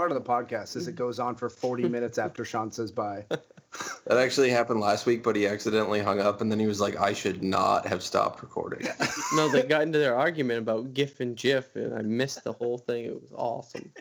Part 0.00 0.12
of 0.12 0.24
the 0.24 0.30
podcast 0.30 0.76
is 0.76 0.88
it 0.88 0.96
goes 0.96 1.20
on 1.20 1.34
for 1.34 1.50
40 1.50 1.86
minutes 1.90 2.16
after 2.16 2.42
Shawn 2.42 2.72
says 2.72 2.90
bye. 2.90 3.26
That 4.06 4.16
actually 4.16 4.48
happened 4.48 4.80
last 4.80 5.04
week, 5.04 5.22
but 5.22 5.36
he 5.36 5.46
accidentally 5.46 6.00
hung 6.00 6.20
up, 6.20 6.40
and 6.40 6.50
then 6.50 6.58
he 6.58 6.66
was 6.66 6.80
like, 6.80 6.98
"I 6.98 7.12
should 7.12 7.42
not 7.42 7.86
have 7.86 8.02
stopped 8.02 8.40
recording." 8.42 8.88
No, 9.36 9.48
they 9.50 9.62
got 9.62 9.82
into 9.82 9.98
their 9.98 10.16
argument 10.16 10.60
about 10.60 10.94
GIF 10.94 11.20
and 11.20 11.36
JIF, 11.36 11.76
and 11.76 11.94
I 11.94 12.00
missed 12.00 12.42
the 12.44 12.52
whole 12.54 12.78
thing. 12.78 13.04
It 13.04 13.20
was 13.20 13.30
awesome. 13.36 13.92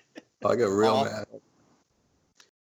I 0.45 0.55
got 0.55 0.69
real 0.71 0.89
Awesome. 0.91 1.13
mad. 1.33 1.41